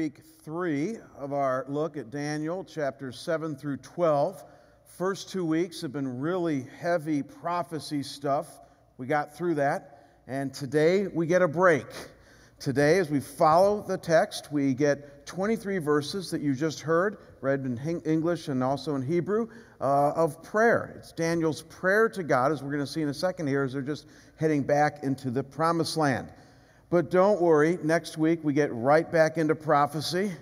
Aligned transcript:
Week 0.00 0.22
three 0.42 0.96
of 1.18 1.34
our 1.34 1.66
look 1.68 1.98
at 1.98 2.10
Daniel, 2.10 2.64
chapters 2.64 3.18
7 3.18 3.54
through 3.54 3.76
12. 3.76 4.42
First 4.96 5.28
two 5.28 5.44
weeks 5.44 5.82
have 5.82 5.92
been 5.92 6.20
really 6.20 6.66
heavy 6.78 7.22
prophecy 7.22 8.02
stuff. 8.02 8.46
We 8.96 9.06
got 9.06 9.36
through 9.36 9.56
that. 9.56 10.06
And 10.26 10.54
today 10.54 11.06
we 11.06 11.26
get 11.26 11.42
a 11.42 11.48
break. 11.48 11.84
Today, 12.58 12.96
as 12.96 13.10
we 13.10 13.20
follow 13.20 13.84
the 13.86 13.98
text, 13.98 14.50
we 14.50 14.72
get 14.72 15.26
23 15.26 15.76
verses 15.76 16.30
that 16.30 16.40
you 16.40 16.54
just 16.54 16.80
heard, 16.80 17.18
read 17.42 17.66
in 17.66 18.02
English 18.06 18.48
and 18.48 18.64
also 18.64 18.94
in 18.94 19.02
Hebrew, 19.02 19.48
uh, 19.82 20.12
of 20.12 20.42
prayer. 20.42 20.94
It's 20.96 21.12
Daniel's 21.12 21.60
prayer 21.60 22.08
to 22.08 22.22
God, 22.22 22.52
as 22.52 22.62
we're 22.62 22.72
going 22.72 22.86
to 22.86 22.90
see 22.90 23.02
in 23.02 23.10
a 23.10 23.14
second 23.14 23.48
here, 23.48 23.64
as 23.64 23.74
they're 23.74 23.82
just 23.82 24.06
heading 24.36 24.62
back 24.62 25.02
into 25.02 25.30
the 25.30 25.44
promised 25.44 25.98
land. 25.98 26.32
But 26.90 27.08
don't 27.08 27.40
worry, 27.40 27.78
next 27.84 28.18
week 28.18 28.40
we 28.42 28.52
get 28.52 28.72
right 28.72 29.10
back 29.10 29.38
into 29.38 29.54
prophecy, 29.54 30.32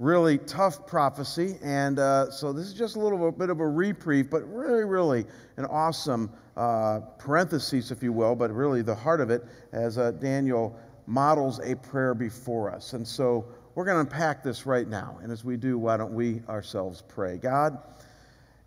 really 0.00 0.36
tough 0.36 0.84
prophecy. 0.84 1.56
And 1.62 2.00
uh, 2.00 2.32
so 2.32 2.52
this 2.52 2.66
is 2.66 2.74
just 2.74 2.96
a 2.96 2.98
little 2.98 3.30
bit 3.30 3.50
of 3.50 3.60
a 3.60 3.68
reprieve, 3.68 4.28
but 4.28 4.42
really, 4.52 4.82
really 4.82 5.24
an 5.58 5.64
awesome 5.66 6.32
uh, 6.56 7.00
parenthesis, 7.18 7.92
if 7.92 8.02
you 8.02 8.12
will, 8.12 8.34
but 8.34 8.50
really 8.50 8.82
the 8.82 8.96
heart 8.96 9.20
of 9.20 9.30
it 9.30 9.44
as 9.70 9.96
uh, 9.96 10.10
Daniel 10.10 10.76
models 11.06 11.60
a 11.60 11.76
prayer 11.76 12.14
before 12.14 12.72
us. 12.72 12.94
And 12.94 13.06
so 13.06 13.46
we're 13.76 13.84
going 13.84 14.04
to 14.04 14.12
unpack 14.12 14.42
this 14.42 14.66
right 14.66 14.88
now. 14.88 15.20
And 15.22 15.30
as 15.30 15.44
we 15.44 15.56
do, 15.56 15.78
why 15.78 15.98
don't 15.98 16.14
we 16.14 16.42
ourselves 16.48 17.04
pray? 17.06 17.36
God, 17.36 17.78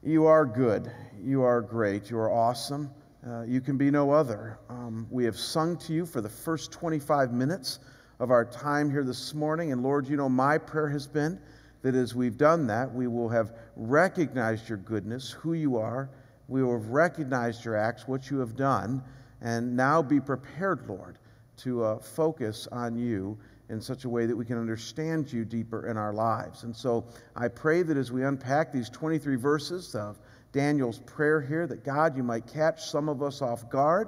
you 0.01 0.25
are 0.25 0.45
good. 0.45 0.89
You 1.21 1.43
are 1.43 1.61
great. 1.61 2.09
You 2.09 2.17
are 2.17 2.31
awesome. 2.31 2.91
Uh, 3.27 3.41
you 3.41 3.59
can 3.59 3.75
be 3.75 3.89
no 3.89 4.11
other. 4.11 4.59
Um, 4.69 5.07
we 5.09 5.25
have 5.25 5.35
sung 5.35 5.77
to 5.77 5.93
you 5.93 6.05
for 6.05 6.21
the 6.21 6.29
first 6.29 6.71
25 6.71 7.33
minutes 7.33 7.79
of 8.19 8.29
our 8.29 8.45
time 8.45 8.91
here 8.91 9.03
this 9.03 9.33
morning. 9.33 9.71
And 9.71 9.81
Lord, 9.81 10.07
you 10.07 10.15
know, 10.15 10.29
my 10.29 10.59
prayer 10.59 10.89
has 10.89 11.07
been 11.07 11.39
that 11.81 11.95
as 11.95 12.13
we've 12.13 12.37
done 12.37 12.67
that, 12.67 12.93
we 12.93 13.07
will 13.07 13.27
have 13.29 13.53
recognized 13.75 14.69
your 14.69 14.77
goodness, 14.77 15.31
who 15.31 15.53
you 15.53 15.75
are. 15.77 16.07
We 16.47 16.61
will 16.61 16.79
have 16.79 16.89
recognized 16.89 17.65
your 17.65 17.75
acts, 17.75 18.07
what 18.07 18.29
you 18.29 18.37
have 18.37 18.55
done, 18.55 19.01
and 19.41 19.75
now 19.75 20.03
be 20.03 20.19
prepared, 20.19 20.87
Lord, 20.87 21.17
to 21.57 21.83
uh, 21.83 21.97
focus 21.97 22.67
on 22.71 22.95
you 22.95 23.39
in 23.69 23.81
such 23.81 24.05
a 24.05 24.09
way 24.09 24.27
that 24.27 24.35
we 24.35 24.45
can 24.45 24.59
understand 24.59 25.33
you 25.33 25.45
deeper 25.45 25.87
in 25.87 25.97
our 25.97 26.13
lives. 26.13 26.61
And 26.63 26.75
so 26.75 27.05
I 27.35 27.47
pray 27.47 27.81
that 27.81 27.97
as 27.97 28.11
we 28.11 28.23
unpack 28.23 28.71
these 28.71 28.89
23 28.89 29.35
verses 29.35 29.95
of 29.95 30.19
Daniel's 30.55 30.99
prayer 30.99 31.41
here 31.41 31.67
that 31.67 31.83
God, 31.83 32.15
you 32.15 32.23
might 32.23 32.47
catch 32.47 32.85
some 32.85 33.09
of 33.09 33.21
us 33.21 33.41
off 33.41 33.69
guard, 33.69 34.07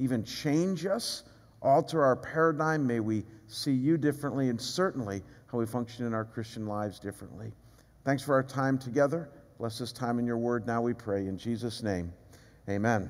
even 0.00 0.24
change 0.24 0.86
us, 0.86 1.22
alter 1.62 2.02
our 2.02 2.16
paradigm. 2.16 2.84
May 2.84 2.98
we 2.98 3.24
see 3.46 3.70
you 3.70 3.96
differently 3.96 4.48
and 4.48 4.60
certainly 4.60 5.22
how 5.46 5.58
we 5.58 5.66
function 5.66 6.04
in 6.04 6.12
our 6.12 6.24
Christian 6.24 6.66
lives 6.66 6.98
differently. 6.98 7.52
Thanks 8.04 8.24
for 8.24 8.34
our 8.34 8.42
time 8.42 8.76
together. 8.76 9.30
Bless 9.60 9.78
this 9.78 9.92
time 9.92 10.18
in 10.18 10.26
your 10.26 10.36
word 10.36 10.66
now, 10.66 10.82
we 10.82 10.94
pray. 10.94 11.28
In 11.28 11.38
Jesus' 11.38 11.80
name, 11.80 12.12
amen. 12.68 13.08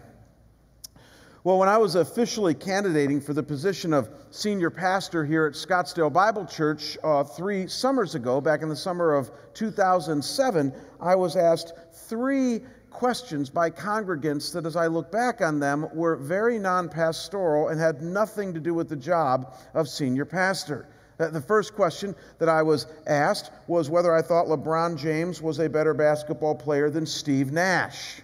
Well, 1.45 1.59
when 1.59 1.69
I 1.69 1.77
was 1.77 1.95
officially 1.95 2.55
candidating 2.55 3.21
for 3.21 3.35
the 3.35 3.43
position 3.43 3.93
of 3.93 4.09
senior 4.31 4.71
pastor 4.71 5.27
here 5.27 5.45
at 5.45 5.53
Scottsdale 5.53 6.11
Bible 6.11 6.47
Church 6.47 6.97
uh, 7.05 7.23
three 7.23 7.67
summers 7.67 8.15
ago, 8.15 8.41
back 8.41 8.63
in 8.63 8.71
the 8.71 8.77
summer 8.77 9.13
of 9.15 9.31
2007, 9.53 10.73
I 11.03 11.15
was 11.15 11.37
asked 11.37 11.75
three 11.93 12.63
questions 12.95 13.50
by 13.50 13.69
congregants 13.69 14.53
that, 14.53 14.64
as 14.64 14.77
I 14.77 14.87
look 14.87 15.12
back 15.12 15.42
on 15.42 15.61
them, 15.61 15.87
were 15.92 16.17
very 16.17 16.59
non 16.59 16.89
pastoral 16.89 17.69
and 17.69 17.78
had 17.78 18.01
nothing 18.01 18.55
to 18.55 18.61
do 18.61 18.73
with 18.73 18.89
the 18.89 18.97
job 18.97 19.55
of 19.75 19.89
senior 19.89 20.25
pastor. 20.25 20.89
Uh, 21.20 21.28
the 21.28 21.41
first 21.41 21.75
question 21.75 22.14
that 22.39 22.48
I 22.48 22.62
was 22.62 22.86
asked 23.06 23.51
was 23.67 23.91
whether 23.91 24.14
I 24.14 24.23
thought 24.23 24.47
LeBron 24.47 24.97
James 24.97 25.42
was 25.42 25.59
a 25.59 25.69
better 25.69 25.92
basketball 25.92 26.55
player 26.55 26.89
than 26.89 27.05
Steve 27.05 27.53
Nash. 27.53 28.23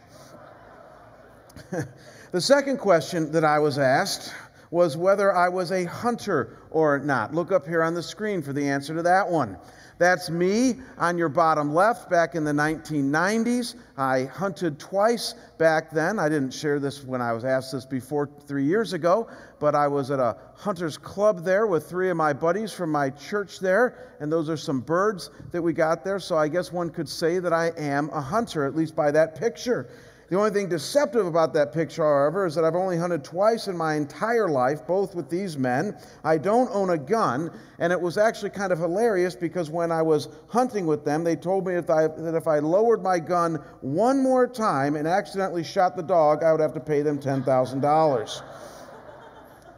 the 2.33 2.41
second 2.41 2.79
question 2.79 3.33
that 3.33 3.45
I 3.45 3.59
was 3.59 3.79
asked 3.79 4.33
was 4.71 4.97
whether 4.97 5.35
I 5.35 5.49
was 5.49 5.73
a 5.73 5.85
hunter 5.85 6.57
or 6.71 6.99
not. 6.99 7.35
Look 7.35 7.53
up 7.53 7.67
here 7.67 7.83
on 7.83 7.95
the 7.95 8.03
screen 8.03 8.43
for 8.43 8.53
the 8.53 8.69
answer 8.69 8.95
to 8.95 9.03
that 9.03 9.29
one. 9.29 9.57
That's 10.01 10.31
me 10.31 10.77
on 10.97 11.19
your 11.19 11.29
bottom 11.29 11.75
left 11.75 12.09
back 12.09 12.35
in 12.35 12.43
the 12.43 12.53
1990s. 12.53 13.75
I 13.99 14.25
hunted 14.25 14.79
twice 14.79 15.35
back 15.59 15.91
then. 15.91 16.19
I 16.19 16.31
didn't 16.31 16.55
share 16.55 16.79
this 16.81 17.05
when 17.05 17.21
I 17.21 17.35
was 17.35 17.45
asked 17.45 17.73
this 17.73 17.85
before 17.85 18.31
three 18.47 18.65
years 18.65 18.95
ago, 18.95 19.29
but 19.59 19.75
I 19.75 19.89
was 19.89 20.11
at 20.11 20.19
a 20.19 20.39
hunter's 20.55 20.97
club 20.97 21.45
there 21.45 21.67
with 21.67 21.87
three 21.87 22.09
of 22.09 22.17
my 22.17 22.33
buddies 22.33 22.73
from 22.73 22.91
my 22.91 23.11
church 23.11 23.61
there, 23.61 24.17
and 24.21 24.33
those 24.33 24.49
are 24.49 24.57
some 24.57 24.81
birds 24.81 25.29
that 25.53 25.61
we 25.61 25.75
got 25.75 26.03
there. 26.03 26.19
So 26.19 26.35
I 26.35 26.49
guess 26.49 26.73
one 26.73 26.89
could 26.89 27.07
say 27.09 27.39
that 27.39 27.53
I 27.53 27.71
am 27.77 28.09
a 28.09 28.23
hunter, 28.23 28.65
at 28.65 28.75
least 28.75 28.97
by 28.97 29.11
that 29.11 29.39
picture. 29.39 29.91
The 30.31 30.37
only 30.37 30.51
thing 30.51 30.69
deceptive 30.69 31.27
about 31.27 31.55
that 31.55 31.73
picture, 31.73 32.05
however, 32.05 32.47
is 32.47 32.55
that 32.55 32.65
I've 32.65 32.77
only 32.77 32.97
hunted 32.97 33.25
twice 33.25 33.67
in 33.67 33.77
my 33.77 33.97
entire 33.97 34.49
life, 34.49 34.87
both 34.87 35.17
with 35.17 35.29
these 35.29 35.59
men. 35.59 35.99
I 36.23 36.39
don't 36.39 36.71
own 36.73 36.91
a 36.91 36.99
gun, 36.99 37.51
and 37.81 37.93
it 37.93 38.01
was 38.01 38.17
actually 38.17 38.51
kind 38.51 38.73
of 38.73 38.79
hilarious 38.79 39.35
because 39.35 39.71
when 39.71 39.91
I 39.91 40.03
was 40.03 40.29
hunting 40.47 40.87
with 40.87 41.05
them, 41.05 41.25
they 41.25 41.35
told 41.35 41.67
me 41.67 41.75
I, 41.75 41.81
that 41.81 42.35
if 42.37 42.47
I 42.47 42.61
lowered 42.61 43.03
my 43.03 43.19
gun 43.19 43.57
one 43.81 44.23
more 44.23 44.47
time 44.47 44.95
and 44.95 45.09
accidentally 45.09 45.65
shot 45.65 45.97
the 45.97 46.03
dog, 46.05 46.45
I 46.45 46.53
would 46.53 46.61
have 46.61 46.75
to 46.75 46.81
pay 46.81 47.03
them 47.03 47.19
$10,000. 47.19 48.43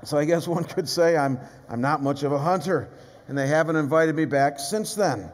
So 0.04 0.18
I 0.18 0.26
guess 0.26 0.46
one 0.46 0.64
could 0.64 0.86
say 0.86 1.16
I'm, 1.16 1.38
I'm 1.70 1.80
not 1.80 2.02
much 2.02 2.24
of 2.24 2.32
a 2.32 2.38
hunter, 2.38 2.90
and 3.26 3.38
they 3.38 3.46
haven't 3.46 3.76
invited 3.76 4.14
me 4.14 4.26
back 4.26 4.60
since 4.60 4.94
then. 4.96 5.30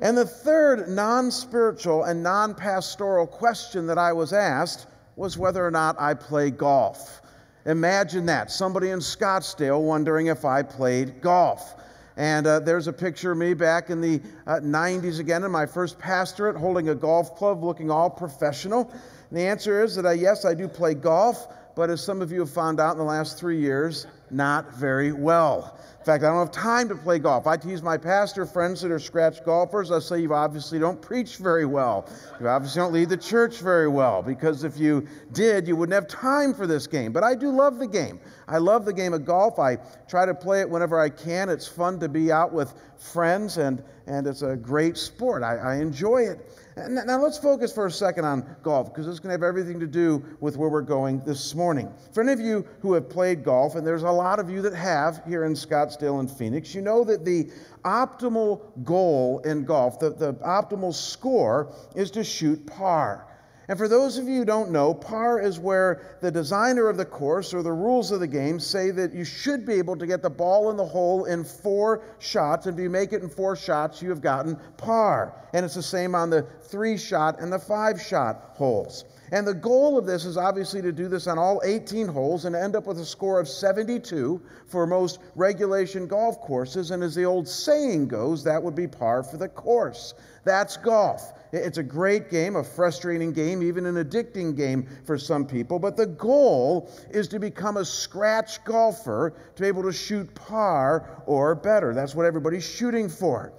And 0.00 0.16
the 0.16 0.24
third 0.24 0.88
non 0.88 1.30
spiritual 1.30 2.04
and 2.04 2.22
non 2.22 2.54
pastoral 2.54 3.26
question 3.26 3.86
that 3.86 3.98
I 3.98 4.12
was 4.12 4.32
asked 4.32 4.86
was 5.16 5.36
whether 5.36 5.66
or 5.66 5.70
not 5.70 6.00
I 6.00 6.14
play 6.14 6.50
golf. 6.50 7.20
Imagine 7.66 8.24
that 8.26 8.50
somebody 8.50 8.90
in 8.90 9.00
Scottsdale 9.00 9.80
wondering 9.82 10.28
if 10.28 10.44
I 10.44 10.62
played 10.62 11.20
golf. 11.20 11.74
And 12.16 12.46
uh, 12.46 12.60
there's 12.60 12.88
a 12.88 12.92
picture 12.92 13.32
of 13.32 13.38
me 13.38 13.54
back 13.54 13.90
in 13.90 14.00
the 14.00 14.20
uh, 14.46 14.54
90s 14.54 15.20
again 15.20 15.44
in 15.44 15.50
my 15.50 15.66
first 15.66 15.98
pastorate 15.98 16.56
holding 16.56 16.88
a 16.88 16.94
golf 16.94 17.36
club 17.36 17.62
looking 17.62 17.90
all 17.90 18.10
professional. 18.10 18.90
And 19.30 19.38
the 19.38 19.42
answer 19.42 19.84
is 19.84 19.94
that 19.96 20.06
I, 20.06 20.14
yes, 20.14 20.44
I 20.44 20.54
do 20.54 20.66
play 20.66 20.94
golf, 20.94 21.48
but 21.76 21.90
as 21.90 22.02
some 22.02 22.22
of 22.22 22.32
you 22.32 22.40
have 22.40 22.50
found 22.50 22.80
out 22.80 22.92
in 22.92 22.98
the 22.98 23.04
last 23.04 23.38
three 23.38 23.60
years, 23.60 24.06
not 24.30 24.74
very 24.74 25.12
well 25.12 25.78
In 25.98 26.04
fact, 26.04 26.24
I 26.24 26.28
don't 26.28 26.38
have 26.38 26.50
time 26.50 26.88
to 26.88 26.94
play 26.94 27.18
golf. 27.18 27.46
I 27.46 27.56
tease 27.56 27.82
my 27.82 27.98
pastor 27.98 28.46
friends 28.46 28.80
that 28.80 28.90
are 28.90 28.98
scratch 28.98 29.44
golfers. 29.44 29.90
I 29.90 29.98
say, 29.98 30.20
You 30.20 30.32
obviously 30.32 30.78
don't 30.78 31.02
preach 31.02 31.36
very 31.36 31.66
well. 31.66 32.08
You 32.40 32.48
obviously 32.48 32.80
don't 32.80 32.92
lead 32.92 33.10
the 33.10 33.16
church 33.16 33.58
very 33.58 33.88
well, 33.88 34.22
because 34.22 34.64
if 34.64 34.78
you 34.78 35.06
did, 35.32 35.68
you 35.68 35.76
wouldn't 35.76 35.94
have 35.94 36.08
time 36.08 36.54
for 36.54 36.66
this 36.66 36.86
game. 36.86 37.12
But 37.12 37.24
I 37.24 37.34
do 37.34 37.50
love 37.50 37.78
the 37.78 37.86
game. 37.86 38.20
I 38.46 38.58
love 38.58 38.84
the 38.86 38.92
game 38.92 39.12
of 39.12 39.24
golf. 39.26 39.58
I 39.58 39.76
try 40.08 40.24
to 40.24 40.34
play 40.34 40.60
it 40.60 40.70
whenever 40.70 40.98
I 40.98 41.10
can. 41.10 41.50
It's 41.50 41.68
fun 41.68 41.98
to 42.00 42.08
be 42.08 42.32
out 42.32 42.52
with 42.52 42.72
friends, 42.96 43.58
and, 43.58 43.82
and 44.06 44.26
it's 44.26 44.42
a 44.42 44.56
great 44.56 44.96
sport. 44.96 45.42
I, 45.42 45.56
I 45.56 45.76
enjoy 45.76 46.22
it. 46.22 46.38
Now, 46.86 47.20
let's 47.20 47.38
focus 47.38 47.72
for 47.72 47.86
a 47.86 47.90
second 47.90 48.24
on 48.24 48.56
golf 48.62 48.92
because 48.92 49.08
it's 49.08 49.18
going 49.18 49.28
to 49.28 49.34
have 49.34 49.42
everything 49.42 49.80
to 49.80 49.86
do 49.86 50.24
with 50.40 50.56
where 50.56 50.68
we're 50.68 50.82
going 50.82 51.20
this 51.20 51.54
morning. 51.54 51.92
For 52.12 52.22
any 52.22 52.32
of 52.32 52.40
you 52.40 52.66
who 52.80 52.92
have 52.92 53.08
played 53.08 53.42
golf, 53.42 53.74
and 53.74 53.86
there's 53.86 54.02
a 54.02 54.10
lot 54.10 54.38
of 54.38 54.50
you 54.50 54.62
that 54.62 54.74
have 54.74 55.22
here 55.26 55.44
in 55.44 55.54
Scottsdale 55.54 56.20
and 56.20 56.30
Phoenix, 56.30 56.74
you 56.74 56.82
know 56.82 57.04
that 57.04 57.24
the 57.24 57.50
optimal 57.84 58.60
goal 58.84 59.40
in 59.40 59.64
golf, 59.64 59.98
the, 59.98 60.10
the 60.10 60.34
optimal 60.34 60.94
score, 60.94 61.74
is 61.96 62.10
to 62.12 62.22
shoot 62.22 62.66
par. 62.66 63.26
And 63.68 63.76
for 63.76 63.86
those 63.86 64.16
of 64.16 64.26
you 64.26 64.38
who 64.38 64.44
don't 64.46 64.70
know, 64.70 64.94
par 64.94 65.38
is 65.38 65.58
where 65.58 66.16
the 66.22 66.30
designer 66.30 66.88
of 66.88 66.96
the 66.96 67.04
course 67.04 67.52
or 67.52 67.62
the 67.62 67.72
rules 67.72 68.10
of 68.10 68.20
the 68.20 68.26
game 68.26 68.58
say 68.58 68.90
that 68.92 69.12
you 69.12 69.24
should 69.24 69.66
be 69.66 69.74
able 69.74 69.96
to 69.96 70.06
get 70.06 70.22
the 70.22 70.30
ball 70.30 70.70
in 70.70 70.78
the 70.78 70.86
hole 70.86 71.26
in 71.26 71.44
four 71.44 72.02
shots. 72.18 72.64
And 72.64 72.78
if 72.78 72.82
you 72.82 72.88
make 72.88 73.12
it 73.12 73.22
in 73.22 73.28
four 73.28 73.56
shots, 73.56 74.00
you 74.00 74.08
have 74.08 74.22
gotten 74.22 74.56
par. 74.78 75.34
And 75.52 75.66
it's 75.66 75.74
the 75.74 75.82
same 75.82 76.14
on 76.14 76.30
the 76.30 76.46
three 76.62 76.96
shot 76.96 77.40
and 77.40 77.52
the 77.52 77.58
five 77.58 78.00
shot 78.00 78.52
holes. 78.54 79.04
And 79.30 79.46
the 79.46 79.52
goal 79.54 79.98
of 79.98 80.06
this 80.06 80.24
is 80.24 80.38
obviously 80.38 80.80
to 80.80 80.92
do 80.92 81.06
this 81.08 81.26
on 81.26 81.38
all 81.38 81.60
18 81.62 82.08
holes 82.08 82.46
and 82.46 82.56
end 82.56 82.74
up 82.74 82.86
with 82.86 82.98
a 82.98 83.04
score 83.04 83.38
of 83.38 83.48
72 83.48 84.40
for 84.66 84.86
most 84.86 85.20
regulation 85.34 86.06
golf 86.06 86.40
courses. 86.40 86.90
And 86.90 87.02
as 87.02 87.14
the 87.14 87.24
old 87.24 87.46
saying 87.46 88.08
goes, 88.08 88.44
that 88.44 88.62
would 88.62 88.74
be 88.74 88.86
par 88.86 89.22
for 89.22 89.36
the 89.36 89.48
course. 89.48 90.14
That's 90.48 90.78
golf. 90.78 91.34
It's 91.52 91.76
a 91.76 91.82
great 91.82 92.30
game, 92.30 92.56
a 92.56 92.64
frustrating 92.64 93.32
game, 93.34 93.62
even 93.62 93.84
an 93.84 93.96
addicting 93.96 94.56
game 94.56 94.86
for 95.04 95.18
some 95.18 95.46
people. 95.46 95.78
But 95.78 95.94
the 95.94 96.06
goal 96.06 96.90
is 97.10 97.28
to 97.28 97.38
become 97.38 97.76
a 97.76 97.84
scratch 97.84 98.64
golfer 98.64 99.34
to 99.56 99.62
be 99.62 99.68
able 99.68 99.82
to 99.82 99.92
shoot 99.92 100.34
par 100.34 101.22
or 101.26 101.54
better. 101.54 101.92
That's 101.92 102.14
what 102.14 102.24
everybody's 102.24 102.66
shooting 102.66 103.10
for. 103.10 103.52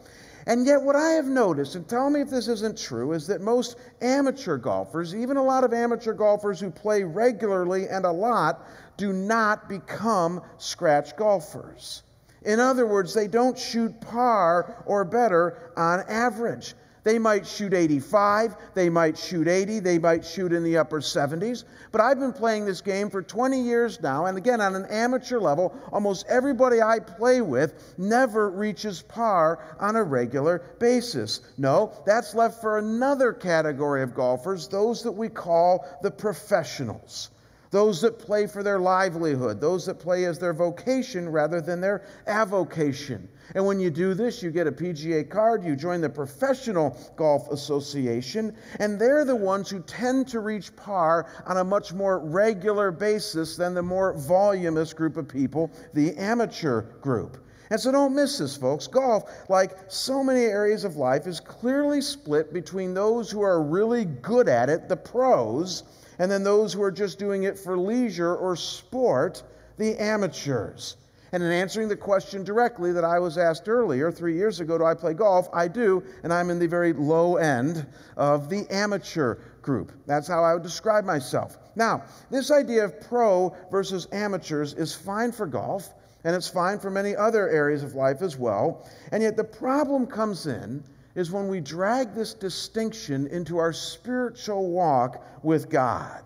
And 0.48 0.66
yet, 0.66 0.82
what 0.82 0.96
I 0.96 1.10
have 1.12 1.28
noticed, 1.28 1.76
and 1.76 1.88
tell 1.88 2.10
me 2.10 2.22
if 2.22 2.32
this 2.32 2.48
isn't 2.48 2.76
true, 2.76 3.14
is 3.14 3.28
that 3.28 3.40
most 3.40 3.78
amateur 4.02 4.58
golfers, 4.58 5.14
even 5.14 5.38
a 5.38 5.44
lot 5.44 5.64
of 5.64 5.74
amateur 5.74 6.14
golfers 6.14 6.60
who 6.60 6.72
play 6.72 7.04
regularly 7.04 7.88
and 7.88 8.04
a 8.04 8.12
lot, 8.12 8.68
do 8.98 9.14
not 9.14 9.70
become 9.70 10.42
scratch 10.58 11.16
golfers. 11.16 12.02
In 12.44 12.60
other 12.60 12.86
words, 12.86 13.14
they 13.14 13.28
don't 13.28 13.58
shoot 13.58 14.00
par 14.02 14.84
or 14.86 15.04
better 15.04 15.72
on 15.76 16.04
average. 16.08 16.76
They 17.04 17.18
might 17.18 17.48
shoot 17.48 17.74
85, 17.74 18.56
they 18.74 18.90
might 18.90 19.18
shoot 19.18 19.48
80, 19.48 19.80
they 19.80 19.98
might 19.98 20.26
shoot 20.26 20.52
in 20.52 20.64
the 20.64 20.78
upper 20.78 21.00
70s. 21.00 21.64
But 21.92 22.02
I've 22.02 22.20
been 22.20 22.34
playing 22.34 22.66
this 22.66 22.82
game 22.82 23.10
for 23.10 23.22
20 23.22 23.62
years 23.62 24.02
now, 24.02 24.26
and 24.26 24.38
again, 24.38 24.60
on 24.60 24.76
an 24.76 24.86
amateur 24.86 25.40
level, 25.40 25.74
almost 25.92 26.26
everybody 26.28 26.82
I 26.82 27.00
play 27.00 27.42
with 27.42 27.96
never 27.98 28.50
reaches 28.50 29.02
par 29.02 29.60
on 29.80 29.96
a 29.96 30.04
regular 30.04 30.62
basis. 30.80 31.42
No, 31.58 31.94
that's 32.06 32.36
left 32.36 32.62
for 32.62 32.78
another 32.78 33.32
category 33.34 34.04
of 34.04 34.14
golfers, 34.14 34.68
those 34.68 35.02
that 35.04 35.12
we 35.12 35.30
call 35.30 35.86
the 36.04 36.12
professionals 36.12 37.32
those 37.72 38.02
that 38.02 38.18
play 38.18 38.48
for 38.48 38.64
their 38.64 38.80
livelihood, 38.80 39.62
those 39.62 39.86
that 39.86 40.00
play 40.00 40.26
as 40.26 40.40
their 40.40 40.54
vocation 40.54 41.30
rather 41.30 41.62
than 41.62 41.80
their 41.80 42.04
avocation. 42.28 43.28
And 43.56 43.66
when 43.66 43.80
you 43.80 43.90
do 43.90 44.14
this, 44.14 44.44
you 44.44 44.52
get 44.52 44.68
a 44.68 44.72
PGA 44.72 45.28
card, 45.30 45.64
you 45.64 45.76
join 45.76 46.02
the 46.02 46.10
Professional 46.10 46.98
Golf 47.16 47.50
Association, 47.52 48.56
and 48.80 49.00
they're 49.00 49.26
the 49.26 49.36
ones 49.36 49.70
who 49.70 49.82
tend 49.82 50.28
to 50.30 50.40
reach 50.40 50.76
par 50.76 51.28
on 51.46 51.58
a 51.58 51.64
much 51.64 51.94
more 51.94 52.20
regular 52.20 52.92
basis 52.92 53.56
than 53.56 53.74
the 53.74 53.84
more 53.84 54.14
voluminous 54.14 54.94
group 54.94 55.18
of 55.18 55.28
people, 55.28 55.72
the 55.94 56.16
amateur 56.18 56.82
group. 57.02 57.38
And 57.72 57.80
so 57.80 57.92
don't 57.92 58.16
miss 58.16 58.40
this, 58.40 58.58
folks. 58.58 58.88
Golf, 58.88 59.30
like 59.48 59.78
so 59.88 60.24
many 60.24 60.42
areas 60.42 60.84
of 60.84 60.96
life, 60.96 61.28
is 61.28 61.40
clearly 61.40 62.02
split 62.02 62.52
between 62.52 62.96
those 62.96 63.30
who 63.30 63.42
are 63.42 63.62
really 63.62 64.06
good 64.06 64.50
at 64.50 64.70
it, 64.70 64.90
the 64.90 64.98
pros, 64.98 65.84
and 66.20 66.30
then 66.30 66.44
those 66.44 66.74
who 66.74 66.84
are 66.84 66.92
just 66.92 67.18
doing 67.18 67.44
it 67.44 67.58
for 67.58 67.78
leisure 67.78 68.36
or 68.36 68.56
sport, 68.56 69.42
the 69.78 69.98
amateurs. 69.98 70.98
And 71.32 71.44
in 71.44 71.52
answering 71.52 71.88
the 71.88 71.96
question 71.96 72.44
directly 72.44 72.92
that 72.92 73.04
I 73.04 73.20
was 73.20 73.38
asked 73.38 73.70
earlier, 73.70 74.12
three 74.12 74.36
years 74.36 74.60
ago, 74.60 74.78
do 74.78 74.84
I 74.84 74.96
play 74.96 75.14
golf? 75.14 75.48
I 75.54 75.68
do, 75.68 76.04
and 76.24 76.34
I'm 76.34 76.50
in 76.50 76.60
the 76.60 76.68
very 76.68 76.92
low 76.92 77.38
end 77.38 77.86
of 78.18 78.50
the 78.50 78.68
amateur 78.72 79.36
group. 79.62 79.92
That's 80.08 80.28
how 80.28 80.44
I 80.44 80.54
would 80.54 80.64
describe 80.64 81.06
myself. 81.06 81.58
Now, 81.76 82.04
this 82.32 82.52
idea 82.52 82.84
of 82.84 83.00
pro 83.02 83.56
versus 83.72 84.08
amateurs 84.12 84.74
is 84.74 84.94
fine 84.94 85.32
for 85.32 85.46
golf, 85.46 85.94
and 86.24 86.36
it's 86.36 86.50
fine 86.50 86.80
for 86.80 86.90
many 86.90 87.16
other 87.16 87.48
areas 87.48 87.84
of 87.84 87.96
life 87.96 88.22
as 88.22 88.36
well. 88.36 88.90
And 89.12 89.22
yet 89.22 89.38
the 89.38 89.44
problem 89.44 90.08
comes 90.08 90.48
in 90.48 90.84
is 91.16 91.32
when 91.32 91.48
we 91.48 91.60
drag 91.60 92.14
this 92.14 92.34
distinction 92.34 93.28
into 93.28 93.58
our 93.58 93.74
spiritual 93.74 94.70
walk 94.70 95.26
with 95.44 95.70
God. 95.70 96.24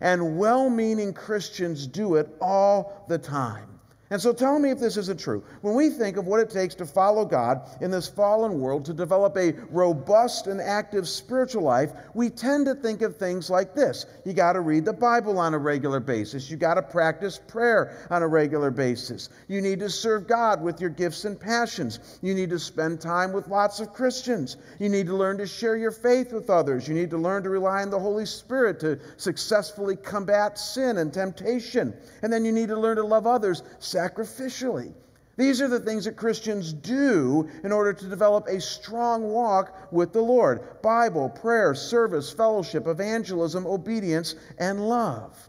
And 0.00 0.38
well 0.38 0.68
meaning 0.68 1.12
Christians 1.12 1.86
do 1.86 2.16
it 2.16 2.28
all 2.40 3.04
the 3.08 3.18
time. 3.18 3.73
And 4.10 4.20
so 4.20 4.34
tell 4.34 4.58
me 4.58 4.70
if 4.70 4.78
this 4.78 4.98
isn't 4.98 5.18
true. 5.18 5.42
When 5.62 5.74
we 5.74 5.88
think 5.88 6.18
of 6.18 6.26
what 6.26 6.40
it 6.40 6.50
takes 6.50 6.74
to 6.76 6.86
follow 6.86 7.24
God 7.24 7.62
in 7.80 7.90
this 7.90 8.06
fallen 8.06 8.60
world, 8.60 8.84
to 8.84 8.92
develop 8.92 9.36
a 9.36 9.54
robust 9.70 10.46
and 10.46 10.60
active 10.60 11.08
spiritual 11.08 11.62
life, 11.62 11.92
we 12.12 12.28
tend 12.28 12.66
to 12.66 12.74
think 12.74 13.00
of 13.00 13.16
things 13.16 13.48
like 13.48 13.74
this. 13.74 14.04
You 14.26 14.34
got 14.34 14.52
to 14.52 14.60
read 14.60 14.84
the 14.84 14.92
Bible 14.92 15.38
on 15.38 15.54
a 15.54 15.58
regular 15.58 16.00
basis. 16.00 16.50
You 16.50 16.58
got 16.58 16.74
to 16.74 16.82
practice 16.82 17.40
prayer 17.48 18.06
on 18.10 18.22
a 18.22 18.28
regular 18.28 18.70
basis. 18.70 19.30
You 19.48 19.62
need 19.62 19.80
to 19.80 19.88
serve 19.88 20.28
God 20.28 20.62
with 20.62 20.82
your 20.82 20.90
gifts 20.90 21.24
and 21.24 21.40
passions. 21.40 22.18
You 22.20 22.34
need 22.34 22.50
to 22.50 22.58
spend 22.58 23.00
time 23.00 23.32
with 23.32 23.48
lots 23.48 23.80
of 23.80 23.94
Christians. 23.94 24.58
You 24.78 24.90
need 24.90 25.06
to 25.06 25.16
learn 25.16 25.38
to 25.38 25.46
share 25.46 25.76
your 25.76 25.90
faith 25.90 26.30
with 26.30 26.50
others. 26.50 26.86
You 26.86 26.94
need 26.94 27.10
to 27.10 27.18
learn 27.18 27.42
to 27.44 27.50
rely 27.50 27.80
on 27.80 27.90
the 27.90 27.98
Holy 27.98 28.26
Spirit 28.26 28.80
to 28.80 28.98
successfully 29.16 29.96
combat 29.96 30.58
sin 30.58 30.98
and 30.98 31.12
temptation. 31.12 31.94
And 32.22 32.30
then 32.30 32.44
you 32.44 32.52
need 32.52 32.68
to 32.68 32.78
learn 32.78 32.96
to 32.96 33.04
love 33.04 33.26
others 33.26 33.62
sacrificially. 33.94 34.92
These 35.36 35.60
are 35.60 35.68
the 35.68 35.80
things 35.80 36.04
that 36.04 36.16
Christians 36.16 36.72
do 36.72 37.48
in 37.64 37.72
order 37.72 37.92
to 37.92 38.08
develop 38.08 38.46
a 38.46 38.60
strong 38.60 39.24
walk 39.24 39.92
with 39.92 40.12
the 40.12 40.20
Lord 40.20 40.80
Bible, 40.80 41.28
prayer, 41.28 41.74
service, 41.74 42.32
fellowship, 42.32 42.86
evangelism, 42.86 43.66
obedience, 43.66 44.36
and 44.58 44.88
love. 44.88 45.48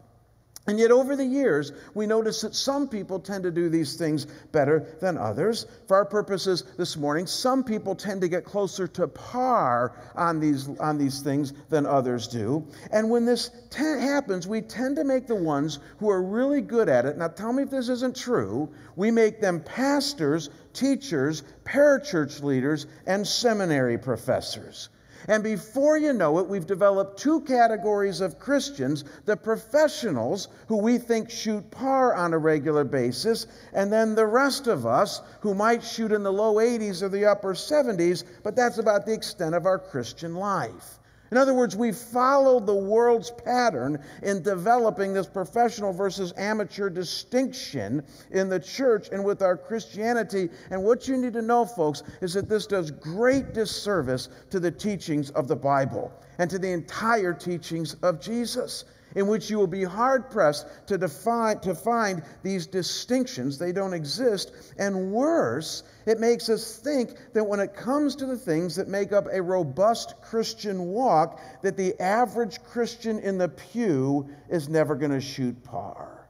And 0.67 0.79
yet, 0.79 0.89
over 0.89 1.15
the 1.15 1.25
years, 1.25 1.71
we 1.93 2.07
notice 2.07 2.41
that 2.41 2.55
some 2.55 2.87
people 2.87 3.19
tend 3.19 3.43
to 3.43 3.51
do 3.51 3.69
these 3.69 3.97
things 3.97 4.25
better 4.51 4.97
than 4.99 5.15
others. 5.15 5.67
For 5.87 5.95
our 5.95 6.05
purposes 6.05 6.63
this 6.75 6.97
morning, 6.97 7.27
some 7.27 7.63
people 7.63 7.93
tend 7.93 8.21
to 8.21 8.27
get 8.27 8.45
closer 8.45 8.87
to 8.87 9.07
par 9.07 9.95
on 10.15 10.39
these, 10.39 10.67
on 10.79 10.97
these 10.97 11.21
things 11.21 11.53
than 11.69 11.85
others 11.85 12.27
do. 12.27 12.65
And 12.91 13.11
when 13.11 13.25
this 13.25 13.51
te- 13.69 13.83
happens, 13.83 14.47
we 14.47 14.61
tend 14.61 14.95
to 14.95 15.03
make 15.03 15.27
the 15.27 15.35
ones 15.35 15.77
who 15.99 16.09
are 16.09 16.23
really 16.23 16.61
good 16.61 16.89
at 16.89 17.05
it. 17.05 17.15
Now, 17.15 17.27
tell 17.27 17.53
me 17.53 17.61
if 17.61 17.69
this 17.69 17.89
isn't 17.89 18.15
true. 18.15 18.67
We 18.95 19.11
make 19.11 19.39
them 19.39 19.61
pastors, 19.61 20.49
teachers, 20.73 21.43
parachurch 21.63 22.41
leaders, 22.41 22.87
and 23.05 23.27
seminary 23.27 23.99
professors. 23.99 24.89
And 25.27 25.43
before 25.43 25.97
you 25.97 26.13
know 26.13 26.37
it, 26.39 26.47
we've 26.47 26.67
developed 26.67 27.19
two 27.19 27.41
categories 27.41 28.21
of 28.21 28.39
Christians 28.39 29.03
the 29.25 29.35
professionals, 29.35 30.49
who 30.67 30.77
we 30.77 30.97
think 30.97 31.29
shoot 31.29 31.69
par 31.71 32.13
on 32.13 32.33
a 32.33 32.37
regular 32.37 32.83
basis, 32.83 33.47
and 33.73 33.91
then 33.91 34.13
the 34.13 34.27
rest 34.27 34.67
of 34.67 34.85
us, 34.85 35.21
who 35.39 35.55
might 35.55 35.83
shoot 35.83 36.11
in 36.11 36.23
the 36.23 36.33
low 36.33 36.55
80s 36.55 37.01
or 37.01 37.09
the 37.09 37.25
upper 37.25 37.53
70s, 37.53 38.23
but 38.43 38.55
that's 38.55 38.77
about 38.77 39.05
the 39.05 39.13
extent 39.13 39.55
of 39.55 39.65
our 39.65 39.79
Christian 39.79 40.35
life. 40.35 40.99
In 41.31 41.37
other 41.37 41.53
words, 41.53 41.75
we 41.75 41.91
followed 41.91 42.65
the 42.65 42.75
world's 42.75 43.31
pattern 43.31 43.99
in 44.21 44.43
developing 44.43 45.13
this 45.13 45.27
professional 45.27 45.91
versus 45.91 46.33
amateur 46.37 46.89
distinction 46.89 48.03
in 48.31 48.47
the 48.47 48.59
church 48.59 49.09
and 49.11 49.23
with 49.23 49.41
our 49.41 49.57
Christianity. 49.57 50.49
And 50.69 50.83
what 50.83 51.07
you 51.07 51.17
need 51.17 51.33
to 51.33 51.41
know, 51.41 51.65
folks, 51.65 52.03
is 52.21 52.33
that 52.33 52.47
this 52.47 52.67
does 52.67 52.91
great 52.91 53.53
disservice 53.53 54.29
to 54.51 54.59
the 54.59 54.71
teachings 54.71 55.31
of 55.31 55.47
the 55.47 55.55
Bible 55.55 56.11
and 56.37 56.49
to 56.49 56.59
the 56.59 56.71
entire 56.71 57.33
teachings 57.33 57.95
of 57.95 58.21
Jesus 58.21 58.85
in 59.15 59.27
which 59.27 59.49
you 59.49 59.57
will 59.57 59.67
be 59.67 59.83
hard 59.83 60.29
pressed 60.29 60.67
to, 60.87 60.97
define, 60.97 61.59
to 61.59 61.73
find 61.73 62.21
these 62.43 62.67
distinctions. 62.67 63.57
They 63.57 63.71
don't 63.71 63.93
exist. 63.93 64.51
And 64.77 65.11
worse, 65.11 65.83
it 66.05 66.19
makes 66.19 66.49
us 66.49 66.77
think 66.77 67.15
that 67.33 67.43
when 67.43 67.59
it 67.59 67.73
comes 67.75 68.15
to 68.17 68.25
the 68.25 68.37
things 68.37 68.75
that 68.75 68.87
make 68.87 69.11
up 69.11 69.27
a 69.31 69.41
robust 69.41 70.15
Christian 70.21 70.87
walk, 70.87 71.39
that 71.63 71.77
the 71.77 71.99
average 72.01 72.63
Christian 72.63 73.19
in 73.19 73.37
the 73.37 73.49
pew 73.49 74.29
is 74.49 74.69
never 74.69 74.95
going 74.95 75.11
to 75.11 75.21
shoot 75.21 75.63
par 75.63 76.25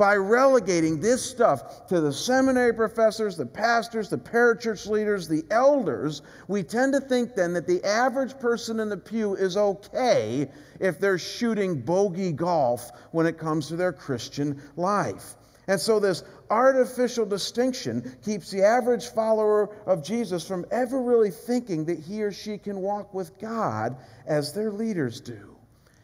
by 0.00 0.16
relegating 0.16 0.98
this 0.98 1.22
stuff 1.22 1.86
to 1.86 2.00
the 2.00 2.10
seminary 2.10 2.72
professors, 2.72 3.36
the 3.36 3.44
pastors, 3.44 4.08
the 4.08 4.16
parachurch 4.16 4.86
leaders, 4.88 5.28
the 5.28 5.44
elders, 5.50 6.22
we 6.48 6.62
tend 6.62 6.94
to 6.94 7.00
think 7.02 7.34
then 7.34 7.52
that 7.52 7.66
the 7.66 7.84
average 7.84 8.38
person 8.38 8.80
in 8.80 8.88
the 8.88 8.96
pew 8.96 9.34
is 9.34 9.58
okay 9.58 10.48
if 10.80 10.98
they're 10.98 11.18
shooting 11.18 11.82
bogey 11.82 12.32
golf 12.32 12.90
when 13.10 13.26
it 13.26 13.36
comes 13.36 13.68
to 13.68 13.76
their 13.76 13.92
Christian 13.92 14.62
life. 14.74 15.34
And 15.70 15.80
so, 15.80 16.00
this 16.00 16.24
artificial 16.50 17.24
distinction 17.24 18.16
keeps 18.24 18.50
the 18.50 18.64
average 18.64 19.06
follower 19.06 19.70
of 19.86 20.02
Jesus 20.02 20.44
from 20.44 20.66
ever 20.72 21.00
really 21.00 21.30
thinking 21.30 21.84
that 21.84 22.00
he 22.00 22.24
or 22.24 22.32
she 22.32 22.58
can 22.58 22.80
walk 22.80 23.14
with 23.14 23.38
God 23.38 23.96
as 24.26 24.52
their 24.52 24.72
leaders 24.72 25.20
do. 25.20 25.56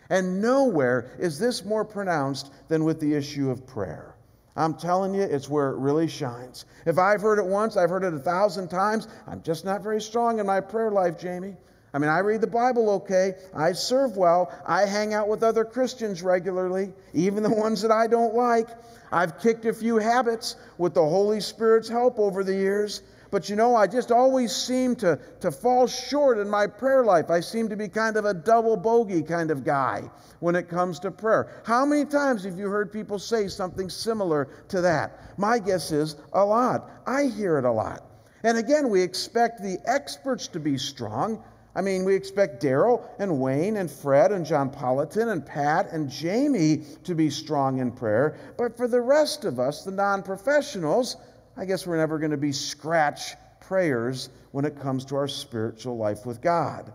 And 0.09 0.41
nowhere 0.41 1.11
is 1.19 1.41
this 1.41 1.65
more 1.65 1.85
pronounced 1.85 2.53
than 2.69 2.85
with 2.85 3.01
the 3.01 3.13
issue 3.13 3.51
of 3.51 3.67
prayer. 3.67 4.15
I'm 4.55 4.75
telling 4.75 5.13
you, 5.15 5.23
it's 5.23 5.49
where 5.49 5.71
it 5.71 5.79
really 5.79 6.07
shines. 6.07 6.65
If 6.87 6.97
I've 6.97 7.21
heard 7.21 7.41
it 7.41 7.47
once, 7.47 7.77
I've 7.77 7.91
heard 7.91 8.05
it 8.05 8.15
a 8.15 8.21
thousand 8.21 8.69
times. 8.69 9.09
I'm 9.27 9.43
just 9.43 9.65
not 9.65 9.83
very 9.83 10.01
strong 10.01 10.39
in 10.39 10.47
my 10.47 10.61
prayer 10.61 10.93
life, 10.93 11.19
Jamie. 11.19 11.57
I 11.97 11.99
mean, 11.99 12.11
I 12.11 12.19
read 12.19 12.43
the 12.43 12.47
Bible 12.47 12.91
okay. 12.91 13.37
I 13.55 13.73
serve 13.73 14.19
well. 14.19 14.53
I 14.67 14.85
hang 14.85 15.15
out 15.15 15.29
with 15.29 15.43
other 15.43 15.65
Christians 15.65 16.23
regularly, 16.23 16.93
even 17.15 17.43
the 17.43 17.49
ones 17.49 17.81
that 17.81 17.91
I 17.91 18.07
don't 18.07 18.35
like. 18.35 18.69
I've 19.11 19.41
kicked 19.41 19.65
a 19.65 19.73
few 19.73 19.97
habits 19.97 20.57
with 20.77 20.93
the 20.93 21.03
Holy 21.03 21.41
Spirit's 21.41 21.89
help 21.89 22.19
over 22.19 22.45
the 22.45 22.53
years. 22.53 23.01
But 23.31 23.49
you 23.49 23.57
know, 23.57 23.75
I 23.75 23.87
just 23.87 24.13
always 24.13 24.55
seem 24.55 24.95
to, 24.97 25.19
to 25.41 25.51
fall 25.51 25.87
short 25.87 26.37
in 26.37 26.51
my 26.51 26.67
prayer 26.67 27.03
life. 27.03 27.31
I 27.31 27.41
seem 27.41 27.71
to 27.71 27.77
be 27.77 27.89
kind 27.89 28.19
of 28.19 28.27
a 28.27 28.35
double 28.35 28.77
bogey 28.77 29.23
kind 29.23 29.51
of 29.51 29.65
guy 29.65 30.03
when 30.41 30.55
it 30.55 30.69
comes 30.69 30.99
to 30.99 31.11
prayer. 31.11 31.63
How 31.65 31.87
many 31.87 32.05
times 32.05 32.45
have 32.45 32.59
you 32.59 32.69
heard 32.69 32.93
people 32.93 33.19
say 33.19 33.49
something 33.49 33.89
similar 33.89 34.51
to 34.69 34.83
that? 34.83 35.39
My 35.39 35.59
guess 35.59 35.93
is 35.93 36.17
a 36.35 36.45
lot. 36.45 36.91
I 37.07 37.25
hear 37.25 37.57
it 37.57 37.65
a 37.65 37.73
lot. 37.73 38.03
And 38.43 38.59
again, 38.59 38.91
we 38.91 39.01
expect 39.01 39.63
the 39.63 39.79
experts 39.87 40.49
to 40.49 40.61
be 40.61 40.77
strong. 40.77 41.43
I 41.77 41.83
mean, 41.83 42.07
we 42.07 42.15
expect 42.15 42.63
Daryl 42.63 43.07
and 43.19 43.39
Wayne 43.39 43.77
and 43.77 43.91
Fred 43.91 44.33
and 44.33 44.47
John 44.47 44.71
Politan 44.71 45.31
and 45.31 45.45
Pat 45.45 45.93
and 45.93 46.09
Jamie 46.09 46.85
to 47.05 47.15
be 47.15 47.29
strong 47.29 47.81
in 47.81 47.93
prayer. 47.93 48.39
But 48.57 48.79
for 48.79 48.89
the 48.89 49.03
rest 49.03 49.45
of 49.45 49.61
us, 49.61 49.85
the 49.85 49.91
non 49.91 50.23
professionals, 50.23 51.17
I 51.55 51.67
guess 51.67 51.87
we're 51.87 51.99
never 51.99 52.19
going 52.19 52.31
to 52.31 52.39
be 52.39 52.51
scratch 52.51 53.35
prayers 53.61 54.31
when 54.53 54.65
it 54.65 54.81
comes 54.81 55.05
to 55.07 55.17
our 55.17 55.29
spiritual 55.29 55.99
life 55.99 56.25
with 56.25 56.41
God. 56.41 56.91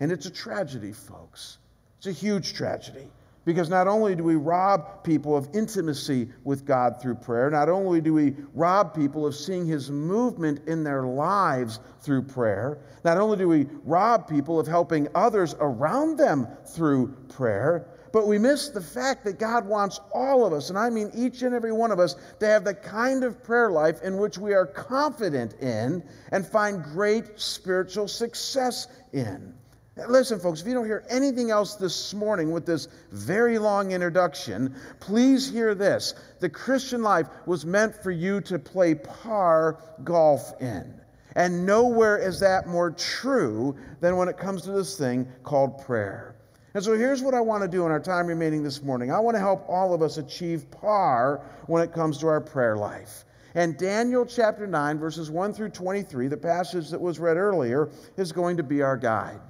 And 0.00 0.10
it's 0.10 0.24
a 0.24 0.30
tragedy, 0.30 0.92
folks. 0.92 1.58
It's 1.98 2.06
a 2.06 2.12
huge 2.12 2.54
tragedy 2.54 3.08
Because 3.44 3.68
not 3.68 3.88
only 3.88 4.14
do 4.14 4.22
we 4.22 4.36
rob 4.36 5.02
people 5.02 5.36
of 5.36 5.48
intimacy 5.52 6.28
with 6.44 6.64
God 6.64 7.00
through 7.02 7.16
prayer, 7.16 7.50
not 7.50 7.68
only 7.68 8.00
do 8.00 8.14
we 8.14 8.36
rob 8.54 8.94
people 8.94 9.26
of 9.26 9.34
seeing 9.34 9.66
His 9.66 9.90
movement 9.90 10.68
in 10.68 10.84
their 10.84 11.02
lives 11.02 11.80
through 12.00 12.22
prayer, 12.22 12.78
not 13.04 13.18
only 13.18 13.36
do 13.36 13.48
we 13.48 13.66
rob 13.84 14.28
people 14.28 14.60
of 14.60 14.68
helping 14.68 15.08
others 15.14 15.56
around 15.58 16.18
them 16.18 16.46
through 16.66 17.08
prayer, 17.28 17.88
but 18.12 18.28
we 18.28 18.38
miss 18.38 18.68
the 18.68 18.80
fact 18.80 19.24
that 19.24 19.38
God 19.40 19.66
wants 19.66 19.98
all 20.12 20.46
of 20.46 20.52
us, 20.52 20.68
and 20.68 20.78
I 20.78 20.90
mean 20.90 21.10
each 21.14 21.42
and 21.42 21.54
every 21.54 21.72
one 21.72 21.90
of 21.90 21.98
us, 21.98 22.14
to 22.40 22.46
have 22.46 22.62
the 22.62 22.74
kind 22.74 23.24
of 23.24 23.42
prayer 23.42 23.70
life 23.70 24.02
in 24.02 24.18
which 24.18 24.38
we 24.38 24.54
are 24.54 24.66
confident 24.66 25.54
in 25.54 26.04
and 26.30 26.46
find 26.46 26.84
great 26.84 27.40
spiritual 27.40 28.06
success 28.06 28.86
in. 29.12 29.54
Listen, 29.94 30.40
folks, 30.40 30.62
if 30.62 30.66
you 30.66 30.72
don't 30.72 30.86
hear 30.86 31.04
anything 31.10 31.50
else 31.50 31.74
this 31.74 32.14
morning 32.14 32.50
with 32.50 32.64
this 32.64 32.88
very 33.10 33.58
long 33.58 33.92
introduction, 33.92 34.74
please 35.00 35.50
hear 35.50 35.74
this. 35.74 36.14
The 36.40 36.48
Christian 36.48 37.02
life 37.02 37.26
was 37.44 37.66
meant 37.66 38.02
for 38.02 38.10
you 38.10 38.40
to 38.42 38.58
play 38.58 38.94
par 38.94 39.78
golf 40.02 40.54
in. 40.62 40.94
And 41.36 41.66
nowhere 41.66 42.16
is 42.16 42.40
that 42.40 42.66
more 42.66 42.90
true 42.90 43.76
than 44.00 44.16
when 44.16 44.28
it 44.28 44.38
comes 44.38 44.62
to 44.62 44.72
this 44.72 44.96
thing 44.96 45.28
called 45.42 45.84
prayer. 45.84 46.36
And 46.72 46.82
so 46.82 46.96
here's 46.96 47.20
what 47.20 47.34
I 47.34 47.42
want 47.42 47.62
to 47.62 47.68
do 47.68 47.84
in 47.84 47.92
our 47.92 48.00
time 48.00 48.26
remaining 48.26 48.62
this 48.62 48.82
morning 48.82 49.12
I 49.12 49.20
want 49.20 49.34
to 49.34 49.40
help 49.40 49.68
all 49.68 49.92
of 49.92 50.00
us 50.00 50.16
achieve 50.16 50.70
par 50.70 51.44
when 51.66 51.82
it 51.82 51.92
comes 51.92 52.16
to 52.18 52.28
our 52.28 52.40
prayer 52.40 52.78
life. 52.78 53.26
And 53.54 53.76
Daniel 53.76 54.24
chapter 54.24 54.66
9, 54.66 54.98
verses 54.98 55.30
1 55.30 55.52
through 55.52 55.68
23, 55.68 56.28
the 56.28 56.38
passage 56.38 56.88
that 56.88 57.00
was 57.00 57.18
read 57.18 57.36
earlier, 57.36 57.90
is 58.16 58.32
going 58.32 58.56
to 58.56 58.62
be 58.62 58.80
our 58.80 58.96
guide. 58.96 59.40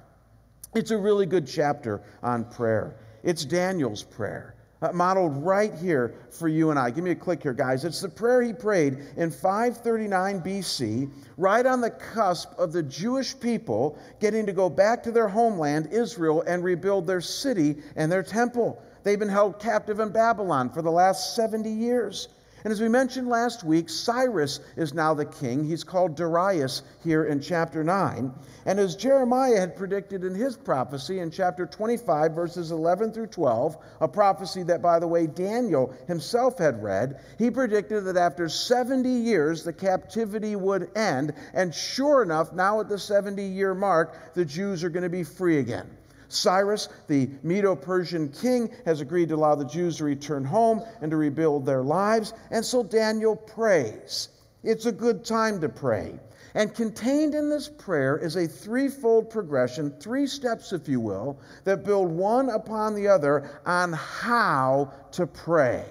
It's 0.75 0.89
a 0.89 0.97
really 0.97 1.27
good 1.27 1.45
chapter 1.45 2.01
on 2.23 2.45
prayer. 2.45 2.95
It's 3.21 3.45
Daniel's 3.45 4.01
prayer, 4.01 4.55
uh, 4.81 4.91
modeled 4.91 5.45
right 5.45 5.71
here 5.75 6.15
for 6.31 6.47
you 6.47 6.71
and 6.71 6.79
I. 6.79 6.89
Give 6.89 7.03
me 7.03 7.11
a 7.11 7.15
click 7.15 7.43
here, 7.43 7.53
guys. 7.53 7.85
It's 7.85 8.01
the 8.01 8.09
prayer 8.09 8.41
he 8.41 8.53
prayed 8.53 8.97
in 9.15 9.29
539 9.29 10.41
BC, 10.41 11.11
right 11.37 11.65
on 11.65 11.79
the 11.79 11.91
cusp 11.91 12.57
of 12.57 12.73
the 12.73 12.81
Jewish 12.81 13.39
people 13.39 13.99
getting 14.19 14.47
to 14.47 14.51
go 14.51 14.67
back 14.67 15.03
to 15.03 15.11
their 15.11 15.27
homeland, 15.27 15.89
Israel, 15.91 16.43
and 16.47 16.63
rebuild 16.63 17.05
their 17.05 17.21
city 17.21 17.77
and 17.95 18.11
their 18.11 18.23
temple. 18.23 18.81
They've 19.03 19.19
been 19.19 19.29
held 19.29 19.59
captive 19.59 19.99
in 19.99 20.09
Babylon 20.09 20.71
for 20.71 20.81
the 20.81 20.91
last 20.91 21.35
70 21.35 21.69
years. 21.69 22.29
And 22.63 22.71
as 22.71 22.79
we 22.79 22.87
mentioned 22.87 23.27
last 23.27 23.65
week, 23.65 23.89
Cyrus 23.89 24.61
is 24.77 24.93
now 24.93 25.13
the 25.13 25.25
king. 25.25 25.65
He's 25.65 25.83
called 25.83 26.15
Darius 26.15 26.81
here 27.03 27.25
in 27.25 27.41
chapter 27.41 27.83
9. 27.83 28.31
And 28.65 28.79
as 28.79 28.95
Jeremiah 28.95 29.59
had 29.59 29.75
predicted 29.75 30.23
in 30.23 30.33
his 30.33 30.55
prophecy 30.55 31.19
in 31.19 31.29
chapter 31.29 31.65
25, 31.65 32.31
verses 32.31 32.71
11 32.71 33.11
through 33.11 33.27
12, 33.27 33.77
a 33.99 34.07
prophecy 34.07 34.63
that, 34.63 34.81
by 34.81 34.99
the 34.99 35.07
way, 35.07 35.27
Daniel 35.27 35.93
himself 36.07 36.57
had 36.57 36.81
read, 36.81 37.19
he 37.37 37.51
predicted 37.51 38.05
that 38.05 38.15
after 38.15 38.47
70 38.47 39.09
years 39.09 39.65
the 39.65 39.73
captivity 39.73 40.55
would 40.55 40.89
end. 40.95 41.33
And 41.53 41.75
sure 41.75 42.23
enough, 42.23 42.53
now 42.53 42.79
at 42.79 42.87
the 42.87 42.99
70 42.99 43.43
year 43.43 43.75
mark, 43.75 44.33
the 44.35 44.45
Jews 44.45 44.85
are 44.85 44.89
going 44.89 45.03
to 45.03 45.09
be 45.09 45.23
free 45.23 45.57
again. 45.57 45.89
Cyrus, 46.27 46.89
the 47.07 47.29
Medo 47.43 47.75
Persian 47.75 48.29
king, 48.29 48.71
has 48.85 49.01
agreed 49.01 49.29
to 49.29 49.35
allow 49.35 49.55
the 49.55 49.65
Jews 49.65 49.97
to 49.97 50.05
return 50.05 50.45
home 50.45 50.81
and 51.01 51.11
to 51.11 51.17
rebuild 51.17 51.65
their 51.65 51.83
lives. 51.83 52.33
And 52.51 52.63
so 52.63 52.83
Daniel 52.83 53.35
prays. 53.35 54.29
It's 54.63 54.85
a 54.85 54.91
good 54.91 55.25
time 55.25 55.59
to 55.61 55.69
pray. 55.69 56.19
And 56.55 56.73
contained 56.73 57.33
in 57.33 57.49
this 57.49 57.67
prayer 57.67 58.17
is 58.17 58.35
a 58.35 58.47
threefold 58.47 59.29
progression, 59.29 59.91
three 59.99 60.27
steps, 60.27 60.71
if 60.71 60.87
you 60.87 60.99
will, 60.99 61.39
that 61.63 61.83
build 61.83 62.11
one 62.11 62.49
upon 62.49 62.93
the 62.93 63.07
other 63.07 63.49
on 63.65 63.93
how 63.93 64.93
to 65.13 65.25
pray. 65.25 65.83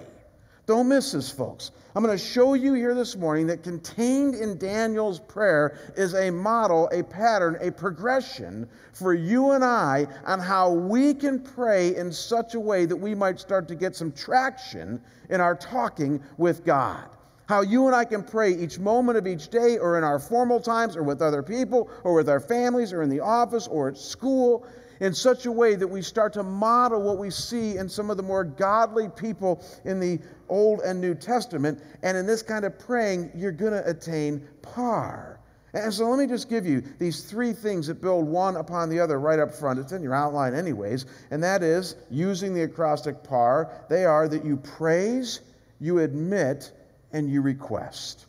Don't 0.65 0.87
miss 0.87 1.11
this, 1.11 1.29
folks. 1.29 1.71
I'm 1.95 2.03
going 2.03 2.17
to 2.17 2.23
show 2.23 2.55
you 2.55 2.73
here 2.73 2.95
this 2.95 3.15
morning 3.15 3.45
that 3.47 3.61
contained 3.61 4.33
in 4.33 4.57
Daniel's 4.57 5.19
prayer 5.19 5.77
is 5.95 6.15
a 6.15 6.31
model, 6.31 6.89
a 6.91 7.03
pattern, 7.03 7.55
a 7.61 7.71
progression 7.71 8.67
for 8.93 9.13
you 9.13 9.51
and 9.51 9.63
I 9.63 10.07
on 10.25 10.39
how 10.39 10.71
we 10.71 11.13
can 11.13 11.39
pray 11.39 11.95
in 11.95 12.11
such 12.11 12.55
a 12.55 12.59
way 12.59 12.87
that 12.87 12.95
we 12.95 13.13
might 13.13 13.39
start 13.39 13.67
to 13.67 13.75
get 13.75 13.95
some 13.95 14.11
traction 14.11 14.99
in 15.29 15.39
our 15.39 15.55
talking 15.55 16.19
with 16.37 16.65
God. 16.65 17.09
How 17.47 17.61
you 17.61 17.85
and 17.85 17.95
I 17.95 18.05
can 18.05 18.23
pray 18.23 18.51
each 18.53 18.79
moment 18.79 19.19
of 19.19 19.27
each 19.27 19.49
day, 19.49 19.77
or 19.77 19.99
in 19.99 20.03
our 20.03 20.17
formal 20.17 20.59
times, 20.59 20.95
or 20.95 21.03
with 21.03 21.21
other 21.21 21.43
people, 21.43 21.91
or 22.03 22.15
with 22.15 22.27
our 22.27 22.39
families, 22.39 22.91
or 22.91 23.03
in 23.03 23.09
the 23.09 23.19
office, 23.19 23.67
or 23.67 23.89
at 23.89 23.97
school 23.97 24.65
in 25.03 25.13
such 25.13 25.45
a 25.45 25.51
way 25.51 25.75
that 25.75 25.85
we 25.85 26.01
start 26.01 26.31
to 26.31 26.43
model 26.43 27.01
what 27.01 27.17
we 27.17 27.29
see 27.29 27.75
in 27.75 27.89
some 27.89 28.09
of 28.09 28.15
the 28.15 28.23
more 28.23 28.45
godly 28.45 29.09
people 29.09 29.61
in 29.83 29.99
the 29.99 30.17
Old 30.47 30.79
and 30.79 31.01
New 31.01 31.13
Testament. 31.13 31.83
And 32.03 32.15
in 32.15 32.25
this 32.25 32.41
kind 32.41 32.63
of 32.63 32.79
praying, 32.79 33.29
you're 33.35 33.51
going 33.51 33.73
to 33.73 33.85
attain 33.85 34.47
par. 34.61 35.41
And 35.73 35.93
so 35.93 36.09
let 36.09 36.19
me 36.19 36.25
just 36.25 36.49
give 36.49 36.65
you 36.65 36.81
these 36.99 37.25
three 37.25 37.51
things 37.51 37.87
that 37.87 38.01
build 38.01 38.25
one 38.25 38.55
upon 38.55 38.89
the 38.89 39.01
other 39.01 39.19
right 39.19 39.39
up 39.39 39.53
front. 39.53 39.77
It's 39.77 39.91
in 39.91 40.01
your 40.01 40.15
outline, 40.15 40.55
anyways. 40.55 41.05
And 41.31 41.43
that 41.43 41.63
is 41.63 41.97
using 42.09 42.53
the 42.53 42.61
acrostic 42.61 43.25
par. 43.25 43.85
They 43.89 44.05
are 44.05 44.29
that 44.29 44.45
you 44.45 44.55
praise, 44.55 45.41
you 45.81 45.99
admit, 45.99 46.71
and 47.11 47.29
you 47.29 47.41
request. 47.41 48.27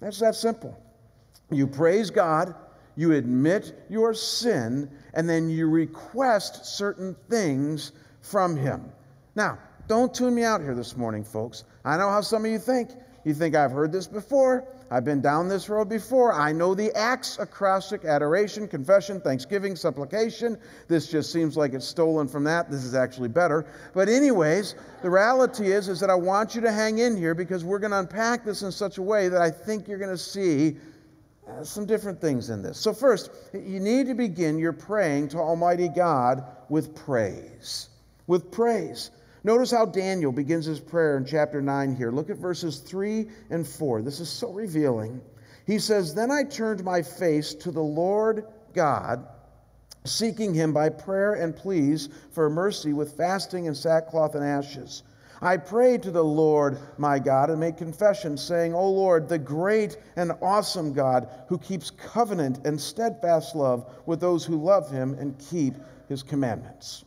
That's 0.00 0.20
that 0.20 0.36
simple. 0.36 0.74
You 1.50 1.66
praise 1.66 2.08
God, 2.08 2.54
you 2.96 3.12
admit 3.12 3.86
your 3.88 4.14
sin, 4.14 4.90
and 5.14 5.28
then 5.28 5.48
you 5.48 5.68
request 5.68 6.64
certain 6.64 7.16
things 7.28 7.92
from 8.20 8.56
Him. 8.56 8.90
Now, 9.34 9.58
don't 9.88 10.14
tune 10.14 10.34
me 10.34 10.44
out 10.44 10.60
here 10.60 10.74
this 10.74 10.96
morning, 10.96 11.24
folks. 11.24 11.64
I 11.84 11.96
know 11.96 12.08
how 12.08 12.20
some 12.20 12.44
of 12.44 12.50
you 12.50 12.58
think. 12.58 12.90
You 13.24 13.32
think 13.32 13.54
I've 13.54 13.72
heard 13.72 13.90
this 13.90 14.06
before. 14.06 14.68
I've 14.90 15.04
been 15.04 15.22
down 15.22 15.48
this 15.48 15.68
road 15.68 15.88
before. 15.88 16.32
I 16.32 16.52
know 16.52 16.74
the 16.74 16.94
acts 16.94 17.38
acrostic, 17.38 18.04
adoration, 18.04 18.68
confession, 18.68 19.20
thanksgiving, 19.20 19.76
supplication. 19.76 20.58
This 20.88 21.10
just 21.10 21.32
seems 21.32 21.56
like 21.56 21.72
it's 21.72 21.86
stolen 21.86 22.28
from 22.28 22.44
that. 22.44 22.70
This 22.70 22.84
is 22.84 22.94
actually 22.94 23.28
better. 23.28 23.66
But 23.94 24.08
anyways, 24.08 24.74
the 25.02 25.08
reality 25.10 25.72
is 25.72 25.88
is 25.88 26.00
that 26.00 26.10
I 26.10 26.14
want 26.14 26.54
you 26.54 26.60
to 26.60 26.70
hang 26.70 26.98
in 26.98 27.16
here 27.16 27.34
because 27.34 27.64
we're 27.64 27.78
going 27.78 27.92
to 27.92 27.98
unpack 27.98 28.44
this 28.44 28.62
in 28.62 28.70
such 28.70 28.98
a 28.98 29.02
way 29.02 29.28
that 29.28 29.40
I 29.40 29.50
think 29.50 29.88
you're 29.88 29.98
going 29.98 30.10
to 30.10 30.18
see 30.18 30.76
Uh, 31.46 31.62
some 31.62 31.84
different 31.84 32.20
things 32.20 32.48
in 32.48 32.62
this. 32.62 32.78
So, 32.78 32.94
first, 32.94 33.30
you 33.52 33.78
need 33.78 34.06
to 34.06 34.14
begin 34.14 34.58
your 34.58 34.72
praying 34.72 35.28
to 35.28 35.38
Almighty 35.38 35.88
God 35.88 36.42
with 36.70 36.94
praise. 36.94 37.90
With 38.26 38.50
praise. 38.50 39.10
Notice 39.42 39.70
how 39.70 39.84
Daniel 39.84 40.32
begins 40.32 40.64
his 40.64 40.80
prayer 40.80 41.18
in 41.18 41.26
chapter 41.26 41.60
9 41.60 41.94
here. 41.96 42.10
Look 42.10 42.30
at 42.30 42.38
verses 42.38 42.78
3 42.78 43.28
and 43.50 43.68
4. 43.68 44.00
This 44.00 44.20
is 44.20 44.30
so 44.30 44.52
revealing. 44.52 45.20
He 45.66 45.78
says, 45.78 46.14
Then 46.14 46.30
I 46.30 46.44
turned 46.44 46.82
my 46.82 47.02
face 47.02 47.52
to 47.56 47.70
the 47.70 47.82
Lord 47.82 48.46
God, 48.72 49.26
seeking 50.04 50.54
him 50.54 50.72
by 50.72 50.88
prayer 50.88 51.34
and 51.34 51.54
pleas 51.54 52.08
for 52.32 52.48
mercy 52.48 52.94
with 52.94 53.18
fasting 53.18 53.66
and 53.66 53.76
sackcloth 53.76 54.34
and 54.34 54.44
ashes. 54.44 55.02
I 55.44 55.58
prayed 55.58 56.02
to 56.04 56.10
the 56.10 56.24
Lord 56.24 56.78
my 56.96 57.18
God 57.18 57.50
and 57.50 57.60
made 57.60 57.76
confession, 57.76 58.36
saying, 58.38 58.74
O 58.74 58.90
Lord, 58.90 59.28
the 59.28 59.38
great 59.38 59.98
and 60.16 60.32
awesome 60.40 60.94
God 60.94 61.28
who 61.48 61.58
keeps 61.58 61.90
covenant 61.90 62.66
and 62.66 62.80
steadfast 62.80 63.54
love 63.54 63.92
with 64.06 64.20
those 64.20 64.44
who 64.44 64.56
love 64.56 64.90
him 64.90 65.14
and 65.18 65.38
keep 65.50 65.74
his 66.08 66.22
commandments. 66.22 67.04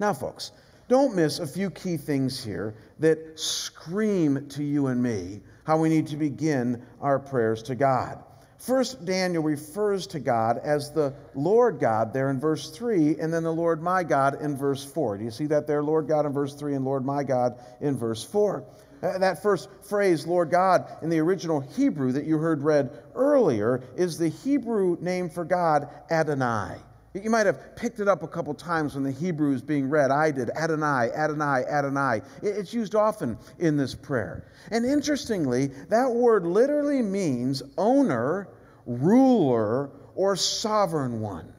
Now, 0.00 0.12
folks, 0.12 0.50
don't 0.88 1.14
miss 1.14 1.38
a 1.38 1.46
few 1.46 1.70
key 1.70 1.96
things 1.96 2.42
here 2.42 2.74
that 2.98 3.38
scream 3.38 4.48
to 4.48 4.64
you 4.64 4.88
and 4.88 5.00
me 5.00 5.42
how 5.64 5.78
we 5.78 5.88
need 5.88 6.08
to 6.08 6.16
begin 6.16 6.82
our 7.00 7.20
prayers 7.20 7.62
to 7.62 7.76
God. 7.76 8.22
First, 8.62 9.04
Daniel 9.04 9.42
refers 9.42 10.06
to 10.08 10.20
God 10.20 10.56
as 10.62 10.92
the 10.92 11.14
Lord 11.34 11.80
God 11.80 12.12
there 12.12 12.30
in 12.30 12.38
verse 12.38 12.70
3, 12.70 13.18
and 13.18 13.34
then 13.34 13.42
the 13.42 13.52
Lord 13.52 13.82
my 13.82 14.04
God 14.04 14.40
in 14.40 14.56
verse 14.56 14.84
4. 14.84 15.18
Do 15.18 15.24
you 15.24 15.32
see 15.32 15.46
that 15.46 15.66
there? 15.66 15.82
Lord 15.82 16.06
God 16.06 16.26
in 16.26 16.32
verse 16.32 16.54
3 16.54 16.76
and 16.76 16.84
Lord 16.84 17.04
my 17.04 17.24
God 17.24 17.58
in 17.80 17.98
verse 17.98 18.22
4. 18.22 18.64
Uh, 19.02 19.18
that 19.18 19.42
first 19.42 19.68
phrase, 19.88 20.28
Lord 20.28 20.52
God, 20.52 20.86
in 21.02 21.10
the 21.10 21.18
original 21.18 21.58
Hebrew 21.58 22.12
that 22.12 22.24
you 22.24 22.38
heard 22.38 22.62
read 22.62 22.90
earlier, 23.16 23.82
is 23.96 24.16
the 24.16 24.28
Hebrew 24.28 24.96
name 25.00 25.28
for 25.28 25.44
God, 25.44 25.88
Adonai. 26.08 26.76
You 27.14 27.28
might 27.28 27.44
have 27.44 27.76
picked 27.76 28.00
it 28.00 28.08
up 28.08 28.22
a 28.22 28.28
couple 28.28 28.54
times 28.54 28.94
when 28.94 29.04
the 29.04 29.10
Hebrew 29.10 29.52
is 29.52 29.60
being 29.60 29.90
read. 29.90 30.10
I 30.10 30.30
did. 30.30 30.48
Adonai, 30.50 31.10
Adonai, 31.14 31.64
Adonai. 31.68 32.22
It's 32.42 32.72
used 32.72 32.94
often 32.94 33.36
in 33.58 33.76
this 33.76 33.94
prayer. 33.94 34.46
And 34.70 34.86
interestingly, 34.86 35.66
that 35.90 36.10
word 36.10 36.46
literally 36.46 37.02
means 37.02 37.62
owner, 37.76 38.48
ruler, 38.86 39.90
or 40.14 40.36
sovereign 40.36 41.20
one. 41.20 41.52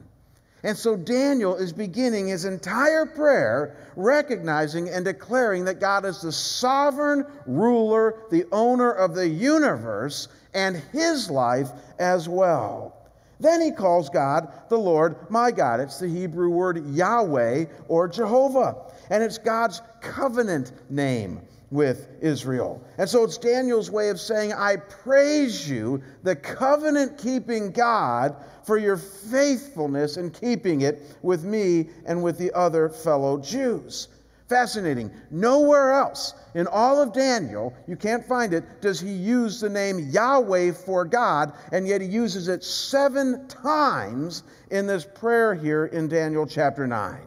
And 0.64 0.76
so 0.76 0.96
Daniel 0.96 1.54
is 1.54 1.72
beginning 1.72 2.28
his 2.28 2.46
entire 2.46 3.06
prayer 3.06 3.76
recognizing 3.94 4.88
and 4.88 5.04
declaring 5.04 5.66
that 5.66 5.78
God 5.78 6.04
is 6.04 6.22
the 6.22 6.32
sovereign 6.32 7.26
ruler, 7.46 8.16
the 8.30 8.46
owner 8.50 8.90
of 8.90 9.14
the 9.14 9.28
universe, 9.28 10.28
and 10.54 10.82
his 10.90 11.30
life 11.30 11.68
as 11.98 12.28
well. 12.28 12.93
Then 13.40 13.60
he 13.60 13.70
calls 13.70 14.08
God 14.08 14.52
the 14.68 14.78
Lord 14.78 15.30
my 15.30 15.50
God. 15.50 15.80
It's 15.80 15.98
the 15.98 16.08
Hebrew 16.08 16.50
word 16.50 16.86
Yahweh 16.90 17.66
or 17.88 18.08
Jehovah. 18.08 18.76
And 19.10 19.22
it's 19.22 19.38
God's 19.38 19.82
covenant 20.00 20.72
name 20.90 21.40
with 21.70 22.08
Israel. 22.20 22.82
And 22.98 23.08
so 23.08 23.24
it's 23.24 23.36
Daniel's 23.36 23.90
way 23.90 24.08
of 24.08 24.20
saying, 24.20 24.52
I 24.52 24.76
praise 24.76 25.68
you, 25.68 26.02
the 26.22 26.36
covenant 26.36 27.18
keeping 27.18 27.72
God, 27.72 28.36
for 28.62 28.78
your 28.78 28.96
faithfulness 28.96 30.16
in 30.16 30.30
keeping 30.30 30.82
it 30.82 31.02
with 31.22 31.44
me 31.44 31.88
and 32.06 32.22
with 32.22 32.38
the 32.38 32.52
other 32.52 32.88
fellow 32.88 33.38
Jews. 33.38 34.08
Fascinating. 34.54 35.10
Nowhere 35.32 35.90
else 35.90 36.32
in 36.54 36.68
all 36.68 37.02
of 37.02 37.12
Daniel, 37.12 37.74
you 37.88 37.96
can't 37.96 38.24
find 38.24 38.54
it, 38.54 38.80
does 38.80 39.00
he 39.00 39.10
use 39.10 39.60
the 39.60 39.68
name 39.68 39.98
Yahweh 39.98 40.70
for 40.70 41.04
God, 41.04 41.54
and 41.72 41.88
yet 41.88 42.00
he 42.00 42.06
uses 42.06 42.46
it 42.46 42.62
seven 42.62 43.48
times 43.48 44.44
in 44.70 44.86
this 44.86 45.04
prayer 45.04 45.56
here 45.56 45.86
in 45.86 46.06
Daniel 46.06 46.46
chapter 46.46 46.86
9. 46.86 47.18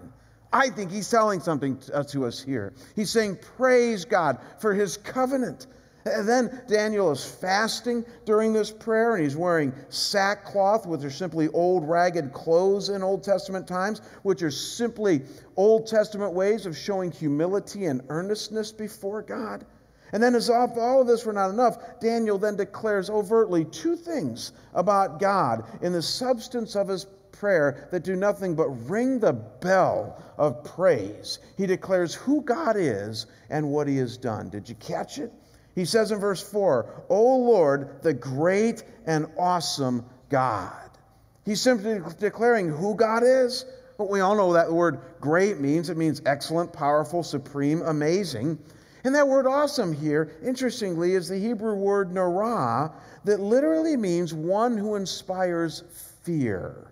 I 0.53 0.69
think 0.69 0.89
he's 0.89 1.09
telling 1.09 1.41
something 1.41 1.77
uh, 1.93 2.03
to 2.05 2.25
us 2.25 2.41
here. 2.41 2.71
He's 2.95 3.09
saying, 3.09 3.39
Praise 3.57 4.05
God 4.05 4.37
for 4.59 4.73
his 4.73 4.95
covenant. 4.95 5.67
And 6.13 6.27
then 6.27 6.61
Daniel 6.67 7.11
is 7.11 7.25
fasting 7.25 8.05
during 8.25 8.53
this 8.53 8.71
prayer, 8.71 9.15
and 9.15 9.23
he's 9.23 9.35
wearing 9.35 9.73
sackcloth, 9.89 10.85
which 10.85 11.03
are 11.03 11.11
simply 11.11 11.47
old 11.49 11.87
ragged 11.87 12.33
clothes 12.33 12.89
in 12.89 13.03
Old 13.03 13.23
Testament 13.23 13.67
times, 13.67 14.01
which 14.23 14.41
are 14.41 14.51
simply 14.51 15.21
Old 15.55 15.87
Testament 15.87 16.33
ways 16.33 16.65
of 16.65 16.77
showing 16.77 17.11
humility 17.11 17.85
and 17.85 18.01
earnestness 18.09 18.71
before 18.71 19.21
God. 19.21 19.65
And 20.13 20.23
then, 20.23 20.35
as 20.35 20.49
if 20.49 20.77
all 20.77 21.01
of 21.01 21.07
this 21.07 21.25
were 21.25 21.33
not 21.33 21.49
enough, 21.49 21.99
Daniel 21.99 22.37
then 22.37 22.55
declares 22.55 23.09
overtly 23.09 23.65
two 23.65 23.95
things 23.95 24.53
about 24.73 25.19
God 25.19 25.65
in 25.81 25.91
the 25.91 26.01
substance 26.01 26.75
of 26.75 26.87
his 26.87 27.05
prayer 27.31 27.87
that 27.91 28.03
do 28.03 28.15
nothing 28.15 28.55
but 28.55 28.69
ring 28.89 29.19
the 29.19 29.33
bell 29.33 30.23
of 30.37 30.63
praise. 30.63 31.39
He 31.57 31.65
declares 31.65 32.13
who 32.13 32.41
God 32.41 32.75
is 32.77 33.27
and 33.49 33.69
what 33.69 33.87
he 33.87 33.97
has 33.97 34.17
done. 34.17 34.49
Did 34.49 34.69
you 34.69 34.75
catch 34.75 35.19
it? 35.19 35.31
He 35.77 35.85
says 35.85 36.11
in 36.11 36.17
verse 36.17 36.41
4, 36.41 37.05
O 37.07 37.37
Lord, 37.37 38.01
the 38.01 38.11
great 38.11 38.83
and 39.05 39.27
awesome 39.37 40.03
God. 40.27 40.89
He's 41.45 41.61
simply 41.61 42.01
declaring 42.17 42.67
who 42.67 42.95
God 42.95 43.21
is. 43.23 43.63
But 43.95 44.09
we 44.09 44.19
all 44.19 44.35
know 44.35 44.53
that 44.53 44.69
the 44.69 44.73
word 44.73 44.99
great 45.21 45.59
means 45.59 45.91
it 45.91 45.97
means 45.97 46.19
excellent, 46.25 46.73
powerful, 46.73 47.21
supreme, 47.21 47.83
amazing. 47.83 48.57
And 49.03 49.13
that 49.13 49.27
word 49.27 49.45
awesome 49.45 49.93
here, 49.93 50.31
interestingly, 50.43 51.13
is 51.13 51.27
the 51.27 51.37
Hebrew 51.37 51.75
word 51.75 52.09
narah 52.09 52.91
that 53.25 53.39
literally 53.39 53.97
means 53.97 54.33
one 54.33 54.77
who 54.77 54.95
inspires 54.95 55.83
fear. 56.23 56.91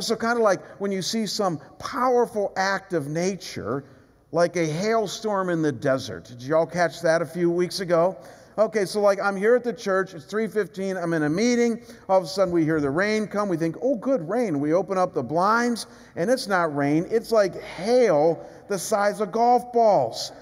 So, 0.00 0.16
kind 0.16 0.38
of 0.38 0.42
like 0.42 0.64
when 0.80 0.90
you 0.90 1.02
see 1.02 1.26
some 1.26 1.60
powerful 1.78 2.54
act 2.56 2.94
of 2.94 3.08
nature, 3.08 3.84
like 4.32 4.56
a 4.56 4.66
hailstorm 4.66 5.50
in 5.50 5.62
the 5.62 5.72
desert. 5.72 6.24
Did 6.24 6.42
you 6.42 6.56
all 6.56 6.66
catch 6.66 7.00
that 7.02 7.22
a 7.22 7.26
few 7.26 7.50
weeks 7.50 7.80
ago? 7.80 8.16
Okay, 8.58 8.86
so 8.86 9.00
like 9.00 9.20
I'm 9.20 9.36
here 9.36 9.54
at 9.54 9.64
the 9.64 9.72
church, 9.72 10.14
it's 10.14 10.24
3:15, 10.24 10.96
I'm 10.96 11.12
in 11.12 11.24
a 11.24 11.28
meeting, 11.28 11.82
all 12.08 12.18
of 12.18 12.24
a 12.24 12.26
sudden 12.26 12.54
we 12.54 12.64
hear 12.64 12.80
the 12.80 12.90
rain 12.90 13.26
come, 13.26 13.50
we 13.50 13.58
think, 13.58 13.76
"Oh, 13.82 13.96
good 13.96 14.26
rain." 14.26 14.60
We 14.60 14.72
open 14.72 14.96
up 14.96 15.12
the 15.12 15.22
blinds, 15.22 15.86
and 16.16 16.30
it's 16.30 16.48
not 16.48 16.74
rain, 16.74 17.06
it's 17.10 17.30
like 17.30 17.60
hail 17.60 18.40
the 18.68 18.78
size 18.78 19.20
of 19.20 19.30
golf 19.30 19.72
balls. 19.74 20.32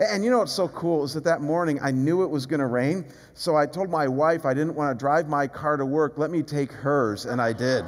And 0.00 0.24
you 0.24 0.30
know 0.30 0.38
what's 0.38 0.52
so 0.52 0.66
cool 0.66 1.04
is 1.04 1.14
that 1.14 1.24
that 1.24 1.42
morning 1.42 1.78
I 1.80 1.92
knew 1.92 2.24
it 2.24 2.30
was 2.30 2.46
going 2.46 2.60
to 2.60 2.66
rain, 2.66 3.04
so 3.34 3.54
I 3.54 3.66
told 3.66 3.88
my 3.88 4.08
wife 4.08 4.46
I 4.46 4.54
didn't 4.54 4.74
want 4.74 4.98
to 4.98 5.00
drive 5.00 5.28
my 5.28 5.46
car 5.46 5.76
to 5.76 5.86
work, 5.86 6.14
let 6.16 6.32
me 6.32 6.42
take 6.42 6.72
hers, 6.72 7.24
and 7.24 7.40
I 7.40 7.52
did. 7.52 7.84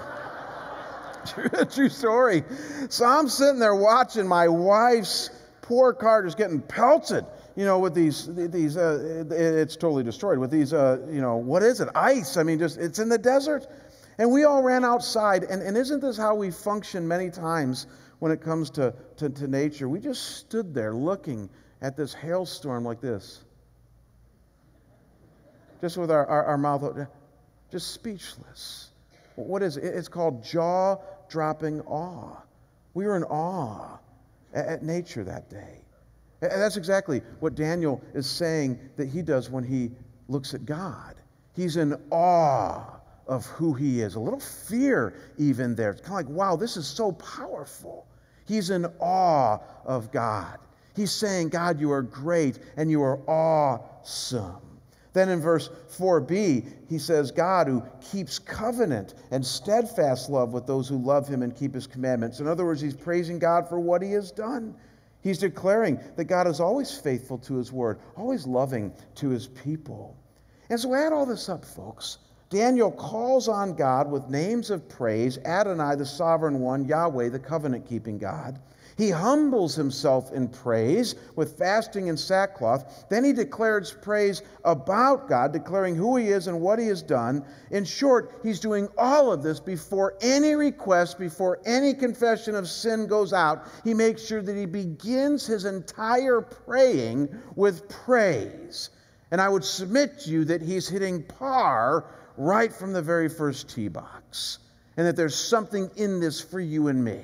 True 1.71 1.89
story. 1.89 2.45
So 2.89 3.05
I'm 3.05 3.29
sitting 3.29 3.59
there 3.59 3.75
watching 3.75 4.29
my 4.29 4.47
wife's 4.47 5.31
poor 5.73 5.95
car 5.95 6.23
just 6.23 6.37
getting 6.37 6.61
pelted, 6.61 7.25
you 7.57 7.65
know, 7.65 7.79
with 7.79 7.95
these, 7.95 8.29
these 8.35 8.77
uh, 8.77 9.25
it's 9.31 9.75
totally 9.75 10.03
destroyed, 10.05 10.37
with 10.37 10.51
these, 10.51 10.75
uh, 10.75 10.99
you 11.11 11.23
know, 11.23 11.37
what 11.37 11.63
is 11.63 11.81
it? 11.81 11.89
Ice. 11.95 12.37
I 12.37 12.43
mean, 12.43 12.59
just, 12.59 12.77
it's 12.77 12.99
in 12.99 13.09
the 13.09 13.17
desert. 13.17 13.67
And 14.19 14.31
we 14.31 14.45
all 14.45 14.63
ran 14.63 14.85
outside. 14.85 15.45
And, 15.45 15.63
and 15.63 15.75
isn't 15.79 16.01
this 16.01 16.19
how 16.19 16.35
we 16.35 16.51
function 16.51 17.09
many 17.09 17.31
times 17.31 17.87
when 18.19 18.33
it 18.33 18.43
comes 18.43 18.69
to, 18.73 18.95
to, 19.17 19.31
to 19.31 19.49
nature? 19.49 19.89
We 19.89 19.99
just 19.99 20.37
stood 20.37 20.75
there 20.75 20.93
looking 20.93 21.49
at 21.81 21.97
this 21.97 22.13
hailstorm 22.13 22.85
like 22.85 23.01
this, 23.01 23.43
just 25.81 25.97
with 25.97 26.11
our, 26.11 26.27
our, 26.27 26.45
our 26.45 26.59
mouth 26.59 26.83
open, 26.83 27.09
just 27.71 27.93
speechless. 27.93 28.91
What 29.37 29.63
is 29.63 29.79
it? 29.79 29.85
It's 29.85 30.09
called 30.09 30.45
jaw 30.45 30.97
dropping 31.31 31.81
awe. 31.81 32.37
We 32.93 33.07
were 33.07 33.17
in 33.17 33.25
awe 33.25 34.02
at 34.53 34.83
nature 34.83 35.25
that 35.25 35.51
day. 35.51 35.85
And 36.43 36.61
that's 36.61 36.77
exactly 36.77 37.23
what 37.41 37.55
Daniel 37.55 38.03
is 38.15 38.29
saying 38.29 38.79
that 38.97 39.09
he 39.09 39.23
does 39.23 39.49
when 39.49 39.63
he 39.63 39.93
looks 40.29 40.55
at 40.55 40.67
God. 40.67 41.15
He's 41.55 41.77
in 41.77 41.95
awe 42.11 43.01
of 43.29 43.47
who 43.47 43.73
he 43.73 44.01
is, 44.01 44.17
a 44.17 44.21
little 44.21 44.41
fear 44.41 45.15
even 45.39 45.77
there. 45.77 45.91
It's 45.91 46.01
kind 46.01 46.21
of 46.21 46.29
like, 46.29 46.37
wow, 46.37 46.57
this 46.57 46.77
is 46.77 46.87
so 46.87 47.13
powerful. 47.13 48.07
He's 48.47 48.71
in 48.71 48.87
awe 48.99 49.59
of 49.85 50.11
God. 50.11 50.59
He's 50.97 51.13
saying, 51.13 51.51
God, 51.51 51.81
you 51.81 51.93
are 51.93 52.03
great 52.03 52.59
and 52.77 52.91
you 52.91 53.03
are 53.03 53.19
awesome. 53.29 54.72
Then 55.13 55.29
in 55.29 55.41
verse 55.41 55.69
4b, 55.99 56.67
he 56.89 56.99
says, 56.99 57.31
God 57.31 57.67
who 57.67 57.83
keeps 58.01 58.39
covenant 58.39 59.15
and 59.31 59.45
steadfast 59.45 60.31
love 60.31 60.53
with 60.53 60.67
those 60.67 60.89
who 60.89 60.97
love 60.97 61.29
him 61.29 61.43
and 61.43 61.55
keep 61.55 61.75
his 61.75 61.87
commandments. 61.87 62.41
In 62.41 62.47
other 62.47 62.65
words, 62.65 62.81
he's 62.81 62.95
praising 62.95 63.39
God 63.39 63.69
for 63.69 63.79
what 63.79 64.03
he 64.03 64.13
has 64.13 64.31
done. 64.31 64.75
He's 65.21 65.39
declaring 65.39 66.01
that 66.17 66.25
God 66.25 66.47
is 66.47 66.61
always 66.61 66.97
faithful 66.97 67.39
to 67.39 67.55
his 67.55 67.71
word, 67.73 68.01
always 68.17 68.47
loving 68.47 68.93
to 69.17 69.29
his 69.29 69.47
people. 69.47 70.17
And 70.71 70.81
so 70.81 70.95
add 70.95 71.13
all 71.13 71.27
this 71.27 71.49
up, 71.49 71.65
folks. 71.65 72.19
Daniel 72.49 72.91
calls 72.91 73.49
on 73.49 73.75
God 73.75 74.11
with 74.11 74.29
names 74.29 74.71
of 74.71 74.89
praise 74.89 75.39
Adonai, 75.39 75.97
the 75.97 76.05
sovereign 76.07 76.61
one, 76.61 76.85
Yahweh, 76.85 77.29
the 77.29 77.39
covenant 77.39 77.87
keeping 77.87 78.19
God. 78.19 78.59
He 78.97 79.11
humbles 79.11 79.75
himself 79.75 80.33
in 80.33 80.49
praise 80.49 81.15
with 81.35 81.59
fasting 81.59 82.09
and 82.09 82.19
sackcloth. 82.19 83.07
Then 83.09 83.25
he 83.25 83.33
declares 83.33 83.93
praise 84.03 84.43
about 84.65 85.29
God, 85.29 85.53
declaring 85.53 85.95
who 85.95 86.17
he 86.17 86.29
is 86.29 86.47
and 86.47 86.61
what 86.61 86.79
he 86.79 86.87
has 86.89 87.03
done. 87.03 87.45
In 87.71 87.85
short, 87.85 88.41
he's 88.43 88.61
doing 88.61 88.89
all 88.99 89.33
of 89.33 89.43
this 89.43 89.61
before 89.61 90.19
any 90.21 90.55
request, 90.55 91.19
before 91.19 91.61
any 91.65 91.95
confession 91.95 92.55
of 92.55 92.69
sin 92.69 93.07
goes 93.07 93.33
out. 93.33 93.67
He 93.85 93.95
makes 93.95 94.25
sure 94.25 94.43
that 94.43 94.57
he 94.57 94.67
begins 94.67 95.47
his 95.47 95.65
entire 95.65 96.41
praying 96.41 97.29
with 97.57 97.89
praise. 97.89 98.91
And 99.31 99.41
I 99.41 99.49
would 99.49 99.65
submit 99.65 100.21
to 100.21 100.31
you 100.31 100.45
that 100.47 100.61
he's 100.61 100.89
hitting 100.89 101.23
par 101.23 102.05
right 102.37 102.73
from 102.73 102.93
the 102.93 103.03
very 103.03 103.29
first 103.29 103.71
tee 103.71 103.89
box, 103.89 104.59
and 104.97 105.07
that 105.07 105.17
there's 105.17 105.35
something 105.35 105.91
in 105.97 106.21
this 106.21 106.41
for 106.41 106.61
you 106.61 106.89
and 106.89 107.03
me 107.03 107.23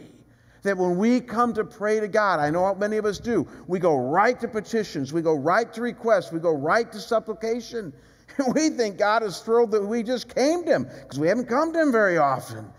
that 0.63 0.77
when 0.77 0.97
we 0.97 1.21
come 1.21 1.55
to 1.55 1.65
pray 1.65 2.01
to 2.01 2.09
God, 2.09 2.41
I 2.41 2.51
know 2.51 2.65
how 2.65 2.75
many 2.75 2.97
of 2.97 3.05
us 3.05 3.19
do, 3.19 3.47
we 3.67 3.79
go 3.79 3.97
right 3.97 4.39
to 4.41 4.49
petitions, 4.49 5.13
we 5.13 5.23
go 5.23 5.35
right 5.35 5.73
to 5.73 5.81
requests, 5.81 6.33
we 6.33 6.41
go 6.41 6.53
right 6.53 6.91
to 6.93 7.01
supplication. 7.01 7.93
And 8.39 8.55
we 8.55 8.69
think 8.71 8.99
God 8.99 9.25
is 9.25 9.41
thrilled 9.41 9.73
that 9.73 9.85
we 9.85 10.05
just 10.05 10.33
came 10.33 10.63
to 10.65 10.71
Him 10.71 10.85
because 10.85 11.19
we 11.19 11.27
haven't 11.27 11.49
come 11.49 11.73
to 11.73 11.83
Him 11.83 11.91
very 11.91 12.19
often. 12.19 12.71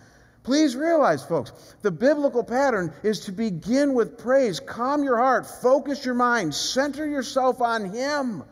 Please 0.43 0.75
realize, 0.75 1.23
folks, 1.23 1.75
the 1.81 1.91
biblical 1.91 2.43
pattern 2.43 2.93
is 3.03 3.19
to 3.21 3.33
begin 3.33 3.93
with 3.93 4.17
praise. 4.17 4.59
Calm 4.59 5.03
your 5.03 5.17
heart, 5.17 5.45
focus 5.45 6.05
your 6.05 6.15
mind, 6.15 6.55
center 6.55 7.05
yourself 7.05 7.61
on 7.61 7.93
Him. 7.93 8.43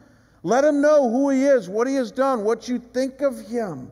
Let 0.44 0.66
Him 0.66 0.82
know 0.82 1.10
who 1.10 1.30
He 1.30 1.46
is, 1.46 1.70
what 1.70 1.88
He 1.88 1.96
has 1.96 2.12
done, 2.12 2.44
what 2.44 2.68
you 2.68 2.78
think 2.78 3.22
of 3.22 3.40
Him. 3.40 3.90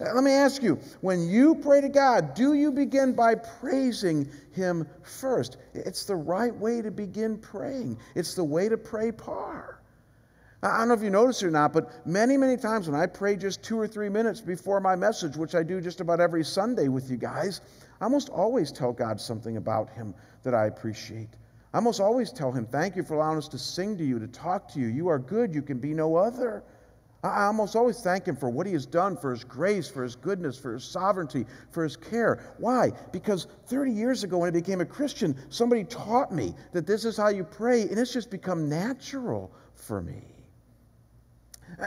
Uh, 0.00 0.12
let 0.12 0.24
me 0.24 0.32
ask 0.32 0.62
you 0.62 0.78
when 1.02 1.28
you 1.28 1.54
pray 1.54 1.80
to 1.80 1.88
God, 1.88 2.34
do 2.34 2.54
you 2.54 2.72
begin 2.72 3.12
by 3.12 3.36
praising 3.36 4.28
Him 4.52 4.88
first? 5.02 5.56
It's 5.72 6.04
the 6.04 6.16
right 6.16 6.54
way 6.54 6.82
to 6.82 6.90
begin 6.90 7.38
praying, 7.38 7.98
it's 8.14 8.34
the 8.34 8.44
way 8.44 8.68
to 8.68 8.76
pray 8.76 9.12
par. 9.12 9.80
I 10.62 10.78
don't 10.78 10.88
know 10.88 10.94
if 10.94 11.02
you 11.02 11.10
notice 11.10 11.42
it 11.42 11.48
or 11.48 11.50
not, 11.50 11.74
but 11.74 12.06
many, 12.06 12.38
many 12.38 12.56
times 12.56 12.88
when 12.88 12.98
I 12.98 13.04
pray 13.04 13.36
just 13.36 13.62
two 13.62 13.78
or 13.78 13.86
three 13.86 14.08
minutes 14.08 14.40
before 14.40 14.80
my 14.80 14.96
message, 14.96 15.36
which 15.36 15.54
I 15.54 15.62
do 15.62 15.78
just 15.78 16.00
about 16.00 16.20
every 16.20 16.42
Sunday 16.42 16.88
with 16.88 17.10
you 17.10 17.18
guys, 17.18 17.60
I 18.00 18.04
almost 18.04 18.30
always 18.30 18.72
tell 18.72 18.90
God 18.90 19.20
something 19.20 19.58
about 19.58 19.90
Him 19.90 20.14
that 20.42 20.54
I 20.54 20.66
appreciate. 20.66 21.28
I 21.74 21.78
almost 21.78 22.00
always 22.00 22.32
tell 22.32 22.50
Him, 22.50 22.66
Thank 22.66 22.96
you 22.96 23.02
for 23.02 23.14
allowing 23.14 23.36
us 23.36 23.48
to 23.48 23.58
sing 23.58 23.98
to 23.98 24.04
you, 24.04 24.18
to 24.18 24.26
talk 24.26 24.72
to 24.72 24.80
you. 24.80 24.86
You 24.86 25.08
are 25.08 25.18
good, 25.18 25.54
you 25.54 25.60
can 25.60 25.78
be 25.78 25.92
no 25.92 26.16
other. 26.16 26.64
I 27.24 27.46
almost 27.46 27.74
always 27.74 28.00
thank 28.00 28.26
Him 28.26 28.36
for 28.36 28.50
what 28.50 28.66
He 28.66 28.74
has 28.74 28.84
done, 28.84 29.16
for 29.16 29.30
His 29.30 29.44
grace, 29.44 29.88
for 29.88 30.02
His 30.02 30.14
goodness, 30.14 30.58
for 30.58 30.74
His 30.74 30.84
sovereignty, 30.84 31.46
for 31.70 31.82
His 31.82 31.96
care. 31.96 32.54
Why? 32.58 32.92
Because 33.12 33.46
30 33.66 33.92
years 33.92 34.24
ago, 34.24 34.38
when 34.38 34.48
I 34.48 34.50
became 34.50 34.82
a 34.82 34.86
Christian, 34.86 35.34
somebody 35.48 35.84
taught 35.84 36.32
me 36.32 36.54
that 36.72 36.86
this 36.86 37.06
is 37.06 37.16
how 37.16 37.28
you 37.28 37.42
pray, 37.42 37.82
and 37.82 37.98
it's 37.98 38.12
just 38.12 38.30
become 38.30 38.68
natural 38.68 39.50
for 39.74 40.02
me. 40.02 40.22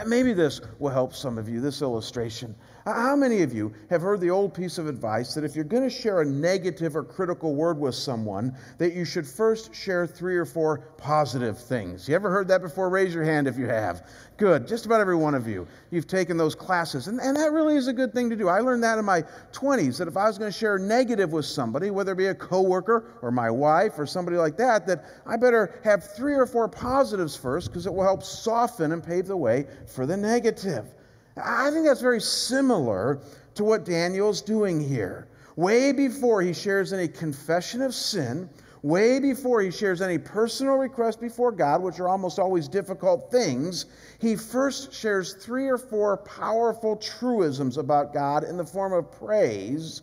Maybe 0.06 0.32
this 0.32 0.60
will 0.80 0.90
help 0.90 1.14
some 1.14 1.38
of 1.38 1.48
you, 1.48 1.60
this 1.60 1.82
illustration. 1.82 2.54
How 2.94 3.14
many 3.14 3.42
of 3.42 3.52
you 3.52 3.74
have 3.90 4.00
heard 4.00 4.20
the 4.20 4.30
old 4.30 4.54
piece 4.54 4.78
of 4.78 4.86
advice 4.86 5.34
that 5.34 5.44
if 5.44 5.54
you're 5.54 5.64
going 5.64 5.82
to 5.82 5.90
share 5.90 6.22
a 6.22 6.24
negative 6.24 6.96
or 6.96 7.04
critical 7.04 7.54
word 7.54 7.78
with 7.78 7.94
someone, 7.94 8.56
that 8.78 8.94
you 8.94 9.04
should 9.04 9.26
first 9.26 9.74
share 9.74 10.06
three 10.06 10.36
or 10.36 10.46
four 10.46 10.78
positive 10.96 11.58
things? 11.58 12.08
You 12.08 12.14
ever 12.14 12.30
heard 12.30 12.48
that 12.48 12.62
before? 12.62 12.88
Raise 12.88 13.12
your 13.12 13.24
hand 13.24 13.46
if 13.46 13.58
you 13.58 13.66
have. 13.66 14.08
Good. 14.38 14.66
Just 14.66 14.86
about 14.86 15.00
every 15.00 15.16
one 15.16 15.34
of 15.34 15.46
you. 15.46 15.66
You've 15.90 16.06
taken 16.06 16.36
those 16.36 16.54
classes. 16.54 17.08
And, 17.08 17.20
and 17.20 17.36
that 17.36 17.52
really 17.52 17.76
is 17.76 17.88
a 17.88 17.92
good 17.92 18.14
thing 18.14 18.30
to 18.30 18.36
do. 18.36 18.48
I 18.48 18.60
learned 18.60 18.82
that 18.84 18.98
in 18.98 19.04
my 19.04 19.22
20s 19.52 19.98
that 19.98 20.08
if 20.08 20.16
I 20.16 20.26
was 20.26 20.38
going 20.38 20.50
to 20.50 20.58
share 20.58 20.78
negative 20.78 21.32
with 21.32 21.44
somebody, 21.44 21.90
whether 21.90 22.12
it 22.12 22.18
be 22.18 22.26
a 22.26 22.34
coworker 22.34 23.18
or 23.22 23.30
my 23.30 23.50
wife 23.50 23.98
or 23.98 24.06
somebody 24.06 24.36
like 24.36 24.56
that, 24.56 24.86
that 24.86 25.04
I 25.26 25.36
better 25.36 25.80
have 25.84 26.04
three 26.14 26.34
or 26.34 26.46
four 26.46 26.68
positives 26.68 27.36
first 27.36 27.68
because 27.68 27.86
it 27.86 27.92
will 27.92 28.04
help 28.04 28.22
soften 28.22 28.92
and 28.92 29.04
pave 29.04 29.26
the 29.26 29.36
way 29.36 29.66
for 29.86 30.06
the 30.06 30.16
negative. 30.16 30.94
I 31.42 31.70
think 31.70 31.86
that's 31.86 32.00
very 32.00 32.20
similar 32.20 33.20
to 33.54 33.64
what 33.64 33.84
Daniel's 33.84 34.42
doing 34.42 34.80
here. 34.80 35.28
Way 35.56 35.92
before 35.92 36.42
he 36.42 36.52
shares 36.52 36.92
any 36.92 37.08
confession 37.08 37.82
of 37.82 37.92
sin, 37.92 38.48
way 38.82 39.18
before 39.18 39.60
he 39.60 39.70
shares 39.70 40.00
any 40.00 40.18
personal 40.18 40.76
request 40.76 41.20
before 41.20 41.50
God, 41.50 41.82
which 41.82 41.98
are 41.98 42.08
almost 42.08 42.38
always 42.38 42.68
difficult 42.68 43.30
things, 43.30 43.86
he 44.20 44.36
first 44.36 44.92
shares 44.92 45.34
three 45.34 45.66
or 45.68 45.78
four 45.78 46.18
powerful 46.18 46.96
truisms 46.96 47.76
about 47.76 48.14
God 48.14 48.44
in 48.44 48.56
the 48.56 48.64
form 48.64 48.92
of 48.92 49.10
praise 49.10 50.02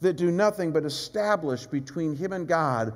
that 0.00 0.16
do 0.16 0.30
nothing 0.30 0.72
but 0.72 0.84
establish 0.84 1.66
between 1.66 2.14
him 2.14 2.32
and 2.32 2.46
God 2.46 2.94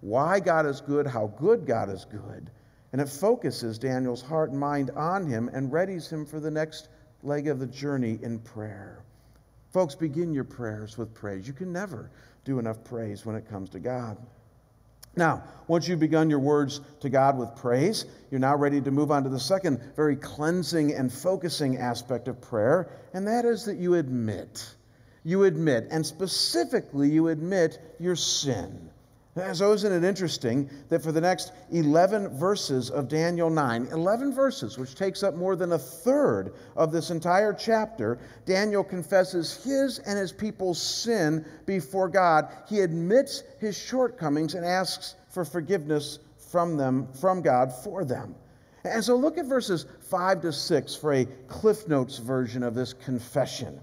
why 0.00 0.38
God 0.38 0.66
is 0.66 0.80
good, 0.82 1.06
how 1.06 1.28
good 1.38 1.66
God 1.66 1.88
is 1.88 2.04
good. 2.04 2.50
And 2.92 3.00
it 3.00 3.08
focuses 3.08 3.78
Daniel's 3.78 4.20
heart 4.20 4.50
and 4.50 4.60
mind 4.60 4.90
on 4.90 5.26
him 5.26 5.48
and 5.52 5.72
readies 5.72 6.10
him 6.10 6.26
for 6.26 6.40
the 6.40 6.50
next 6.50 6.88
leg 7.24 7.48
of 7.48 7.58
the 7.58 7.66
journey 7.66 8.18
in 8.22 8.38
prayer. 8.38 9.02
Folks, 9.72 9.94
begin 9.94 10.32
your 10.32 10.44
prayers 10.44 10.96
with 10.96 11.12
praise. 11.14 11.46
You 11.46 11.52
can 11.52 11.72
never 11.72 12.10
do 12.44 12.58
enough 12.58 12.84
praise 12.84 13.26
when 13.26 13.34
it 13.34 13.48
comes 13.48 13.70
to 13.70 13.80
God. 13.80 14.16
Now, 15.16 15.44
once 15.68 15.86
you've 15.86 16.00
begun 16.00 16.28
your 16.28 16.40
words 16.40 16.80
to 17.00 17.08
God 17.08 17.38
with 17.38 17.54
praise, 17.56 18.04
you're 18.30 18.40
now 18.40 18.56
ready 18.56 18.80
to 18.80 18.90
move 18.90 19.10
on 19.10 19.22
to 19.24 19.28
the 19.28 19.38
second 19.38 19.80
very 19.94 20.16
cleansing 20.16 20.92
and 20.92 21.12
focusing 21.12 21.78
aspect 21.78 22.26
of 22.28 22.40
prayer, 22.40 22.90
and 23.12 23.26
that 23.28 23.44
is 23.44 23.64
that 23.66 23.76
you 23.76 23.94
admit. 23.94 24.74
You 25.22 25.44
admit, 25.44 25.88
and 25.90 26.04
specifically, 26.04 27.08
you 27.08 27.28
admit 27.28 27.78
your 27.98 28.16
sin. 28.16 28.90
So, 29.34 29.72
isn't 29.72 29.92
it 29.92 30.04
interesting 30.06 30.70
that 30.90 31.02
for 31.02 31.10
the 31.10 31.20
next 31.20 31.50
11 31.72 32.38
verses 32.38 32.88
of 32.88 33.08
Daniel 33.08 33.50
9, 33.50 33.88
11 33.90 34.32
verses, 34.32 34.78
which 34.78 34.94
takes 34.94 35.24
up 35.24 35.34
more 35.34 35.56
than 35.56 35.72
a 35.72 35.78
third 35.78 36.54
of 36.76 36.92
this 36.92 37.10
entire 37.10 37.52
chapter, 37.52 38.20
Daniel 38.46 38.84
confesses 38.84 39.64
his 39.64 39.98
and 39.98 40.16
his 40.16 40.30
people's 40.30 40.80
sin 40.80 41.44
before 41.66 42.08
God. 42.08 42.48
He 42.68 42.80
admits 42.80 43.42
his 43.58 43.76
shortcomings 43.76 44.54
and 44.54 44.64
asks 44.64 45.16
for 45.30 45.44
forgiveness 45.44 46.20
from 46.52 46.76
them, 46.76 47.08
from 47.20 47.42
God 47.42 47.72
for 47.72 48.04
them. 48.04 48.36
And 48.84 49.02
so, 49.02 49.16
look 49.16 49.36
at 49.36 49.46
verses 49.46 49.84
5 50.10 50.42
to 50.42 50.52
6 50.52 50.94
for 50.94 51.12
a 51.12 51.24
Cliff 51.48 51.88
Notes 51.88 52.18
version 52.18 52.62
of 52.62 52.76
this 52.76 52.92
confession. 52.92 53.80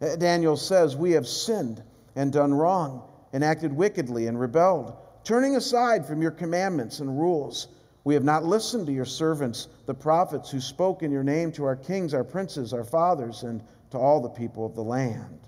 Uh, 0.00 0.16
Daniel 0.16 0.56
says, 0.56 0.96
We 0.96 1.12
have 1.12 1.28
sinned 1.28 1.82
and 2.16 2.32
done 2.32 2.54
wrong 2.54 3.02
and 3.34 3.44
acted 3.44 3.72
wickedly 3.72 4.28
and 4.28 4.38
rebelled, 4.38 4.96
turning 5.24 5.56
aside 5.56 6.06
from 6.06 6.22
your 6.22 6.30
commandments 6.30 7.00
and 7.00 7.18
rules. 7.20 7.66
We 8.04 8.14
have 8.14 8.22
not 8.22 8.44
listened 8.44 8.86
to 8.86 8.92
your 8.92 9.04
servants, 9.04 9.66
the 9.86 9.94
prophets, 9.94 10.50
who 10.50 10.60
spoke 10.60 11.02
in 11.02 11.10
your 11.10 11.24
name 11.24 11.50
to 11.52 11.64
our 11.64 11.74
kings, 11.74 12.14
our 12.14 12.22
princes, 12.22 12.72
our 12.72 12.84
fathers, 12.84 13.42
and 13.42 13.60
to 13.90 13.98
all 13.98 14.20
the 14.20 14.28
people 14.28 14.64
of 14.64 14.76
the 14.76 14.84
land. 14.84 15.40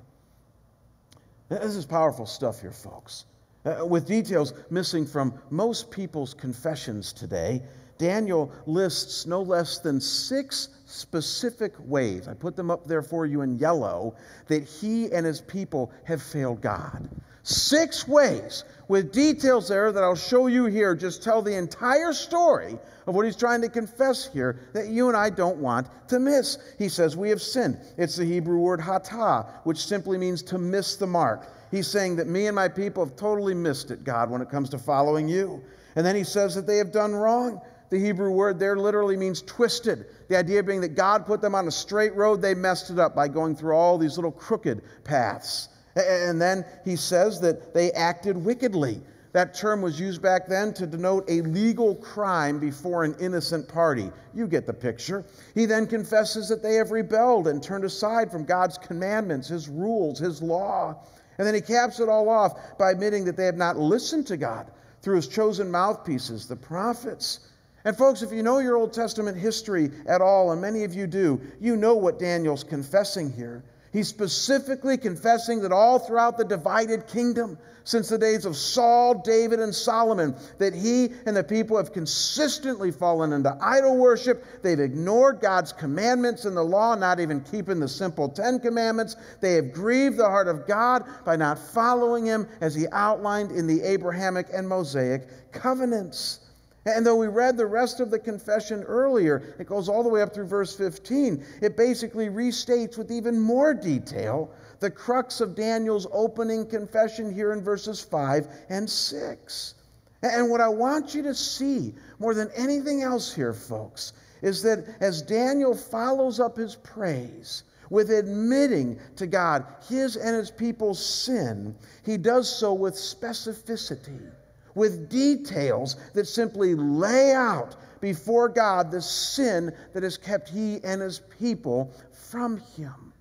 This 1.49 1.77
is 1.77 1.87
powerful 1.87 2.27
stuff 2.27 2.61
here, 2.61 2.72
folks. 2.72 3.27
Uh, 3.64 3.87
with 3.87 4.07
details 4.07 4.53
missing 4.68 5.07
from 5.07 5.38
most 5.51 5.90
people's 5.90 6.35
confessions 6.35 7.12
today, 7.12 7.62
Daniel 7.99 8.53
lists 8.66 9.27
no 9.27 9.42
less 9.42 9.79
than 9.79 10.01
six 10.01 10.70
specific 10.87 11.75
ways, 11.79 12.27
I 12.27 12.35
put 12.35 12.57
them 12.57 12.70
up 12.70 12.87
there 12.87 13.03
for 13.03 13.27
you 13.27 13.42
in 13.42 13.59
yellow, 13.59 14.16
that 14.49 14.64
he 14.64 15.12
and 15.12 15.25
his 15.25 15.40
people 15.40 15.92
have 16.05 16.20
failed 16.20 16.61
God. 16.61 17.09
Six 17.48 18.09
ways 18.09 18.64
with 18.88 19.12
details 19.12 19.68
there 19.68 19.92
that 19.92 20.02
I'll 20.02 20.16
show 20.16 20.48
you 20.48 20.64
here 20.64 20.96
just 20.96 21.22
tell 21.22 21.42
the 21.42 21.54
entire 21.54 22.12
story 22.12 22.76
of 23.06 23.14
what 23.14 23.24
he's 23.24 23.37
trying 23.37 23.61
to 23.61 23.68
confess 23.68 24.26
here 24.26 24.59
that 24.72 24.88
you 24.88 25.06
and 25.06 25.16
I 25.16 25.30
don't 25.30 25.59
want 25.59 25.87
to 26.09 26.18
miss. 26.18 26.59
He 26.76 26.88
says, 26.88 27.16
We 27.16 27.30
have 27.30 27.40
sinned. 27.40 27.78
It's 27.98 28.16
the 28.16 28.24
Hebrew 28.24 28.59
word 28.59 28.80
hatah, 28.80 29.46
which 29.62 29.87
simply 29.87 30.18
means 30.18 30.42
to 30.42 30.59
miss 30.59 30.96
the 30.96 31.06
mark. 31.06 31.48
He's 31.70 31.87
saying 31.87 32.16
that 32.16 32.26
me 32.26 32.48
and 32.48 32.56
my 32.56 32.66
people 32.66 33.04
have 33.04 33.14
totally 33.14 33.54
missed 33.54 33.92
it, 33.92 34.02
God, 34.02 34.28
when 34.28 34.42
it 34.42 34.50
comes 34.50 34.68
to 34.70 34.78
following 34.78 35.28
you. 35.28 35.62
And 35.94 36.04
then 36.04 36.16
he 36.16 36.24
says 36.24 36.56
that 36.56 36.66
they 36.66 36.78
have 36.78 36.90
done 36.90 37.14
wrong. 37.14 37.61
The 37.90 38.00
Hebrew 38.00 38.32
word 38.32 38.59
there 38.59 38.76
literally 38.76 39.16
means 39.16 39.40
twisted. 39.42 40.06
The 40.28 40.37
idea 40.37 40.64
being 40.64 40.80
that 40.80 40.96
God 40.96 41.26
put 41.26 41.40
them 41.40 41.54
on 41.54 41.68
a 41.68 41.70
straight 41.70 42.16
road, 42.16 42.42
they 42.42 42.54
messed 42.54 42.90
it 42.90 42.98
up 42.98 43.14
by 43.14 43.28
going 43.28 43.54
through 43.54 43.76
all 43.76 43.98
these 43.98 44.16
little 44.16 44.32
crooked 44.32 44.82
paths. 45.04 45.68
And 45.96 46.40
then 46.40 46.64
he 46.85 46.96
says 46.96 47.40
that 47.40 47.72
they 47.72 47.90
acted 47.92 48.37
wickedly. 48.37 49.00
That 49.32 49.54
term 49.54 49.82
was 49.82 50.00
used 50.00 50.22
back 50.22 50.46
then 50.46 50.72
to 50.74 50.87
denote 50.87 51.28
a 51.28 51.42
legal 51.42 51.94
crime 51.94 52.59
before 52.59 53.04
an 53.04 53.14
innocent 53.20 53.68
party. 53.68 54.11
You 54.35 54.46
get 54.46 54.66
the 54.66 54.72
picture. 54.72 55.24
He 55.54 55.66
then 55.66 55.87
confesses 55.87 56.48
that 56.48 56.62
they 56.62 56.74
have 56.76 56.90
rebelled 56.90 57.48
and 57.48 57.62
turned 57.62 57.85
aside 57.85 58.30
from 58.30 58.44
God's 58.44 58.78
commandments, 58.78 59.48
His 59.48 59.68
rules, 59.68 60.18
His 60.18 60.40
law. 60.40 61.04
And 61.38 61.46
then 61.46 61.54
he 61.54 61.61
caps 61.61 62.00
it 62.00 62.09
all 62.09 62.30
off 62.30 62.78
by 62.78 62.90
admitting 62.90 63.24
that 63.26 63.37
they 63.37 63.44
have 63.44 63.56
not 63.56 63.76
listened 63.76 64.26
to 64.28 64.38
God 64.38 64.70
through 65.02 65.16
His 65.16 65.28
chosen 65.28 65.70
mouthpieces, 65.70 66.46
the 66.46 66.56
prophets. 66.56 67.40
And, 67.85 67.96
folks, 67.96 68.22
if 68.22 68.32
you 68.32 68.42
know 68.42 68.59
your 68.59 68.76
Old 68.76 68.92
Testament 68.92 69.37
history 69.37 69.90
at 70.06 70.22
all, 70.22 70.52
and 70.52 70.61
many 70.61 70.85
of 70.85 70.94
you 70.94 71.06
do, 71.06 71.40
you 71.61 71.76
know 71.76 71.94
what 71.94 72.18
Daniel's 72.18 72.64
confessing 72.64 73.30
here. 73.30 73.62
He's 73.96 74.09
specifically 74.09 74.98
confessing 74.98 75.62
that 75.62 75.72
all 75.72 75.98
throughout 75.98 76.37
the 76.37 76.44
divided 76.44 77.06
kingdom, 77.06 77.56
since 77.85 78.11
the 78.11 78.18
days 78.18 78.44
of 78.44 78.54
Saul, 78.54 79.22
David, 79.22 79.59
and 79.59 79.74
Solomon, 79.74 80.37
that 80.59 80.74
he 80.74 81.12
and 81.24 81.35
the 81.35 81.42
people 81.42 81.78
have 81.78 81.94
consistently 81.94 82.90
fallen 82.90 83.32
into 83.32 83.56
idol 83.59 83.96
worship. 83.96 84.44
They've 84.62 84.78
ignored 84.78 85.40
God's 85.40 85.72
commandments 85.72 86.44
and 86.44 86.54
the 86.54 86.62
law, 86.62 86.94
not 86.94 87.20
even 87.20 87.40
keeping 87.40 87.80
the 87.80 87.88
simple 87.88 88.28
Ten 88.28 88.61
Commandments. 88.61 89.16
They 89.40 89.54
have 89.54 89.72
grieved 89.72 90.18
the 90.18 90.28
heart 90.28 90.48
of 90.48 90.66
God 90.66 91.06
by 91.24 91.37
not 91.37 91.59
following 91.59 92.26
him 92.26 92.46
as 92.61 92.74
he 92.74 92.87
outlined 92.92 93.50
in 93.50 93.66
the 93.66 93.80
Abrahamic 93.80 94.48
and 94.52 94.68
Mosaic 94.68 95.52
covenants. 95.52 96.40
And 96.87 97.05
though 97.05 97.16
we 97.16 97.27
read 97.27 97.57
the 97.57 97.66
rest 97.66 97.99
of 97.99 98.12
the 98.12 98.18
confession 98.18 98.85
earlier, 98.85 99.57
it 99.59 99.66
goes 99.66 99.88
all 99.88 100.05
the 100.05 100.09
way 100.09 100.22
up 100.22 100.33
through 100.33 100.46
verse 100.46 100.77
15. 100.77 101.44
It 101.61 101.77
basically 101.77 102.29
restates 102.29 102.96
with 102.96 103.11
even 103.11 103.40
more 103.40 103.75
detail 103.75 104.53
the 104.79 104.90
crux 104.90 105.40
of 105.40 105.57
Daniel's 105.57 106.07
opening 106.12 106.64
confession 106.64 107.35
here 107.35 107.53
in 107.53 107.61
verses 107.61 108.01
5 108.01 108.46
and 108.68 108.88
6. 108.88 109.75
And 110.22 110.49
what 110.49 110.61
I 110.61 110.68
want 110.68 111.12
you 111.12 111.22
to 111.25 111.35
see 111.35 111.92
more 112.20 112.35
than 112.35 112.51
anything 112.55 113.03
else 113.03 113.35
here, 113.35 113.53
folks, 113.53 114.12
is 114.40 114.62
that 114.62 114.87
as 115.01 115.22
Daniel 115.22 115.75
follows 115.75 116.38
up 116.38 116.57
his 116.57 116.77
praise, 116.77 117.64
with 117.90 118.11
admitting 118.11 118.99
to 119.16 119.27
God 119.27 119.64
his 119.88 120.16
and 120.16 120.37
his 120.37 120.53
people's 120.53 121.05
sin, 121.05 121.75
he 122.05 122.16
does 122.16 122.49
so 122.49 122.75
with 122.75 122.94
specificity 122.94 124.31
with 124.76 125.08
details 125.08 125.96
that 126.14 126.26
simply 126.26 126.76
lay 126.76 127.32
out 127.32 127.74
before 128.00 128.48
God 128.48 128.92
the 128.92 129.02
sin 129.02 129.72
that 129.92 130.04
has 130.04 130.16
kept 130.16 130.48
he 130.48 130.78
and 130.84 131.02
his 131.02 131.18
people 131.40 131.92
from 132.12 132.58
him. 132.76 133.12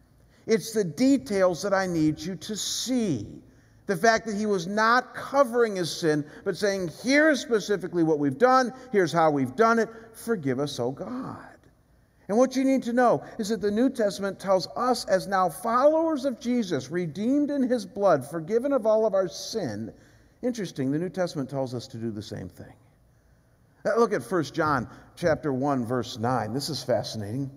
It's 0.46 0.74
the 0.74 0.84
details 0.84 1.64
that 1.64 1.74
I 1.74 1.88
need 1.88 2.20
you 2.20 2.36
to 2.36 2.56
see. 2.56 3.26
The 3.88 3.96
fact 3.96 4.26
that 4.26 4.36
he 4.36 4.46
was 4.46 4.68
not 4.68 5.16
covering 5.16 5.76
his 5.76 5.96
sin, 5.96 6.26
but 6.44 6.58
saying, 6.58 6.92
here's 7.04 7.40
specifically 7.40 8.04
what 8.04 8.20
we've 8.20 8.38
done, 8.38 8.74
here's 8.92 9.12
how 9.12 9.32
we've 9.32 9.56
done 9.56 9.80
it, 9.80 9.90
forgive 10.14 10.60
us, 10.60 10.80
O 10.80 10.92
God. 10.92 11.38
And 12.28 12.38
what 12.38 12.56
you 12.56 12.64
need 12.64 12.84
to 12.84 12.94
know 12.94 13.24
is 13.38 13.50
that 13.50 13.62
the 13.62 13.72
New 13.72 13.90
Testament 13.90 14.40
tells 14.40 14.68
us, 14.76 15.06
as 15.06 15.28
now 15.28 15.50
followers 15.50 16.26
of 16.26 16.40
Jesus, 16.40 16.90
redeemed 16.90 17.52
in 17.52 17.62
his 17.64 17.86
blood, 17.86 18.28
forgiven 18.30 18.74
of 18.74 18.88
all 18.88 19.06
of 19.06 19.14
our 19.14 19.28
sin, 19.28 19.94
Interesting, 20.42 20.92
the 20.92 21.00
New 21.00 21.10
Testament 21.10 21.50
tells 21.50 21.74
us 21.74 21.88
to 21.88 21.98
do 21.98 22.12
the 22.12 22.22
same 22.22 22.50
thing. 22.50 22.74
Uh, 23.86 23.98
look 23.98 24.14
at 24.14 24.24
1 24.24 24.44
John 24.46 24.88
chapter 25.16 25.54
1 25.54 25.86
verse 25.86 26.18
9. 26.18 26.54
This 26.54 26.70
is 26.70 26.84
fascinating. 26.84 27.52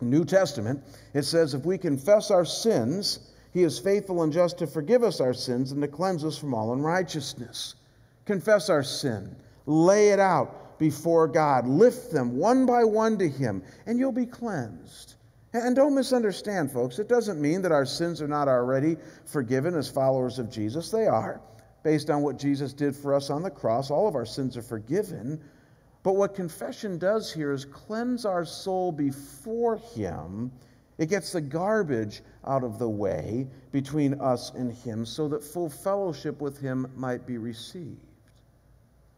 New 0.00 0.24
Testament, 0.24 0.82
it 1.14 1.22
says 1.22 1.54
if 1.54 1.64
we 1.64 1.78
confess 1.78 2.30
our 2.30 2.44
sins, 2.44 3.30
he 3.52 3.62
is 3.62 3.78
faithful 3.78 4.22
and 4.22 4.32
just 4.32 4.58
to 4.58 4.66
forgive 4.66 5.04
us 5.04 5.20
our 5.20 5.34
sins 5.34 5.72
and 5.72 5.80
to 5.82 5.88
cleanse 5.88 6.24
us 6.24 6.36
from 6.36 6.54
all 6.54 6.72
unrighteousness. 6.72 7.76
Confess 8.24 8.68
our 8.68 8.82
sin. 8.82 9.36
Lay 9.66 10.08
it 10.08 10.18
out 10.18 10.78
before 10.78 11.28
God. 11.28 11.66
Lift 11.66 12.10
them 12.10 12.36
one 12.36 12.66
by 12.66 12.82
one 12.82 13.18
to 13.18 13.28
him, 13.28 13.62
and 13.86 13.98
you'll 13.98 14.10
be 14.10 14.26
cleansed. 14.26 15.14
And 15.52 15.76
don't 15.76 15.94
misunderstand, 15.94 16.72
folks. 16.72 16.98
It 16.98 17.08
doesn't 17.08 17.40
mean 17.40 17.62
that 17.62 17.72
our 17.72 17.84
sins 17.84 18.22
are 18.22 18.28
not 18.28 18.48
already 18.48 18.96
forgiven 19.26 19.74
as 19.76 19.88
followers 19.88 20.38
of 20.38 20.50
Jesus. 20.50 20.90
They 20.90 21.06
are. 21.06 21.40
Based 21.82 22.10
on 22.10 22.22
what 22.22 22.38
Jesus 22.38 22.72
did 22.72 22.94
for 22.94 23.14
us 23.14 23.30
on 23.30 23.42
the 23.42 23.50
cross, 23.50 23.90
all 23.90 24.06
of 24.06 24.14
our 24.14 24.26
sins 24.26 24.56
are 24.56 24.62
forgiven. 24.62 25.40
But 26.02 26.16
what 26.16 26.34
confession 26.34 26.98
does 26.98 27.32
here 27.32 27.52
is 27.52 27.64
cleanse 27.64 28.24
our 28.24 28.44
soul 28.44 28.92
before 28.92 29.76
Him. 29.76 30.52
It 30.98 31.08
gets 31.08 31.32
the 31.32 31.40
garbage 31.40 32.22
out 32.46 32.64
of 32.64 32.78
the 32.78 32.88
way 32.88 33.48
between 33.72 34.20
us 34.20 34.52
and 34.54 34.72
Him 34.72 35.04
so 35.04 35.28
that 35.28 35.42
full 35.42 35.68
fellowship 35.68 36.40
with 36.40 36.60
Him 36.60 36.90
might 36.96 37.26
be 37.26 37.38
received. 37.38 38.00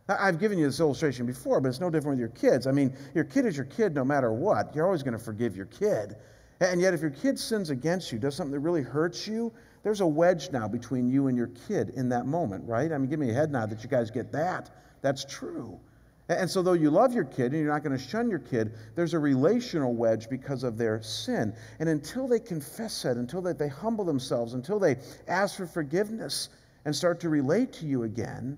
I've 0.09 0.39
given 0.39 0.59
you 0.59 0.67
this 0.67 0.81
illustration 0.81 1.25
before, 1.25 1.61
but 1.61 1.69
it's 1.69 1.81
no 1.81 1.89
different 1.89 2.19
with 2.19 2.21
your 2.21 2.29
kids. 2.51 2.67
I 2.67 2.73
mean, 2.73 2.95
your 3.15 3.25
kid 3.25 3.47
is 3.47 3.57
your 3.57 3.65
kid 3.65 3.95
no 3.95 4.05
matter 4.05 4.33
what. 4.33 4.75
You're 4.75 4.85
always 4.85 5.03
going 5.03 5.17
to 5.17 5.23
forgive 5.23 5.57
your 5.57 5.67
kid. 5.67 6.17
And 6.61 6.81
yet, 6.81 6.95
if 6.95 7.01
your 7.01 7.11
kid 7.11 7.39
sins 7.39 7.71
against 7.71 8.13
you, 8.13 8.19
does 8.19 8.35
something 8.35 8.53
that 8.53 8.61
really 8.61 8.83
hurts 8.83 9.27
you, 9.27 9.53
there's 9.85 10.01
a 10.01 10.07
wedge 10.07 10.51
now 10.51 10.67
between 10.67 11.09
you 11.09 11.29
and 11.29 11.37
your 11.37 11.51
kid 11.69 11.91
in 11.91 12.09
that 12.09 12.27
moment, 12.27 12.67
right? 12.67 12.91
I 12.91 12.99
mean, 12.99 13.09
give 13.09 13.21
me 13.21 13.31
a 13.31 13.35
head 13.35 13.53
nod 13.53 13.71
that 13.71 13.85
you 13.85 13.89
guys 13.89 14.11
get 14.11 14.33
that. 14.33 14.71
That's 15.03 15.25
true. 15.25 15.79
And 16.31 16.51
so, 16.51 16.63
though 16.63 16.73
you 16.73 16.91
love 16.91 17.13
your 17.13 17.25
kid 17.25 17.53
and 17.53 17.63
you're 17.63 17.73
not 17.73 17.85
going 17.85 17.97
to 17.97 18.03
shun 18.03 18.31
your 18.31 18.39
kid, 18.39 18.73
there's 18.95 19.13
a 19.13 19.19
relational 19.19 19.95
wedge 19.95 20.31
because 20.31 20.63
of 20.65 20.79
their 20.79 21.03
sin. 21.03 21.55
And 21.81 21.89
until 21.91 22.27
they 22.27 22.41
confess 22.41 23.03
that, 23.03 23.19
until 23.19 23.43
they, 23.43 23.53
they 23.53 23.69
humble 23.69 24.07
themselves, 24.07 24.55
until 24.55 24.79
they 24.79 24.97
ask 25.29 25.59
for 25.59 25.67
forgiveness 25.67 26.49
and 26.87 26.97
start 26.97 27.21
to 27.21 27.29
relate 27.29 27.75
to 27.75 27.87
you 27.87 28.05
again, 28.05 28.57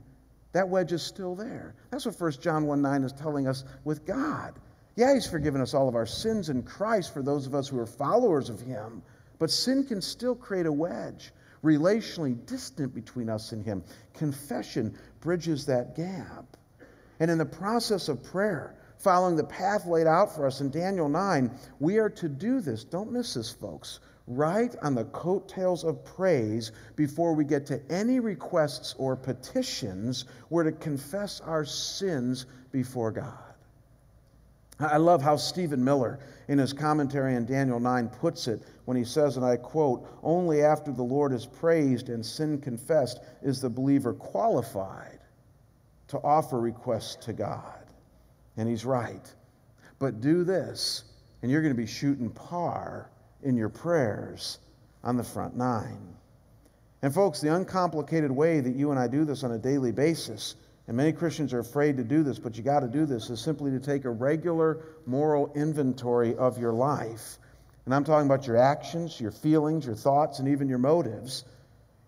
that 0.52 0.68
wedge 0.68 0.92
is 0.92 1.02
still 1.02 1.34
there. 1.34 1.74
That's 1.90 2.06
what 2.06 2.20
1 2.20 2.32
John 2.40 2.66
1 2.66 2.80
9 2.80 3.02
is 3.02 3.12
telling 3.12 3.48
us 3.48 3.64
with 3.82 4.06
God. 4.06 4.54
Yeah, 4.94 5.12
He's 5.12 5.26
forgiven 5.26 5.60
us 5.60 5.74
all 5.74 5.88
of 5.88 5.96
our 5.96 6.06
sins 6.06 6.50
in 6.50 6.62
Christ 6.62 7.12
for 7.12 7.22
those 7.22 7.48
of 7.48 7.54
us 7.56 7.66
who 7.66 7.80
are 7.80 7.86
followers 7.86 8.48
of 8.48 8.60
Him, 8.60 9.02
but 9.38 9.50
sin 9.50 9.84
can 9.84 10.00
still 10.00 10.34
create 10.34 10.66
a 10.66 10.72
wedge, 10.72 11.32
relationally 11.62 12.44
distant 12.46 12.94
between 12.94 13.28
us 13.28 13.52
and 13.52 13.64
Him. 13.64 13.82
Confession 14.14 14.96
bridges 15.20 15.66
that 15.66 15.96
gap. 15.96 16.56
And 17.20 17.30
in 17.30 17.38
the 17.38 17.46
process 17.46 18.08
of 18.08 18.22
prayer, 18.22 18.74
following 18.98 19.36
the 19.36 19.44
path 19.44 19.86
laid 19.86 20.06
out 20.06 20.34
for 20.34 20.46
us 20.46 20.60
in 20.60 20.70
Daniel 20.70 21.08
9, 21.08 21.50
we 21.80 21.98
are 21.98 22.10
to 22.10 22.28
do 22.28 22.60
this. 22.60 22.84
Don't 22.84 23.12
miss 23.12 23.34
this, 23.34 23.50
folks 23.50 24.00
right 24.26 24.74
on 24.82 24.94
the 24.94 25.04
coattails 25.04 25.84
of 25.84 26.04
praise 26.04 26.72
before 26.96 27.34
we 27.34 27.44
get 27.44 27.66
to 27.66 27.80
any 27.90 28.20
requests 28.20 28.94
or 28.98 29.16
petitions. 29.16 30.24
We're 30.50 30.64
to 30.64 30.72
confess 30.72 31.40
our 31.40 31.64
sins 31.64 32.46
before 32.72 33.12
God. 33.12 33.38
I 34.78 34.98
love 34.98 35.22
how 35.22 35.36
Stephen 35.36 35.84
Miller, 35.84 36.18
in 36.48 36.58
his 36.58 36.72
commentary 36.72 37.34
on 37.36 37.44
Daniel 37.44 37.80
9, 37.80 38.08
puts 38.08 38.46
it 38.46 38.62
when 38.84 38.96
he 38.96 39.04
says, 39.04 39.36
and 39.36 39.44
I 39.44 39.56
quote, 39.56 40.08
Only 40.22 40.62
after 40.62 40.92
the 40.92 41.02
Lord 41.02 41.32
is 41.32 41.46
praised 41.46 42.08
and 42.08 42.24
sin 42.24 42.60
confessed 42.60 43.20
is 43.42 43.60
the 43.60 43.70
believer 43.70 44.12
qualified 44.12 45.18
to 46.08 46.18
offer 46.18 46.60
requests 46.60 47.16
to 47.26 47.32
God. 47.32 47.84
And 48.56 48.68
he's 48.68 48.84
right. 48.84 49.34
But 49.98 50.20
do 50.20 50.44
this, 50.44 51.04
and 51.42 51.50
you're 51.50 51.62
going 51.62 51.74
to 51.74 51.80
be 51.80 51.86
shooting 51.86 52.30
par 52.30 53.10
in 53.42 53.56
your 53.56 53.68
prayers 53.68 54.58
on 55.02 55.16
the 55.16 55.24
front 55.24 55.56
nine. 55.56 56.16
And, 57.02 57.12
folks, 57.12 57.40
the 57.40 57.54
uncomplicated 57.54 58.30
way 58.30 58.60
that 58.60 58.74
you 58.74 58.90
and 58.90 58.98
I 58.98 59.06
do 59.06 59.24
this 59.24 59.44
on 59.44 59.52
a 59.52 59.58
daily 59.58 59.92
basis, 59.92 60.56
and 60.88 60.96
many 60.96 61.12
Christians 61.12 61.52
are 61.52 61.58
afraid 61.58 61.96
to 61.96 62.04
do 62.04 62.22
this, 62.22 62.38
but 62.38 62.56
you 62.56 62.62
got 62.62 62.80
to 62.80 62.88
do 62.88 63.06
this, 63.06 63.28
is 63.30 63.40
simply 63.40 63.72
to 63.72 63.80
take 63.80 64.04
a 64.04 64.10
regular 64.10 64.84
moral 65.04 65.52
inventory 65.54 66.36
of 66.36 66.58
your 66.58 66.72
life. 66.72 67.38
And 67.84 67.94
I'm 67.94 68.04
talking 68.04 68.26
about 68.26 68.46
your 68.46 68.56
actions, 68.56 69.20
your 69.20 69.32
feelings, 69.32 69.86
your 69.86 69.94
thoughts, 69.94 70.38
and 70.38 70.48
even 70.48 70.68
your 70.68 70.78
motives, 70.78 71.44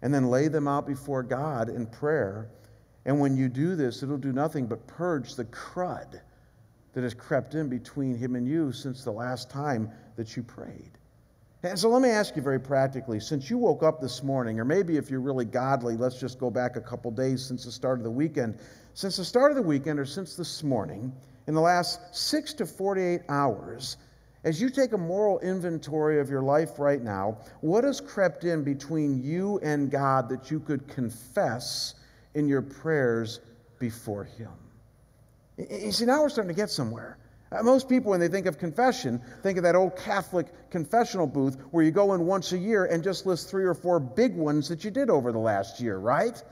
and 0.03 0.15
then 0.15 0.29
lay 0.29 0.49
them 0.49 0.69
out 0.69 0.87
before 0.87 1.23
God 1.23 1.69
in 1.69 1.87
prayer. 1.87 2.51
And 3.05 3.21
when 3.21 3.37
you 3.37 3.49
do 3.49 3.75
this, 3.75 4.03
it'll 4.03 4.19
do 4.19 4.33
nothing 4.33 4.67
but 4.67 4.87
purge 4.87 5.35
the 5.35 5.45
crud 5.45 6.21
that 6.93 7.03
has 7.03 7.15
crept 7.15 7.55
in 7.55 7.69
between 7.69 8.17
Him 8.17 8.35
and 8.35 8.47
you 8.47 8.73
since 8.73 9.05
the 9.05 9.13
last 9.13 9.51
time 9.51 9.91
that 10.17 10.37
you 10.37 10.43
prayed. 10.43 10.98
And 11.63 11.77
so 11.77 11.89
let 11.89 12.03
me 12.03 12.09
ask 12.09 12.37
you 12.37 12.43
very 12.43 12.61
practically 12.61 13.19
since 13.19 13.51
you 13.51 13.59
woke 13.59 13.83
up 13.83 14.01
this 14.01 14.23
morning, 14.23 14.61
or 14.61 14.65
maybe 14.65 14.97
if 14.97 15.11
you're 15.11 15.21
really 15.21 15.45
godly, 15.45 15.97
let's 15.97 16.19
just 16.19 16.39
go 16.39 16.51
back 16.51 16.77
a 16.77 16.81
couple 16.81 17.11
days 17.11 17.45
since 17.45 17.65
the 17.65 17.73
start 17.73 17.99
of 17.99 18.05
the 18.05 18.11
weekend. 18.11 18.59
Since 18.95 19.17
the 19.17 19.25
start 19.25 19.51
of 19.51 19.57
the 19.57 19.63
weekend, 19.63 19.99
or 19.99 20.05
since 20.05 20.37
this 20.37 20.63
morning, 20.63 21.13
in 21.49 21.55
the 21.55 21.61
last 21.61 22.01
six 22.15 22.53
to 22.55 22.67
48 22.67 23.23
hours, 23.29 23.97
as 24.45 24.61
you 24.61 24.71
take 24.71 24.93
a 24.93 24.99
moral 24.99 25.41
inventory 25.41 26.21
of 26.21 26.31
your 26.31 26.43
life 26.43 26.79
right 26.79 27.03
now, 27.03 27.39
what 27.61 27.83
has 27.83 28.01
crept 28.01 28.45
in 28.45 28.63
between 28.63 29.23
you 29.23 29.59
and 29.63 29.91
God 29.91 30.29
that 30.29 30.51
you 30.51 30.61
could 30.61 30.87
confess 30.87 31.95
in 32.35 32.47
your 32.47 32.63
prayers 32.63 33.41
before 33.81 34.25
Him? 34.25 34.53
You 35.57 35.91
see, 35.91 36.07
now 36.07 36.23
we're 36.23 36.29
starting 36.29 36.55
to 36.55 36.61
get 36.61 36.71
somewhere. 36.71 37.19
Uh, 37.51 37.63
most 37.63 37.89
people, 37.89 38.11
when 38.11 38.21
they 38.21 38.29
think 38.29 38.47
of 38.47 38.59
confession, 38.59 39.21
think 39.43 39.57
of 39.57 39.65
that 39.65 39.75
old 39.75 39.97
Catholic 39.97 40.47
confessional 40.71 41.27
booth 41.27 41.57
where 41.71 41.83
you 41.83 41.91
go 41.91 42.13
in 42.13 42.27
once 42.27 42.53
a 42.53 42.59
year 42.59 42.85
and 42.85 43.03
just 43.03 43.25
list 43.25 43.49
three 43.49 43.65
or 43.65 43.75
four 43.75 43.99
big 43.99 44.37
ones 44.37 44.69
that 44.69 44.85
you 44.85 44.91
did 44.91 45.09
over 45.09 45.33
the 45.33 45.39
last 45.39 45.81
year, 45.81 45.99
right? 45.99 46.43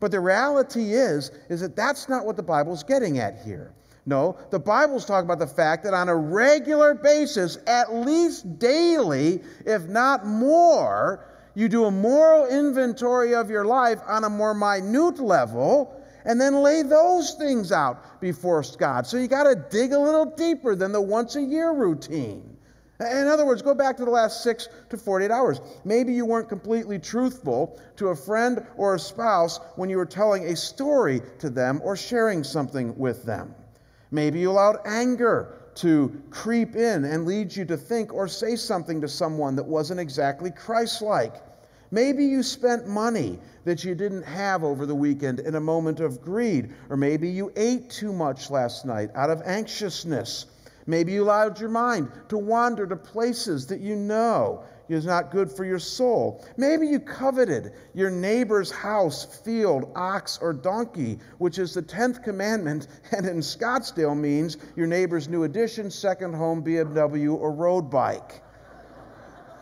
But 0.00 0.10
the 0.10 0.20
reality 0.20 0.94
is, 0.94 1.30
is 1.48 1.60
that 1.60 1.76
that's 1.76 2.08
not 2.08 2.26
what 2.26 2.36
the 2.36 2.42
Bible's 2.42 2.82
getting 2.82 3.18
at 3.18 3.42
here. 3.44 3.72
No, 4.06 4.38
the 4.50 4.58
Bible's 4.58 5.04
talking 5.04 5.26
about 5.26 5.38
the 5.38 5.46
fact 5.46 5.84
that 5.84 5.94
on 5.94 6.08
a 6.08 6.16
regular 6.16 6.94
basis, 6.94 7.58
at 7.66 7.94
least 7.94 8.58
daily, 8.58 9.40
if 9.66 9.82
not 9.82 10.26
more, 10.26 11.26
you 11.54 11.68
do 11.68 11.84
a 11.84 11.90
moral 11.90 12.46
inventory 12.46 13.34
of 13.34 13.50
your 13.50 13.64
life 13.64 14.00
on 14.08 14.24
a 14.24 14.30
more 14.30 14.54
minute 14.54 15.20
level 15.20 15.99
and 16.24 16.40
then 16.40 16.62
lay 16.62 16.82
those 16.82 17.34
things 17.34 17.72
out 17.72 18.20
before 18.20 18.62
God. 18.78 19.06
So 19.06 19.16
you 19.16 19.28
got 19.28 19.44
to 19.44 19.54
dig 19.70 19.92
a 19.92 19.98
little 19.98 20.26
deeper 20.26 20.74
than 20.74 20.92
the 20.92 21.00
once 21.00 21.36
a 21.36 21.42
year 21.42 21.72
routine. 21.72 22.56
In 23.00 23.26
other 23.28 23.46
words, 23.46 23.62
go 23.62 23.74
back 23.74 23.96
to 23.96 24.04
the 24.04 24.10
last 24.10 24.42
six 24.42 24.68
to 24.90 24.96
48 24.98 25.30
hours. 25.30 25.60
Maybe 25.84 26.12
you 26.12 26.26
weren't 26.26 26.50
completely 26.50 26.98
truthful 26.98 27.80
to 27.96 28.08
a 28.08 28.16
friend 28.16 28.66
or 28.76 28.94
a 28.94 28.98
spouse 28.98 29.58
when 29.76 29.88
you 29.88 29.96
were 29.96 30.04
telling 30.04 30.44
a 30.46 30.56
story 30.56 31.22
to 31.38 31.48
them 31.48 31.80
or 31.82 31.96
sharing 31.96 32.44
something 32.44 32.96
with 32.98 33.24
them. 33.24 33.54
Maybe 34.10 34.40
you 34.40 34.50
allowed 34.50 34.80
anger 34.84 35.54
to 35.76 36.20
creep 36.30 36.76
in 36.76 37.04
and 37.04 37.24
lead 37.24 37.56
you 37.56 37.64
to 37.64 37.76
think 37.76 38.12
or 38.12 38.28
say 38.28 38.54
something 38.54 39.00
to 39.00 39.08
someone 39.08 39.56
that 39.56 39.64
wasn't 39.64 40.00
exactly 40.00 40.50
Christ 40.50 41.00
like. 41.00 41.34
Maybe 41.90 42.24
you 42.24 42.42
spent 42.42 42.86
money 42.86 43.38
that 43.64 43.84
you 43.84 43.94
didn't 43.94 44.22
have 44.22 44.62
over 44.62 44.86
the 44.86 44.94
weekend 44.94 45.40
in 45.40 45.56
a 45.56 45.60
moment 45.60 46.00
of 46.00 46.22
greed. 46.22 46.70
Or 46.88 46.96
maybe 46.96 47.28
you 47.28 47.52
ate 47.56 47.90
too 47.90 48.12
much 48.12 48.50
last 48.50 48.86
night 48.86 49.10
out 49.14 49.30
of 49.30 49.42
anxiousness. 49.42 50.46
Maybe 50.86 51.12
you 51.12 51.24
allowed 51.24 51.60
your 51.60 51.68
mind 51.68 52.10
to 52.28 52.38
wander 52.38 52.86
to 52.86 52.96
places 52.96 53.66
that 53.66 53.80
you 53.80 53.96
know 53.96 54.64
is 54.88 55.04
not 55.04 55.30
good 55.30 55.50
for 55.50 55.64
your 55.64 55.78
soul. 55.78 56.44
Maybe 56.56 56.86
you 56.86 56.98
coveted 56.98 57.72
your 57.94 58.10
neighbor's 58.10 58.70
house, 58.70 59.24
field, 59.44 59.92
ox, 59.94 60.38
or 60.40 60.52
donkey, 60.52 61.18
which 61.38 61.58
is 61.58 61.74
the 61.74 61.82
10th 61.82 62.24
commandment, 62.24 62.88
and 63.12 63.26
in 63.26 63.38
Scottsdale 63.38 64.18
means 64.18 64.56
your 64.74 64.88
neighbor's 64.88 65.28
new 65.28 65.44
addition, 65.44 65.90
second 65.90 66.34
home, 66.34 66.64
BMW, 66.64 67.34
or 67.34 67.52
road 67.52 67.90
bike. 67.90 68.42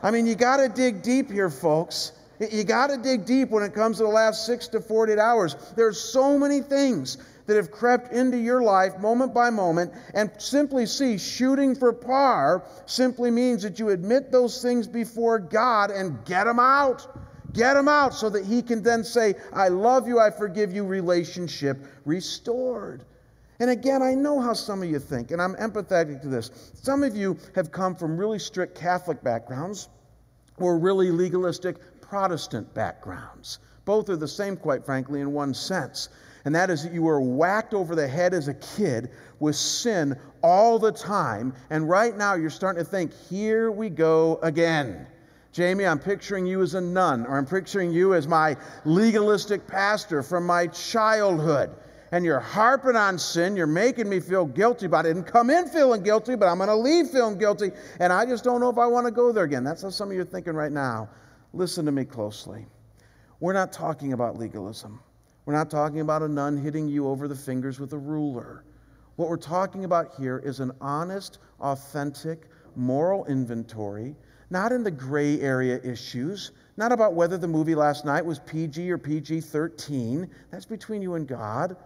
I 0.02 0.10
mean, 0.10 0.26
you 0.26 0.34
got 0.34 0.58
to 0.58 0.68
dig 0.68 1.02
deep 1.02 1.30
here, 1.30 1.50
folks. 1.50 2.12
You 2.40 2.62
got 2.64 2.90
to 2.90 2.96
dig 2.96 3.24
deep 3.24 3.50
when 3.50 3.62
it 3.64 3.74
comes 3.74 3.96
to 3.96 4.04
the 4.04 4.08
last 4.08 4.46
six 4.46 4.68
to 4.68 4.80
48 4.80 5.18
hours. 5.18 5.56
There's 5.76 6.00
so 6.00 6.38
many 6.38 6.60
things 6.60 7.18
that 7.46 7.56
have 7.56 7.70
crept 7.70 8.12
into 8.12 8.36
your 8.36 8.62
life 8.62 8.98
moment 8.98 9.32
by 9.34 9.50
moment, 9.50 9.92
and 10.14 10.30
simply 10.38 10.84
see 10.84 11.16
shooting 11.16 11.74
for 11.74 11.92
par 11.92 12.62
simply 12.86 13.30
means 13.30 13.62
that 13.62 13.78
you 13.78 13.88
admit 13.88 14.30
those 14.30 14.60
things 14.60 14.86
before 14.86 15.38
God 15.38 15.90
and 15.90 16.24
get 16.26 16.44
them 16.44 16.58
out. 16.60 17.06
Get 17.54 17.74
them 17.74 17.88
out 17.88 18.14
so 18.14 18.28
that 18.28 18.44
He 18.44 18.60
can 18.60 18.82
then 18.82 19.02
say, 19.02 19.34
I 19.52 19.68
love 19.68 20.06
you, 20.06 20.20
I 20.20 20.30
forgive 20.30 20.74
you, 20.74 20.84
relationship 20.84 21.78
restored. 22.04 23.04
And 23.58 23.70
again, 23.70 24.02
I 24.02 24.14
know 24.14 24.40
how 24.40 24.52
some 24.52 24.82
of 24.82 24.90
you 24.90 24.98
think, 24.98 25.30
and 25.30 25.40
I'm 25.40 25.54
empathetic 25.54 26.20
to 26.22 26.28
this. 26.28 26.50
Some 26.74 27.02
of 27.02 27.16
you 27.16 27.38
have 27.54 27.72
come 27.72 27.96
from 27.96 28.18
really 28.18 28.38
strict 28.38 28.78
Catholic 28.78 29.24
backgrounds 29.24 29.88
or 30.58 30.78
really 30.78 31.10
legalistic 31.10 31.76
Protestant 32.08 32.72
backgrounds. 32.74 33.58
Both 33.84 34.08
are 34.08 34.16
the 34.16 34.28
same, 34.28 34.56
quite 34.56 34.84
frankly, 34.84 35.20
in 35.20 35.32
one 35.32 35.54
sense. 35.54 36.08
And 36.44 36.54
that 36.54 36.70
is 36.70 36.82
that 36.82 36.92
you 36.92 37.02
were 37.02 37.20
whacked 37.20 37.74
over 37.74 37.94
the 37.94 38.08
head 38.08 38.32
as 38.32 38.48
a 38.48 38.54
kid 38.54 39.10
with 39.40 39.56
sin 39.56 40.16
all 40.42 40.78
the 40.78 40.92
time. 40.92 41.52
And 41.70 41.88
right 41.88 42.16
now 42.16 42.34
you're 42.34 42.50
starting 42.50 42.84
to 42.84 42.90
think, 42.90 43.12
here 43.28 43.70
we 43.70 43.90
go 43.90 44.38
again. 44.42 45.06
Jamie, 45.52 45.86
I'm 45.86 45.98
picturing 45.98 46.46
you 46.46 46.62
as 46.62 46.74
a 46.74 46.80
nun, 46.80 47.26
or 47.26 47.36
I'm 47.36 47.46
picturing 47.46 47.90
you 47.90 48.14
as 48.14 48.28
my 48.28 48.56
legalistic 48.84 49.66
pastor 49.66 50.22
from 50.22 50.46
my 50.46 50.68
childhood. 50.68 51.70
and 52.12 52.24
you're 52.24 52.40
harping 52.40 52.96
on 52.96 53.18
sin. 53.18 53.56
You're 53.56 53.66
making 53.66 54.08
me 54.08 54.20
feel 54.20 54.46
guilty 54.46 54.86
about 54.86 55.06
it. 55.06 55.10
I 55.10 55.12
didn't 55.14 55.26
come 55.26 55.50
in 55.50 55.68
feeling 55.68 56.02
guilty, 56.02 56.36
but 56.36 56.46
I'm 56.46 56.58
going 56.58 56.68
to 56.68 56.76
leave 56.76 57.08
feeling 57.08 57.38
guilty, 57.38 57.70
and 58.00 58.12
I 58.12 58.24
just 58.24 58.44
don't 58.44 58.60
know 58.60 58.70
if 58.70 58.78
I 58.78 58.86
want 58.86 59.06
to 59.06 59.10
go 59.10 59.32
there 59.32 59.44
again. 59.44 59.64
That's 59.64 59.82
how 59.82 59.90
some 59.90 60.08
of 60.08 60.14
you 60.14 60.22
are 60.22 60.26
thinking 60.26 60.54
right 60.54 60.72
now. 60.72 61.08
Listen 61.52 61.86
to 61.86 61.92
me 61.92 62.04
closely. 62.04 62.66
We're 63.40 63.52
not 63.52 63.72
talking 63.72 64.12
about 64.12 64.38
legalism. 64.38 65.00
We're 65.44 65.54
not 65.54 65.70
talking 65.70 66.00
about 66.00 66.22
a 66.22 66.28
nun 66.28 66.56
hitting 66.58 66.88
you 66.88 67.08
over 67.08 67.26
the 67.26 67.34
fingers 67.34 67.80
with 67.80 67.92
a 67.94 67.98
ruler. 67.98 68.64
What 69.16 69.28
we're 69.28 69.36
talking 69.36 69.84
about 69.84 70.14
here 70.18 70.38
is 70.44 70.60
an 70.60 70.72
honest, 70.80 71.38
authentic, 71.60 72.48
moral 72.76 73.24
inventory, 73.24 74.14
not 74.50 74.72
in 74.72 74.82
the 74.82 74.90
gray 74.90 75.40
area 75.40 75.80
issues, 75.82 76.52
not 76.76 76.92
about 76.92 77.14
whether 77.14 77.38
the 77.38 77.48
movie 77.48 77.74
last 77.74 78.04
night 78.04 78.24
was 78.24 78.38
PG 78.40 78.90
or 78.90 78.98
PG 78.98 79.40
13. 79.40 80.28
That's 80.50 80.66
between 80.66 81.02
you 81.02 81.14
and 81.14 81.26
God. 81.26 81.76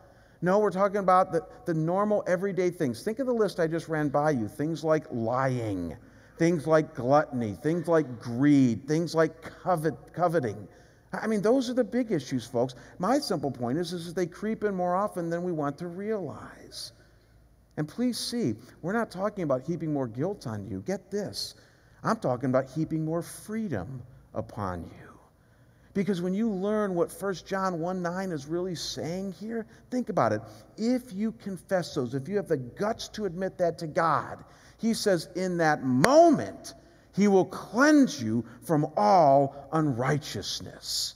No, 0.43 0.59
we're 0.59 0.71
talking 0.71 0.99
about 0.99 1.31
the, 1.31 1.47
the 1.67 1.75
normal 1.75 2.25
everyday 2.27 2.69
things. 2.69 3.03
Think 3.03 3.21
of 3.21 3.27
the 3.27 3.33
list 3.33 3.61
I 3.61 3.69
just 3.69 3.89
ran 3.89 4.09
by 4.09 4.33
you 4.33 4.49
things 4.49 4.83
like 4.83 5.05
lying, 5.13 5.97
things 6.43 6.67
like 6.67 6.93
gluttony, 6.97 7.57
things 7.63 7.87
like 7.87 8.19
greed, 8.19 8.85
things 8.89 9.15
like 9.15 9.41
covet, 9.63 9.95
coveting. 10.13 10.67
I 11.13 11.29
mean, 11.29 11.41
those 11.41 11.71
are 11.71 11.75
the 11.75 11.85
big 11.85 12.11
issues, 12.11 12.45
folks. 12.45 12.75
My 12.99 13.21
simple 13.21 13.53
point 13.53 13.79
is, 13.79 13.93
is 13.93 14.13
they 14.13 14.27
creep 14.27 14.65
in 14.65 14.75
more 14.75 14.97
often 14.97 15.31
than 15.31 15.45
we 15.45 15.53
want 15.53 15.79
to 15.79 15.87
realize. 15.87 16.91
And 17.77 17.87
please 17.87 18.19
see, 18.19 18.57
we're 18.83 18.93
not 18.93 19.09
talking 19.09 19.45
about 19.45 19.63
heaping 19.63 19.93
more 19.93 20.09
guilt 20.09 20.49
on 20.49 20.69
you. 20.69 20.83
Get 20.85 21.13
this. 21.13 21.55
I'm 22.03 22.17
talking 22.17 22.51
about 22.51 22.69
heaping 22.69 23.05
more 23.05 23.23
freedom 23.23 24.03
upon 24.35 24.83
you. 24.83 25.19
Because 25.95 26.21
when 26.21 26.35
you 26.35 26.51
learn 26.51 26.97
what 26.97 27.13
1 27.13 27.35
John 27.47 27.79
1 27.79 28.03
9 28.03 28.33
is 28.33 28.47
really 28.47 28.75
saying 28.75 29.31
here, 29.39 29.65
think 29.93 30.09
about 30.09 30.33
it. 30.33 30.41
If 30.77 31.13
you 31.13 31.31
confess 31.31 31.95
those, 31.95 32.17
if 32.17 32.29
you 32.29 32.35
have 32.35 32.49
the 32.49 32.57
guts 32.57 33.07
to 33.11 33.27
admit 33.27 33.59
that 33.59 33.79
to 33.79 33.87
God, 33.87 34.43
He 34.83 34.95
says, 34.95 35.29
in 35.37 35.59
that 35.59 35.85
moment, 35.85 36.75
He 37.15 37.29
will 37.29 37.45
cleanse 37.45 38.21
you 38.21 38.45
from 38.65 38.89
all 38.97 39.69
unrighteousness. 39.73 41.15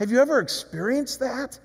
Have 0.00 0.10
you 0.10 0.18
ever 0.20 0.40
experienced 0.40 1.20
that? 1.20 1.58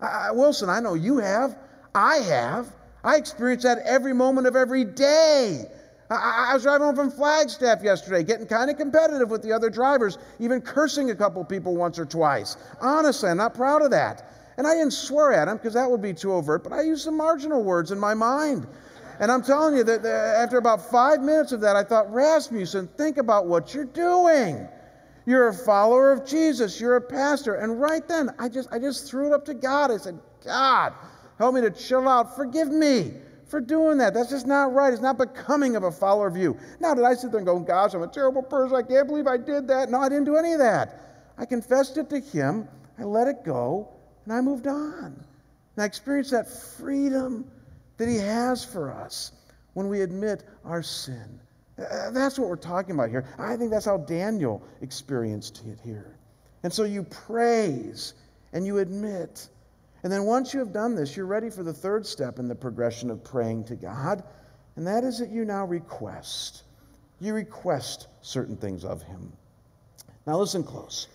Uh, 0.00 0.30
Wilson, 0.32 0.68
I 0.68 0.80
know 0.80 0.94
you 0.94 1.18
have. 1.18 1.56
I 1.94 2.16
have. 2.16 2.66
I 3.04 3.14
experience 3.14 3.62
that 3.62 3.78
every 3.84 4.12
moment 4.12 4.48
of 4.48 4.56
every 4.56 4.84
day. 4.84 5.66
I, 6.10 6.48
I 6.50 6.54
was 6.54 6.64
driving 6.64 6.86
home 6.86 6.96
from 6.96 7.12
Flagstaff 7.12 7.80
yesterday, 7.84 8.24
getting 8.24 8.48
kind 8.48 8.68
of 8.68 8.76
competitive 8.76 9.30
with 9.30 9.42
the 9.42 9.52
other 9.52 9.70
drivers, 9.70 10.18
even 10.40 10.60
cursing 10.60 11.12
a 11.12 11.14
couple 11.14 11.44
people 11.44 11.76
once 11.76 11.96
or 12.00 12.06
twice. 12.06 12.56
Honestly, 12.80 13.30
I'm 13.30 13.36
not 13.36 13.54
proud 13.54 13.82
of 13.82 13.92
that. 13.92 14.24
And 14.56 14.66
I 14.66 14.74
didn't 14.74 14.94
swear 14.94 15.32
at 15.32 15.44
them 15.44 15.58
because 15.58 15.74
that 15.74 15.88
would 15.88 16.02
be 16.02 16.12
too 16.12 16.32
overt, 16.32 16.64
but 16.64 16.72
I 16.72 16.82
used 16.82 17.04
some 17.04 17.16
marginal 17.16 17.62
words 17.62 17.92
in 17.92 18.00
my 18.00 18.14
mind. 18.14 18.66
And 19.20 19.32
I'm 19.32 19.42
telling 19.42 19.76
you 19.76 19.84
that 19.84 20.04
after 20.04 20.58
about 20.58 20.90
five 20.90 21.20
minutes 21.20 21.52
of 21.52 21.60
that, 21.62 21.74
I 21.74 21.82
thought, 21.82 22.12
Rasmussen, 22.12 22.88
think 22.96 23.16
about 23.16 23.46
what 23.46 23.74
you're 23.74 23.84
doing. 23.84 24.68
You're 25.26 25.48
a 25.48 25.54
follower 25.54 26.12
of 26.12 26.24
Jesus. 26.24 26.80
You're 26.80 26.96
a 26.96 27.00
pastor. 27.00 27.56
And 27.56 27.80
right 27.80 28.06
then, 28.06 28.30
I 28.38 28.48
just, 28.48 28.72
I 28.72 28.78
just 28.78 29.10
threw 29.10 29.26
it 29.26 29.32
up 29.32 29.44
to 29.46 29.54
God. 29.54 29.90
I 29.90 29.96
said, 29.96 30.18
God, 30.44 30.94
help 31.36 31.54
me 31.54 31.60
to 31.62 31.70
chill 31.70 32.08
out. 32.08 32.36
Forgive 32.36 32.68
me 32.68 33.12
for 33.48 33.60
doing 33.60 33.98
that. 33.98 34.14
That's 34.14 34.30
just 34.30 34.46
not 34.46 34.72
right. 34.72 34.92
It's 34.92 35.02
not 35.02 35.18
becoming 35.18 35.74
of 35.74 35.82
a 35.82 35.90
follower 35.90 36.28
of 36.28 36.36
you. 36.36 36.56
Now, 36.80 36.94
did 36.94 37.04
I 37.04 37.14
sit 37.14 37.32
there 37.32 37.38
and 37.38 37.46
go, 37.46 37.58
gosh, 37.58 37.94
I'm 37.94 38.02
a 38.02 38.08
terrible 38.08 38.42
person. 38.42 38.76
I 38.76 38.82
can't 38.82 39.08
believe 39.08 39.26
I 39.26 39.36
did 39.36 39.66
that? 39.68 39.90
No, 39.90 40.00
I 40.00 40.08
didn't 40.08 40.24
do 40.24 40.36
any 40.36 40.52
of 40.52 40.60
that. 40.60 41.34
I 41.36 41.44
confessed 41.44 41.96
it 41.98 42.10
to 42.10 42.20
Him, 42.20 42.68
I 42.98 43.04
let 43.04 43.28
it 43.28 43.44
go, 43.44 43.88
and 44.24 44.32
I 44.32 44.40
moved 44.40 44.66
on. 44.66 45.04
And 45.76 45.82
I 45.82 45.84
experienced 45.84 46.32
that 46.32 46.48
freedom 46.48 47.50
that 47.98 48.08
He 48.08 48.16
has 48.16 48.64
for 48.64 48.90
us 48.90 49.32
when 49.74 49.88
we 49.88 50.00
admit 50.00 50.44
our 50.64 50.82
sin. 50.82 51.38
Uh, 51.78 52.10
that's 52.10 52.38
what 52.38 52.48
we're 52.48 52.56
talking 52.56 52.94
about 52.94 53.10
here. 53.10 53.24
I 53.38 53.56
think 53.56 53.70
that's 53.70 53.84
how 53.84 53.98
Daniel 53.98 54.62
experienced 54.80 55.62
it 55.66 55.78
here. 55.84 56.16
And 56.64 56.72
so 56.72 56.84
you 56.84 57.04
praise 57.04 58.14
and 58.52 58.66
you 58.66 58.78
admit 58.78 59.48
and 60.02 60.12
then 60.12 60.24
once 60.24 60.54
you 60.54 60.60
have 60.60 60.72
done 60.72 60.94
this, 60.94 61.16
you're 61.16 61.26
ready 61.26 61.50
for 61.50 61.62
the 61.62 61.72
third 61.72 62.06
step 62.06 62.38
in 62.38 62.48
the 62.48 62.54
progression 62.54 63.10
of 63.10 63.24
praying 63.24 63.64
to 63.64 63.74
God, 63.74 64.22
and 64.76 64.86
that 64.86 65.04
is 65.04 65.18
that 65.18 65.30
you 65.30 65.44
now 65.44 65.64
request. 65.64 66.62
You 67.20 67.34
request 67.34 68.06
certain 68.22 68.56
things 68.56 68.84
of 68.84 69.02
Him. 69.02 69.32
Now, 70.26 70.38
listen 70.38 70.62
close. 70.62 71.08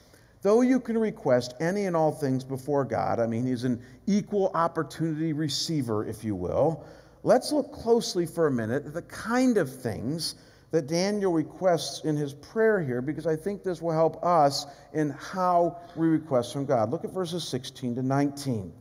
Though 0.43 0.61
you 0.61 0.79
can 0.79 0.97
request 0.97 1.55
any 1.59 1.85
and 1.85 1.95
all 1.95 2.11
things 2.11 2.43
before 2.43 2.83
God, 2.85 3.19
I 3.19 3.27
mean, 3.27 3.45
He's 3.45 3.63
an 3.63 3.81
equal 4.05 4.51
opportunity 4.53 5.33
receiver, 5.33 6.05
if 6.05 6.23
you 6.23 6.35
will, 6.35 6.85
let's 7.23 7.51
look 7.51 7.71
closely 7.71 8.25
for 8.25 8.47
a 8.47 8.51
minute 8.51 8.85
at 8.85 8.93
the 8.93 9.01
kind 9.01 9.57
of 9.57 9.73
things 9.73 10.35
that 10.71 10.87
Daniel 10.87 11.31
requests 11.31 12.03
in 12.03 12.17
his 12.17 12.33
prayer 12.33 12.81
here 12.81 12.99
because 12.99 13.27
I 13.27 13.35
think 13.35 13.63
this 13.63 13.79
will 13.79 13.91
help 13.91 14.25
us 14.25 14.65
in 14.91 15.11
how 15.11 15.77
we 15.95 16.07
request 16.07 16.51
from 16.51 16.65
God. 16.65 16.89
Look 16.89 17.05
at 17.05 17.11
verses 17.11 17.47
16 17.47 17.95
to 17.95 18.01
19. 18.01 18.73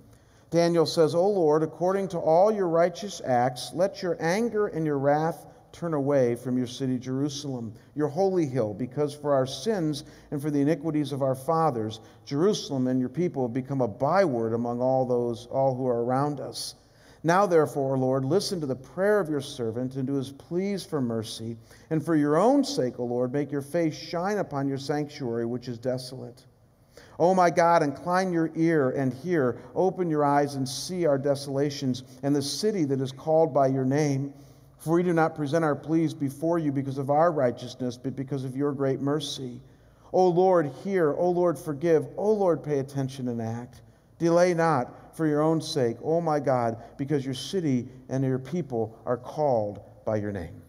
Daniel 0.51 0.87
says, 0.87 1.15
O 1.15 1.29
Lord, 1.29 1.63
according 1.63 2.09
to 2.09 2.19
all 2.19 2.51
your 2.51 2.69
righteous 2.69 3.21
acts, 3.25 3.73
let 3.75 4.03
your 4.03 4.17
anger 4.21 4.69
and 4.69 4.87
your 4.87 4.99
wrath 4.99 5.47
turn 5.73 5.95
away 5.95 6.35
from 6.35 6.57
your 6.57 6.67
city 6.67 6.99
Jerusalem, 6.99 7.73
your 7.95 8.09
holy 8.09 8.47
hill, 8.47 8.75
because 8.75 9.15
for 9.15 9.33
our 9.35 9.47
sins 9.47 10.05
and 10.31 10.41
for 10.41 10.51
the 10.51 10.61
iniquities 10.61 11.13
of 11.13 11.23
our 11.23 11.35
fathers, 11.35 12.01
Jerusalem 12.25 12.87
and 12.87 13.01
your 13.01 13.09
people 13.09 13.47
have 13.47 13.55
become 13.55 13.81
a 13.81 13.89
byword 13.89 14.53
among 14.53 14.81
all 14.81 15.07
those 15.07 15.47
all 15.47 15.75
who 15.75 15.87
are 15.87 16.05
around 16.05 16.41
us. 16.41 16.75
Now, 17.25 17.47
therefore, 17.47 17.97
Lord, 17.97 18.25
listen 18.25 18.61
to 18.61 18.67
the 18.67 18.75
prayer 18.75 19.21
of 19.21 19.31
your 19.31 19.41
servant 19.41 19.95
and 19.95 20.09
to 20.09 20.15
his 20.15 20.33
pleas 20.33 20.85
for 20.85 21.01
mercy. 21.01 21.57
And 21.91 22.05
for 22.05 22.17
your 22.17 22.37
own 22.37 22.65
sake, 22.65 22.99
O 22.99 23.05
Lord, 23.05 23.33
make 23.33 23.53
your 23.53 23.63
face 23.63 23.95
shine 23.95 24.39
upon 24.39 24.69
your 24.69 24.79
sanctuary, 24.79 25.47
which 25.47 25.69
is 25.69 25.79
desolate. 25.79 26.45
O 27.21 27.33
my 27.35 27.51
God, 27.51 27.85
incline 27.85 28.33
your 28.33 28.51
ear 28.57 28.91
and 28.91 29.13
hear. 29.13 29.59
Open 29.77 30.11
your 30.11 30.25
eyes 30.25 30.57
and 30.57 30.69
see 30.69 31.07
our 31.07 31.19
desolations 31.19 32.03
and 32.25 32.35
the 32.35 32.43
city 32.43 32.85
that 32.87 33.01
is 33.01 33.13
called 33.13 33.55
by 33.55 33.69
your 33.69 33.85
name. 33.85 34.35
For 34.83 34.95
we 34.95 35.05
do 35.05 35.13
not 35.13 35.37
present 35.37 35.65
our 35.65 35.77
pleas 35.77 36.13
before 36.13 36.59
you 36.59 36.73
because 36.73 36.99
of 36.99 37.09
our 37.09 37.31
righteousness, 37.31 37.97
but 37.97 38.17
because 38.17 38.45
of 38.45 38.57
your 38.57 38.73
great 38.73 39.01
mercy. 39.01 39.61
O 40.13 40.27
Lord, 40.27 40.73
hear. 40.83 41.13
O 41.13 41.31
Lord, 41.31 41.57
forgive. 41.57 42.05
O 42.17 42.33
Lord, 42.33 42.65
pay 42.65 42.81
attention 42.81 43.29
and 43.29 43.41
act. 43.41 43.81
Delay 44.19 44.55
not 44.55 45.17
for 45.17 45.25
your 45.29 45.41
own 45.41 45.61
sake, 45.61 45.99
O 46.03 46.21
my 46.21 46.41
God, 46.41 46.83
because 46.97 47.25
your 47.25 47.33
city 47.33 47.87
and 48.09 48.25
your 48.25 48.41
people 48.41 48.99
are 49.07 49.17
called 49.17 49.81
by 50.05 50.17
your 50.17 50.33
name. 50.33 50.61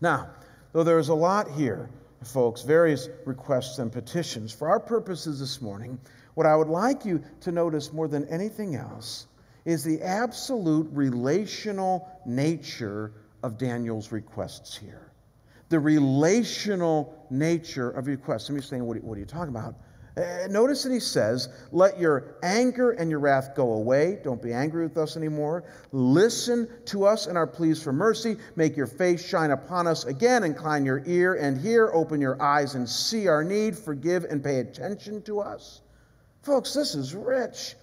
Now, 0.00 0.30
though 0.72 0.82
there 0.82 0.98
is 0.98 1.08
a 1.08 1.14
lot 1.14 1.48
here, 1.52 1.88
folks, 2.24 2.62
various 2.62 3.08
requests 3.24 3.78
and 3.78 3.92
petitions, 3.92 4.52
for 4.52 4.68
our 4.68 4.80
purposes 4.80 5.38
this 5.38 5.62
morning, 5.62 6.00
what 6.34 6.48
I 6.48 6.56
would 6.56 6.66
like 6.66 7.04
you 7.04 7.22
to 7.42 7.52
notice 7.52 7.92
more 7.92 8.08
than 8.08 8.26
anything 8.26 8.74
else 8.74 9.27
is 9.68 9.84
the 9.84 10.00
absolute 10.00 10.88
relational 10.92 12.08
nature 12.24 13.12
of 13.42 13.58
Daniel's 13.58 14.10
requests 14.10 14.74
here. 14.74 15.12
The 15.68 15.78
relational 15.78 17.26
nature 17.28 17.90
of 17.90 18.06
requests. 18.06 18.46
Some 18.46 18.56
of 18.56 18.62
you 18.62 18.66
saying, 18.66 18.82
what 18.82 18.96
are 18.96 19.20
you 19.20 19.26
talking 19.26 19.54
about? 19.54 19.74
Uh, 20.16 20.46
notice 20.48 20.84
that 20.84 20.92
he 20.92 20.98
says, 20.98 21.50
Let 21.70 22.00
your 22.00 22.38
anger 22.42 22.92
and 22.92 23.10
your 23.10 23.20
wrath 23.20 23.54
go 23.54 23.74
away. 23.74 24.18
Don't 24.24 24.42
be 24.42 24.54
angry 24.54 24.84
with 24.84 24.96
us 24.96 25.18
anymore. 25.18 25.64
Listen 25.92 26.66
to 26.86 27.04
us 27.04 27.26
and 27.26 27.36
our 27.36 27.46
pleas 27.46 27.82
for 27.82 27.92
mercy. 27.92 28.38
Make 28.56 28.74
your 28.74 28.86
face 28.86 29.22
shine 29.22 29.50
upon 29.50 29.86
us 29.86 30.06
again. 30.06 30.44
Incline 30.44 30.86
your 30.86 31.02
ear 31.04 31.34
and 31.34 31.60
hear. 31.60 31.90
Open 31.92 32.22
your 32.22 32.40
eyes 32.40 32.74
and 32.74 32.88
see 32.88 33.28
our 33.28 33.44
need. 33.44 33.76
Forgive 33.76 34.24
and 34.24 34.42
pay 34.42 34.60
attention 34.60 35.20
to 35.22 35.40
us. 35.40 35.82
Folks, 36.42 36.72
this 36.72 36.94
is 36.94 37.14
rich. 37.14 37.76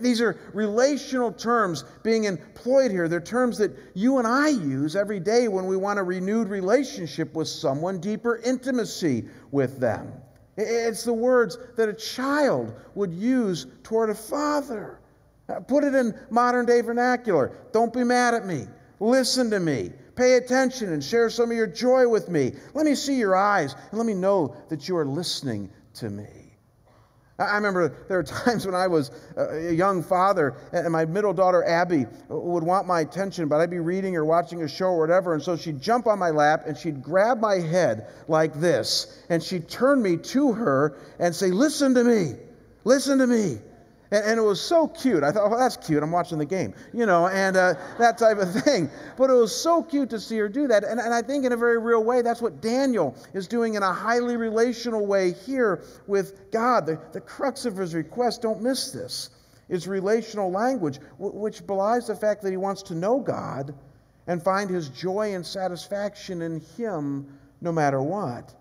These 0.00 0.20
are 0.20 0.38
relational 0.52 1.32
terms 1.32 1.84
being 2.02 2.24
employed 2.24 2.90
here. 2.90 3.08
They're 3.08 3.20
terms 3.20 3.58
that 3.58 3.72
you 3.94 4.18
and 4.18 4.26
I 4.26 4.48
use 4.48 4.96
every 4.96 5.20
day 5.20 5.48
when 5.48 5.66
we 5.66 5.76
want 5.76 5.98
a 5.98 6.02
renewed 6.02 6.48
relationship 6.48 7.34
with 7.34 7.48
someone, 7.48 8.00
deeper 8.00 8.36
intimacy 8.36 9.24
with 9.50 9.78
them. 9.78 10.12
It's 10.56 11.04
the 11.04 11.12
words 11.12 11.58
that 11.76 11.88
a 11.88 11.94
child 11.94 12.74
would 12.94 13.12
use 13.12 13.66
toward 13.82 14.10
a 14.10 14.14
father. 14.14 15.00
Uh, 15.48 15.60
put 15.60 15.84
it 15.84 15.94
in 15.94 16.14
modern 16.30 16.66
day 16.66 16.80
vernacular. 16.80 17.56
Don't 17.72 17.92
be 17.92 18.04
mad 18.04 18.34
at 18.34 18.46
me. 18.46 18.66
Listen 19.00 19.50
to 19.50 19.58
me. 19.58 19.92
Pay 20.14 20.34
attention 20.34 20.92
and 20.92 21.02
share 21.02 21.30
some 21.30 21.50
of 21.50 21.56
your 21.56 21.66
joy 21.66 22.06
with 22.06 22.28
me. 22.28 22.52
Let 22.74 22.84
me 22.84 22.94
see 22.94 23.18
your 23.18 23.34
eyes 23.34 23.74
and 23.90 23.98
let 23.98 24.06
me 24.06 24.14
know 24.14 24.54
that 24.68 24.88
you 24.88 24.96
are 24.96 25.06
listening 25.06 25.70
to 25.94 26.10
me. 26.10 26.41
I 27.42 27.56
remember 27.56 27.94
there 28.08 28.18
were 28.18 28.22
times 28.44 28.66
when 28.66 28.74
I 28.74 28.86
was 28.86 29.10
a 29.36 29.72
young 29.72 30.02
father, 30.02 30.54
and 30.72 30.90
my 30.92 31.04
middle 31.04 31.32
daughter, 31.32 31.64
Abby, 31.64 32.06
would 32.28 32.62
want 32.62 32.86
my 32.86 33.00
attention, 33.00 33.48
but 33.48 33.60
I'd 33.60 33.70
be 33.70 33.78
reading 33.78 34.16
or 34.16 34.24
watching 34.24 34.62
a 34.62 34.68
show 34.68 34.86
or 34.86 34.98
whatever, 35.00 35.34
and 35.34 35.42
so 35.42 35.56
she'd 35.56 35.80
jump 35.80 36.06
on 36.06 36.18
my 36.18 36.30
lap 36.30 36.64
and 36.66 36.76
she'd 36.76 37.02
grab 37.02 37.40
my 37.40 37.56
head 37.56 38.08
like 38.28 38.54
this, 38.54 39.22
and 39.28 39.42
she'd 39.42 39.68
turn 39.68 40.02
me 40.02 40.16
to 40.16 40.52
her 40.52 40.96
and 41.18 41.34
say, 41.34 41.48
Listen 41.50 41.94
to 41.94 42.04
me, 42.04 42.34
listen 42.84 43.18
to 43.18 43.26
me. 43.26 43.58
And, 44.12 44.24
and, 44.24 44.38
it 44.38 44.42
was 44.42 44.60
so 44.60 44.86
cute. 44.86 45.24
I 45.24 45.32
thought, 45.32 45.50
well, 45.50 45.58
that's 45.58 45.78
cute. 45.78 46.02
I'm 46.02 46.12
watching 46.12 46.36
the 46.36 46.44
game, 46.44 46.74
you 46.92 47.06
know, 47.06 47.28
and 47.28 47.56
uh, 47.56 47.74
that 47.98 48.18
type 48.18 48.36
of 48.36 48.52
thing. 48.64 48.90
But 49.16 49.30
it 49.30 49.32
was 49.32 49.58
so 49.58 49.82
cute 49.82 50.10
to 50.10 50.20
see 50.20 50.36
her 50.36 50.50
do 50.50 50.68
that. 50.68 50.84
And, 50.84 51.00
and 51.00 51.14
I 51.14 51.22
think, 51.22 51.46
in 51.46 51.52
a 51.52 51.56
very 51.56 51.78
real 51.78 52.04
way, 52.04 52.20
that's 52.20 52.42
what 52.42 52.60
Daniel 52.60 53.16
is 53.32 53.48
doing 53.48 53.74
in 53.74 53.82
a 53.82 53.92
highly 53.92 54.36
relational 54.36 55.06
way 55.06 55.32
here 55.32 55.82
with 56.06 56.52
God. 56.52 56.84
The, 56.84 57.00
the 57.12 57.22
crux 57.22 57.64
of 57.64 57.76
his 57.78 57.94
request, 57.94 58.42
don't 58.42 58.62
miss 58.62 58.92
this, 58.92 59.30
is 59.70 59.88
relational 59.88 60.50
language, 60.50 60.98
which 61.18 61.66
belies 61.66 62.06
the 62.06 62.14
fact 62.14 62.42
that 62.42 62.50
he 62.50 62.58
wants 62.58 62.82
to 62.84 62.94
know 62.94 63.18
God 63.18 63.74
and 64.26 64.42
find 64.42 64.68
his 64.68 64.90
joy 64.90 65.34
and 65.34 65.44
satisfaction 65.44 66.42
in 66.42 66.60
him 66.76 67.38
no 67.62 67.72
matter 67.72 68.02
what. 68.02 68.54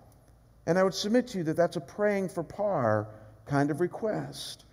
And 0.65 0.79
I 0.79 0.83
would 0.83 0.93
submit 0.93 1.27
to 1.29 1.39
you 1.39 1.43
that 1.45 1.57
that's 1.57 1.75
a 1.75 1.81
praying 1.81 2.29
for 2.29 2.43
par 2.43 3.09
kind 3.45 3.69
of 3.69 3.81
request. 3.81 4.63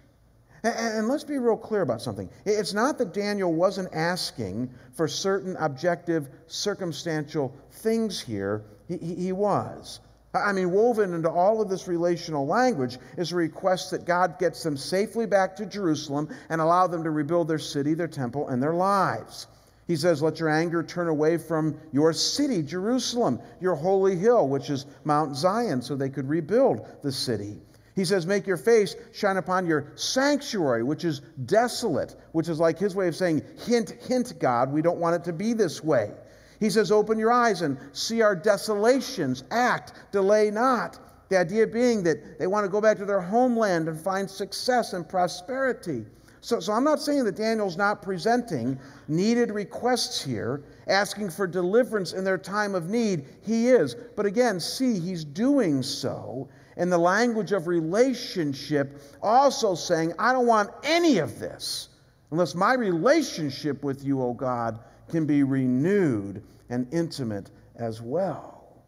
And 0.62 1.08
let's 1.08 1.24
be 1.24 1.38
real 1.38 1.56
clear 1.56 1.82
about 1.82 2.02
something. 2.02 2.28
It's 2.44 2.74
not 2.74 2.98
that 2.98 3.14
Daniel 3.14 3.52
wasn't 3.52 3.94
asking 3.94 4.70
for 4.92 5.06
certain 5.06 5.56
objective, 5.56 6.28
circumstantial 6.48 7.54
things 7.70 8.20
here, 8.20 8.64
he, 8.88 9.32
was. 9.32 10.00
I 10.34 10.52
mean, 10.52 10.72
woven 10.72 11.14
into 11.14 11.30
all 11.30 11.60
of 11.60 11.68
this 11.68 11.86
relational 11.86 12.46
language 12.46 12.98
is 13.16 13.32
a 13.32 13.36
request 13.36 13.90
that 13.92 14.04
God 14.04 14.38
gets 14.38 14.62
them 14.62 14.76
safely 14.76 15.26
back 15.26 15.56
to 15.56 15.66
Jerusalem 15.66 16.28
and 16.48 16.60
allow 16.60 16.86
them 16.86 17.04
to 17.04 17.10
rebuild 17.10 17.48
their 17.48 17.58
city, 17.58 17.94
their 17.94 18.08
temple, 18.08 18.48
and 18.48 18.62
their 18.62 18.74
lives. 18.74 19.46
He 19.86 19.96
says, 19.96 20.22
Let 20.22 20.38
your 20.38 20.50
anger 20.50 20.82
turn 20.82 21.08
away 21.08 21.38
from 21.38 21.78
your 21.92 22.12
city, 22.12 22.62
Jerusalem, 22.62 23.40
your 23.60 23.74
holy 23.74 24.16
hill, 24.16 24.48
which 24.48 24.68
is 24.70 24.84
Mount 25.04 25.34
Zion, 25.34 25.80
so 25.80 25.96
they 25.96 26.10
could 26.10 26.28
rebuild 26.28 26.86
the 27.02 27.12
city. 27.12 27.58
He 27.98 28.04
says, 28.04 28.28
Make 28.28 28.46
your 28.46 28.56
face 28.56 28.94
shine 29.12 29.38
upon 29.38 29.66
your 29.66 29.90
sanctuary, 29.96 30.84
which 30.84 31.04
is 31.04 31.18
desolate, 31.46 32.14
which 32.30 32.48
is 32.48 32.60
like 32.60 32.78
his 32.78 32.94
way 32.94 33.08
of 33.08 33.16
saying, 33.16 33.42
Hint, 33.66 33.90
hint, 33.90 34.38
God, 34.38 34.72
we 34.72 34.82
don't 34.82 35.00
want 35.00 35.16
it 35.16 35.24
to 35.24 35.32
be 35.32 35.52
this 35.52 35.82
way. 35.82 36.12
He 36.60 36.70
says, 36.70 36.92
Open 36.92 37.18
your 37.18 37.32
eyes 37.32 37.62
and 37.62 37.76
see 37.92 38.22
our 38.22 38.36
desolations. 38.36 39.42
Act, 39.50 39.94
delay 40.12 40.48
not. 40.52 41.00
The 41.28 41.38
idea 41.38 41.66
being 41.66 42.04
that 42.04 42.38
they 42.38 42.46
want 42.46 42.64
to 42.64 42.70
go 42.70 42.80
back 42.80 42.98
to 42.98 43.04
their 43.04 43.20
homeland 43.20 43.88
and 43.88 44.00
find 44.00 44.30
success 44.30 44.92
and 44.92 45.06
prosperity. 45.08 46.06
So, 46.40 46.60
so 46.60 46.72
I'm 46.74 46.84
not 46.84 47.00
saying 47.00 47.24
that 47.24 47.34
Daniel's 47.34 47.76
not 47.76 48.00
presenting 48.00 48.78
needed 49.08 49.50
requests 49.50 50.22
here, 50.22 50.62
asking 50.86 51.30
for 51.30 51.48
deliverance 51.48 52.12
in 52.12 52.22
their 52.22 52.38
time 52.38 52.76
of 52.76 52.90
need. 52.90 53.24
He 53.42 53.70
is. 53.70 53.96
But 54.14 54.24
again, 54.24 54.60
see, 54.60 55.00
he's 55.00 55.24
doing 55.24 55.82
so 55.82 56.48
in 56.78 56.88
the 56.88 56.98
language 56.98 57.52
of 57.52 57.66
relationship, 57.66 59.02
also 59.22 59.74
saying, 59.74 60.14
I 60.18 60.32
don't 60.32 60.46
want 60.46 60.70
any 60.84 61.18
of 61.18 61.38
this 61.38 61.88
unless 62.30 62.54
my 62.54 62.74
relationship 62.74 63.82
with 63.82 64.04
you, 64.04 64.22
O 64.22 64.32
God, 64.32 64.78
can 65.08 65.26
be 65.26 65.42
renewed 65.42 66.42
and 66.70 66.86
intimate 66.92 67.50
as 67.76 68.00
well. 68.00 68.82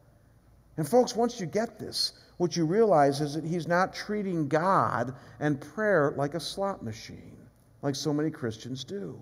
And, 0.76 0.88
folks, 0.88 1.16
once 1.16 1.40
you 1.40 1.46
get 1.46 1.78
this, 1.78 2.12
what 2.36 2.56
you 2.56 2.64
realize 2.64 3.20
is 3.20 3.34
that 3.34 3.44
he's 3.44 3.66
not 3.66 3.92
treating 3.92 4.48
God 4.48 5.14
and 5.40 5.60
prayer 5.60 6.14
like 6.16 6.34
a 6.34 6.40
slot 6.40 6.82
machine, 6.82 7.36
like 7.82 7.94
so 7.94 8.12
many 8.12 8.30
Christians 8.30 8.84
do. 8.84 9.18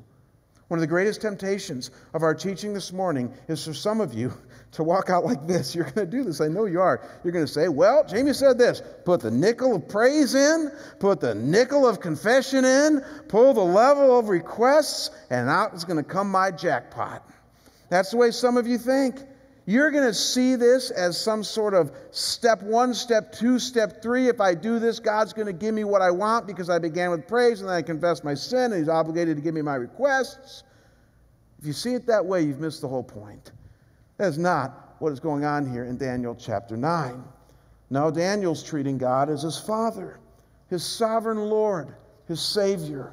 One 0.68 0.76
of 0.76 0.82
the 0.82 0.86
greatest 0.86 1.22
temptations 1.22 1.90
of 2.12 2.22
our 2.22 2.34
teaching 2.34 2.74
this 2.74 2.92
morning 2.92 3.32
is 3.48 3.64
for 3.64 3.72
some 3.72 4.02
of 4.02 4.12
you 4.12 4.34
to 4.72 4.84
walk 4.84 5.08
out 5.08 5.24
like 5.24 5.46
this. 5.46 5.74
You're 5.74 5.84
going 5.84 6.10
to 6.10 6.16
do 6.16 6.24
this. 6.24 6.42
I 6.42 6.48
know 6.48 6.66
you 6.66 6.80
are. 6.80 7.00
You're 7.24 7.32
going 7.32 7.46
to 7.46 7.52
say, 7.52 7.68
Well, 7.68 8.04
Jamie 8.04 8.34
said 8.34 8.58
this 8.58 8.82
put 9.04 9.20
the 9.20 9.30
nickel 9.30 9.76
of 9.76 9.88
praise 9.88 10.34
in, 10.34 10.70
put 11.00 11.20
the 11.20 11.34
nickel 11.34 11.88
of 11.88 12.00
confession 12.00 12.64
in, 12.64 13.02
pull 13.28 13.54
the 13.54 13.60
level 13.60 14.18
of 14.18 14.28
requests, 14.28 15.10
and 15.30 15.48
out 15.48 15.74
is 15.74 15.84
going 15.84 16.02
to 16.02 16.08
come 16.08 16.30
my 16.30 16.50
jackpot. 16.50 17.28
That's 17.88 18.10
the 18.10 18.18
way 18.18 18.30
some 18.30 18.58
of 18.58 18.66
you 18.66 18.76
think. 18.76 19.16
You're 19.68 19.90
going 19.90 20.06
to 20.06 20.14
see 20.14 20.56
this 20.56 20.90
as 20.90 21.20
some 21.20 21.44
sort 21.44 21.74
of 21.74 21.92
step 22.10 22.62
one, 22.62 22.94
step 22.94 23.32
two, 23.32 23.58
step 23.58 24.00
three. 24.00 24.28
If 24.28 24.40
I 24.40 24.54
do 24.54 24.78
this, 24.78 24.98
God's 24.98 25.34
going 25.34 25.46
to 25.46 25.52
give 25.52 25.74
me 25.74 25.84
what 25.84 26.00
I 26.00 26.10
want 26.10 26.46
because 26.46 26.70
I 26.70 26.78
began 26.78 27.10
with 27.10 27.28
praise 27.28 27.60
and 27.60 27.68
then 27.68 27.76
I 27.76 27.82
confess 27.82 28.24
my 28.24 28.32
sin 28.32 28.72
and 28.72 28.76
He's 28.76 28.88
obligated 28.88 29.36
to 29.36 29.42
give 29.42 29.52
me 29.52 29.60
my 29.60 29.74
requests. 29.74 30.62
If 31.58 31.66
you 31.66 31.74
see 31.74 31.92
it 31.92 32.06
that 32.06 32.24
way, 32.24 32.40
you've 32.40 32.60
missed 32.60 32.80
the 32.80 32.88
whole 32.88 33.02
point. 33.02 33.52
That 34.16 34.28
is 34.28 34.38
not 34.38 34.96
what 35.00 35.12
is 35.12 35.20
going 35.20 35.44
on 35.44 35.70
here 35.70 35.84
in 35.84 35.98
Daniel 35.98 36.34
chapter 36.34 36.74
9. 36.74 37.22
No, 37.90 38.10
Daniel's 38.10 38.62
treating 38.62 38.96
God 38.96 39.28
as 39.28 39.42
his 39.42 39.58
father, 39.58 40.18
his 40.70 40.82
sovereign 40.82 41.50
Lord, 41.50 41.94
his 42.26 42.40
Savior. 42.40 43.12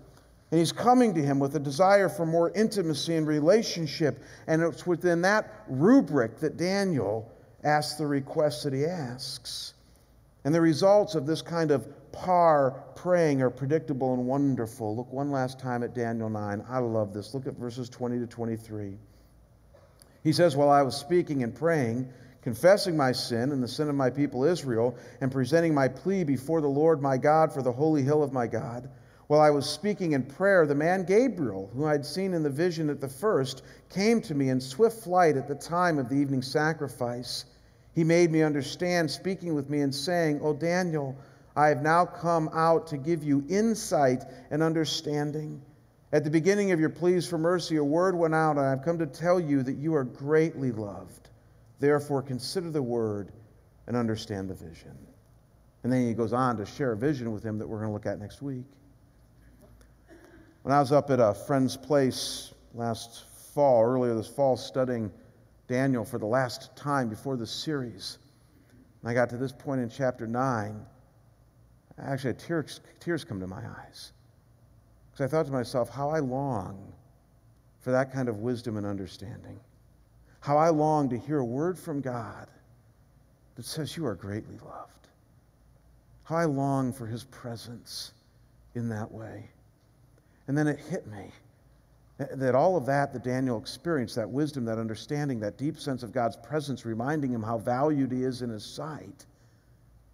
And 0.55 0.61
he's 0.61 0.71
coming 0.71 1.13
to 1.15 1.21
him 1.21 1.37
with 1.37 1.53
a 1.57 1.59
desire 1.59 2.07
for 2.07 2.25
more 2.25 2.49
intimacy 2.51 3.13
and 3.17 3.27
relationship. 3.27 4.23
And 4.47 4.61
it's 4.61 4.87
within 4.87 5.21
that 5.23 5.65
rubric 5.67 6.39
that 6.39 6.55
Daniel 6.55 7.29
asks 7.65 7.97
the 7.97 8.07
request 8.07 8.63
that 8.63 8.71
he 8.71 8.85
asks. 8.85 9.73
And 10.45 10.55
the 10.55 10.61
results 10.61 11.13
of 11.15 11.25
this 11.25 11.41
kind 11.41 11.71
of 11.71 11.85
par 12.13 12.85
praying 12.95 13.41
are 13.41 13.49
predictable 13.49 14.13
and 14.13 14.27
wonderful. 14.27 14.95
Look 14.95 15.11
one 15.11 15.29
last 15.29 15.59
time 15.59 15.83
at 15.83 15.93
Daniel 15.93 16.29
9. 16.29 16.63
I 16.69 16.77
love 16.77 17.13
this. 17.13 17.33
Look 17.33 17.47
at 17.47 17.55
verses 17.55 17.89
20 17.89 18.19
to 18.19 18.25
23. 18.25 18.97
He 20.23 20.31
says, 20.31 20.55
While 20.55 20.69
I 20.69 20.83
was 20.83 20.95
speaking 20.95 21.43
and 21.43 21.53
praying, 21.53 22.07
confessing 22.43 22.95
my 22.95 23.11
sin 23.11 23.51
and 23.51 23.61
the 23.61 23.67
sin 23.67 23.89
of 23.89 23.95
my 23.95 24.09
people 24.09 24.45
Israel, 24.45 24.95
and 25.19 25.33
presenting 25.33 25.73
my 25.73 25.89
plea 25.89 26.23
before 26.23 26.61
the 26.61 26.69
Lord 26.69 27.01
my 27.01 27.17
God 27.17 27.51
for 27.51 27.61
the 27.61 27.73
holy 27.73 28.03
hill 28.03 28.23
of 28.23 28.31
my 28.31 28.47
God, 28.47 28.89
while 29.27 29.41
I 29.41 29.49
was 29.49 29.67
speaking 29.67 30.11
in 30.11 30.23
prayer, 30.23 30.67
the 30.67 30.75
man 30.75 31.03
Gabriel, 31.03 31.71
who 31.73 31.85
I 31.85 31.93
had 31.93 32.05
seen 32.05 32.33
in 32.33 32.43
the 32.43 32.49
vision 32.49 32.89
at 32.89 33.01
the 33.01 33.07
first, 33.07 33.63
came 33.89 34.21
to 34.21 34.35
me 34.35 34.49
in 34.49 34.61
swift 34.61 35.03
flight 35.03 35.35
at 35.35 35.47
the 35.47 35.55
time 35.55 35.97
of 35.97 36.09
the 36.09 36.15
evening 36.15 36.43
sacrifice. 36.43 37.45
He 37.95 38.03
made 38.03 38.31
me 38.31 38.43
understand, 38.43 39.09
speaking 39.09 39.55
with 39.55 39.69
me 39.69 39.81
and 39.81 39.93
saying, 39.93 40.41
O 40.43 40.53
Daniel, 40.53 41.17
I 41.55 41.69
have 41.69 41.81
now 41.81 42.05
come 42.05 42.49
out 42.53 42.87
to 42.87 42.97
give 42.97 43.23
you 43.23 43.43
insight 43.49 44.23
and 44.51 44.61
understanding. 44.61 45.61
At 46.11 46.23
the 46.23 46.29
beginning 46.29 46.71
of 46.71 46.79
your 46.79 46.89
pleas 46.89 47.27
for 47.27 47.37
mercy, 47.37 47.77
a 47.77 47.83
word 47.83 48.15
went 48.15 48.35
out, 48.35 48.57
and 48.57 48.65
I've 48.65 48.83
come 48.83 48.99
to 48.99 49.07
tell 49.07 49.39
you 49.39 49.63
that 49.63 49.77
you 49.77 49.95
are 49.95 50.03
greatly 50.03 50.71
loved. 50.71 51.29
Therefore, 51.79 52.21
consider 52.21 52.69
the 52.69 52.81
word 52.81 53.31
and 53.87 53.97
understand 53.97 54.49
the 54.49 54.53
vision. 54.53 54.95
And 55.83 55.91
then 55.91 56.07
he 56.07 56.13
goes 56.13 56.33
on 56.33 56.57
to 56.57 56.65
share 56.65 56.91
a 56.91 56.97
vision 56.97 57.31
with 57.31 57.43
him 57.43 57.57
that 57.59 57.67
we're 57.67 57.79
going 57.79 57.89
to 57.89 57.93
look 57.93 58.05
at 58.05 58.19
next 58.19 58.41
week. 58.41 58.65
When 60.65 60.73
I 60.73 60.79
was 60.79 60.91
up 60.91 61.11
at 61.11 61.19
a 61.19 61.31
friend's 61.31 61.77
place 61.77 62.51
last 62.73 63.25
fall, 63.53 63.85
earlier 63.85 64.15
this 64.15 64.27
fall, 64.27 64.57
studying 64.57 65.11
Daniel 65.67 66.03
for 66.03 66.17
the 66.17 66.25
last 66.25 66.75
time 66.75 67.07
before 67.07 67.37
the 67.37 67.45
series, 67.45 68.17
and 68.99 69.11
I 69.11 69.13
got 69.13 69.29
to 69.29 69.37
this 69.37 69.51
point 69.51 69.81
in 69.81 69.89
chapter 69.91 70.25
9, 70.25 70.83
actually 71.99 72.33
tears, 72.33 72.79
tears 72.99 73.23
come 73.23 73.39
to 73.41 73.45
my 73.45 73.61
eyes. 73.79 74.13
Because 75.11 75.25
I 75.25 75.27
thought 75.27 75.45
to 75.45 75.51
myself, 75.51 75.87
how 75.87 76.09
I 76.09 76.17
long 76.17 76.91
for 77.81 77.91
that 77.91 78.11
kind 78.11 78.27
of 78.27 78.39
wisdom 78.39 78.75
and 78.75 78.87
understanding. 78.87 79.59
How 80.39 80.57
I 80.57 80.69
long 80.69 81.09
to 81.09 81.17
hear 81.19 81.37
a 81.37 81.45
word 81.45 81.77
from 81.77 82.01
God 82.01 82.47
that 83.53 83.65
says, 83.65 83.95
You 83.95 84.07
are 84.07 84.15
greatly 84.15 84.57
loved. 84.65 85.09
How 86.23 86.37
I 86.37 86.45
long 86.45 86.91
for 86.91 87.05
his 87.05 87.23
presence 87.25 88.13
in 88.73 88.89
that 88.89 89.11
way. 89.11 89.51
And 90.47 90.57
then 90.57 90.67
it 90.67 90.79
hit 90.79 91.07
me 91.07 91.31
that 92.17 92.55
all 92.55 92.77
of 92.77 92.85
that 92.85 93.11
that 93.13 93.23
Daniel 93.23 93.57
experienced, 93.59 94.15
that 94.15 94.29
wisdom, 94.29 94.65
that 94.65 94.77
understanding, 94.77 95.39
that 95.41 95.57
deep 95.57 95.77
sense 95.77 96.01
of 96.01 96.13
God's 96.13 96.37
presence, 96.37 96.85
reminding 96.85 97.31
him 97.33 97.43
how 97.43 97.57
valued 97.57 98.11
he 98.11 98.23
is 98.23 98.41
in 98.41 98.49
his 98.49 98.63
sight, 98.65 99.25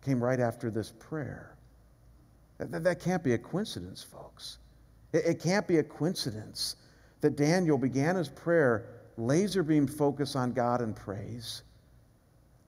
came 0.03 0.23
right 0.23 0.39
after 0.39 0.71
this 0.71 0.93
prayer. 0.97 1.55
That, 2.57 2.83
that 2.83 2.99
can't 3.01 3.23
be 3.23 3.33
a 3.33 3.37
coincidence, 3.37 4.01
folks. 4.03 4.57
It, 5.13 5.25
it 5.25 5.41
can't 5.41 5.67
be 5.67 5.77
a 5.77 5.83
coincidence 5.83 6.75
that 7.21 7.35
Daniel 7.35 7.77
began 7.77 8.15
his 8.15 8.29
prayer 8.29 8.87
laser 9.17 9.61
beam 9.61 9.85
focus 9.85 10.35
on 10.35 10.53
God 10.53 10.81
and 10.81 10.95
praise, 10.95 11.61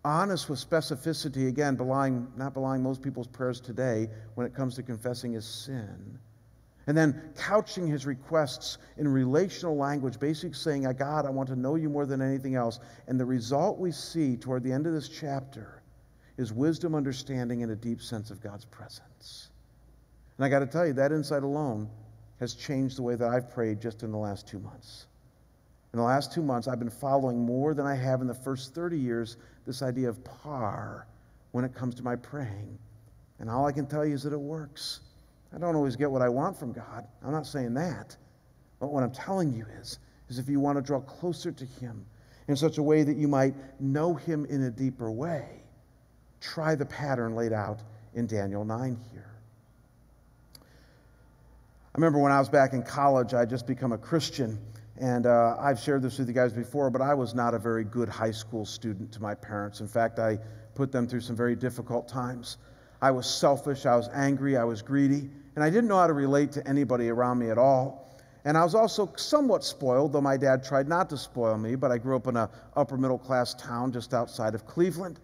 honest 0.06 0.48
with 0.48 0.60
specificity, 0.60 1.48
again, 1.48 1.76
belying, 1.76 2.28
not 2.36 2.54
belying 2.54 2.84
most 2.84 3.02
people's 3.02 3.28
prayers 3.28 3.60
today 3.60 4.10
when 4.36 4.46
it 4.46 4.54
comes 4.54 4.76
to 4.76 4.84
confessing 4.84 5.34
his 5.34 5.46
sin 5.46 6.20
and 6.88 6.98
then 6.98 7.34
couching 7.38 7.88
his 7.88 8.06
requests 8.06 8.78
in 8.98 9.08
relational 9.08 9.78
language, 9.78 10.20
basically 10.20 10.54
saying, 10.54 10.84
God, 10.98 11.26
I 11.26 11.30
want 11.30 11.48
to 11.50 11.56
know 11.56 11.76
you 11.76 11.90
more 11.90 12.06
than 12.06 12.22
anything 12.22 12.56
else. 12.56 12.80
And 13.08 13.20
the 13.20 13.26
result 13.26 13.80
we 13.80 13.92
see 13.92 14.36
toward 14.36 14.64
the 14.64 14.72
end 14.72 14.86
of 14.86 14.94
this 14.94 15.08
chapter 15.08 15.82
is 16.38 16.52
wisdom, 16.52 16.96
understanding, 16.96 17.64
and 17.64 17.72
a 17.72 17.76
deep 17.76 18.02
sense 18.02 18.32
of 18.32 18.42
God's 18.42 18.66
presence. 18.66 19.50
And 20.38 20.46
I 20.46 20.50
got 20.50 20.60
to 20.60 20.66
tell 20.66 20.86
you, 20.86 20.94
that 20.94 21.12
insight 21.12 21.44
alone 21.44 21.90
has 22.40 22.54
changed 22.54 22.98
the 22.98 23.04
way 23.04 23.16
that 23.16 23.30
I've 23.30 23.50
prayed 23.50 23.80
just 23.80 24.04
in 24.04 24.12
the 24.12 24.18
last 24.18 24.48
two 24.48 24.60
months. 24.60 25.06
In 25.94 26.00
the 26.00 26.06
last 26.06 26.34
two 26.34 26.42
months, 26.42 26.68
I've 26.68 26.80
been 26.80 26.90
following 26.90 27.40
more 27.40 27.74
than 27.74 27.86
I 27.86 27.96
have 27.96 28.22
in 28.22 28.28
the 28.28 28.34
first 28.34 28.74
30 28.74 28.98
years 28.98 29.38
this 29.66 29.82
idea 29.82 30.10
of 30.10 30.24
par 30.24 31.08
when 31.52 31.64
it 31.64 31.76
comes 31.76 31.96
to 31.96 32.04
my 32.04 32.16
praying. 32.16 32.80
And 33.40 33.50
all 33.50 33.68
I 33.68 33.72
can 33.72 33.86
tell 33.86 34.04
you 34.04 34.16
is 34.16 34.24
that 34.24 34.34
it 34.34 34.40
works. 34.40 35.02
I 35.56 35.60
don't 35.60 35.76
always 35.76 35.96
get 35.96 36.10
what 36.10 36.22
I 36.22 36.30
want 36.30 36.58
from 36.58 36.72
God. 36.72 37.06
I'm 37.24 37.32
not 37.32 37.46
saying 37.46 37.76
that. 37.76 38.16
But 38.80 38.88
what 38.92 39.04
I'm 39.04 39.12
telling 39.12 39.54
you 39.54 39.66
is, 39.80 40.00
is 40.30 40.40
if 40.40 40.50
you 40.50 40.60
want 40.60 40.78
to 40.78 40.82
draw 40.82 41.00
closer 41.00 41.52
to 41.52 41.66
Him 41.66 42.06
in 42.48 42.56
such 42.56 42.78
a 42.80 42.84
way 42.84 43.04
that 43.04 43.18
you 43.18 43.28
might 43.28 43.54
know 43.80 44.14
Him 44.14 44.46
in 44.46 44.64
a 44.64 44.72
deeper 44.72 45.12
way, 45.12 45.46
try 46.42 46.76
the 46.76 46.86
pattern 46.86 47.36
laid 47.36 47.54
out 47.54 47.80
in 48.14 48.28
Daniel 48.28 48.66
9 48.66 49.00
here. 49.12 49.32
I 50.56 51.98
remember 51.98 52.20
when 52.20 52.32
I 52.32 52.40
was 52.40 52.50
back 52.50 52.74
in 52.74 52.82
college, 52.82 53.34
I 53.36 53.42
would 53.42 53.50
just 53.50 53.68
become 53.68 53.92
a 53.92 53.98
Christian. 53.98 54.60
And 54.98 55.26
uh, 55.28 55.56
I've 55.60 55.80
shared 55.80 56.02
this 56.02 56.18
with 56.18 56.28
you 56.28 56.34
guys 56.34 56.52
before, 56.52 56.90
but 56.90 57.02
I 57.02 57.14
was 57.14 57.36
not 57.36 57.54
a 57.54 57.60
very 57.60 57.84
good 57.84 58.10
high 58.10 58.32
school 58.32 58.66
student 58.66 59.12
to 59.14 59.22
my 59.22 59.36
parents. 59.36 59.80
In 59.80 59.88
fact, 59.88 60.18
I 60.18 60.40
put 60.74 60.92
them 60.92 61.08
through 61.08 61.22
some 61.22 61.36
very 61.36 61.56
difficult 61.56 62.08
times. 62.08 62.58
I 63.02 63.12
was 63.12 63.28
selfish, 63.28 63.86
I 63.86 63.96
was 63.96 64.10
angry, 64.14 64.58
I 64.58 64.64
was 64.64 64.82
greedy, 64.82 65.30
and 65.56 65.64
I 65.64 65.70
didn't 65.70 65.88
know 65.88 65.98
how 65.98 66.08
to 66.08 66.14
relate 66.14 66.52
to 66.54 66.68
anybody 66.68 67.10
around 67.10 67.40
me 67.40 67.50
at 67.50 67.58
all. 67.58 68.10
And 68.46 68.58
I 68.58 68.64
was 68.64 68.76
also 68.76 69.12
somewhat 69.16 69.64
spoiled, 69.64 70.14
though 70.14 70.22
my 70.22 70.36
dad 70.36 70.64
tried 70.64 70.88
not 70.88 71.10
to 71.12 71.18
spoil 71.18 71.58
me, 71.58 71.76
but 71.76 71.92
I 71.92 71.98
grew 71.98 72.16
up 72.16 72.28
in 72.28 72.36
an 72.36 72.50
upper 72.76 72.98
middle 72.98 73.18
class 73.18 73.54
town 73.54 73.92
just 73.92 74.14
outside 74.14 74.54
of 74.54 74.66
Cleveland. 74.66 75.20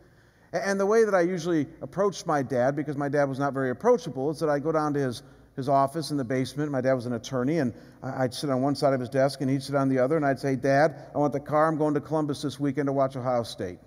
And 0.54 0.80
the 0.80 0.86
way 0.86 1.04
that 1.04 1.14
I 1.14 1.22
usually 1.22 1.68
approached 1.82 2.26
my 2.26 2.42
dad, 2.42 2.76
because 2.76 2.96
my 2.96 3.10
dad 3.10 3.26
was 3.26 3.38
not 3.38 3.54
very 3.54 3.72
approachable, 3.72 4.30
is 4.30 4.40
that 4.40 4.50
I'd 4.50 4.64
go 4.64 4.72
down 4.72 4.94
to 4.94 5.00
his 5.00 5.22
his 5.60 5.70
office 5.70 6.10
in 6.10 6.18
the 6.18 6.24
basement. 6.24 6.72
My 6.72 6.82
dad 6.82 6.94
was 6.94 7.06
an 7.06 7.14
attorney, 7.14 7.60
and 7.60 7.74
I'd 8.02 8.34
sit 8.34 8.50
on 8.50 8.62
one 8.62 8.76
side 8.76 8.94
of 8.94 9.00
his 9.00 9.10
desk 9.10 9.42
and 9.42 9.50
he'd 9.50 9.62
sit 9.62 9.76
on 9.76 9.90
the 9.90 10.00
other, 10.00 10.16
and 10.16 10.26
I'd 10.26 10.40
say, 10.40 10.56
Dad, 10.56 10.96
I 11.14 11.18
want 11.18 11.34
the 11.34 11.40
car. 11.40 11.68
I'm 11.68 11.78
going 11.78 11.94
to 11.94 12.02
Columbus 12.02 12.42
this 12.42 12.60
weekend 12.60 12.88
to 12.88 12.94
watch 12.94 13.16
Ohio 13.16 13.44
State. 13.44 13.80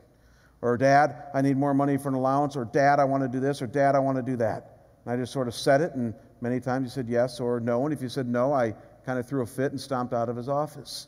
Or, 0.61 0.77
Dad, 0.77 1.31
I 1.35 1.41
need 1.43 1.57
more 1.57 1.75
money 1.75 1.97
for 1.97 2.09
an 2.09 2.15
allowance. 2.15 2.57
Or, 2.57 2.65
Dad, 2.65 3.01
I 3.01 3.05
want 3.05 3.25
to 3.25 3.29
do 3.29 3.41
this. 3.41 3.63
Or, 3.63 3.67
Dad, 3.67 3.97
I 3.97 3.99
want 3.99 4.19
to 4.19 4.23
do 4.23 4.37
that. 4.37 4.83
And 5.05 5.13
I 5.13 5.17
just 5.17 5.33
sort 5.33 5.49
of 5.49 5.55
said 5.55 5.81
it, 5.81 5.95
and 5.95 6.15
many 6.43 6.61
times 6.61 6.89
he 6.89 6.95
said 6.95 7.09
yes 7.09 7.41
or 7.41 7.61
no. 7.61 7.85
And 7.85 7.95
if 7.95 8.03
you 8.03 8.09
said 8.09 8.27
no, 8.27 8.53
I 8.53 8.75
kind 9.07 9.19
of 9.19 9.27
threw 9.27 9.43
a 9.43 9.47
fit 9.47 9.73
and 9.73 9.81
stomped 9.81 10.13
out 10.13 10.29
of 10.29 10.37
his 10.37 10.49
office. 10.49 11.07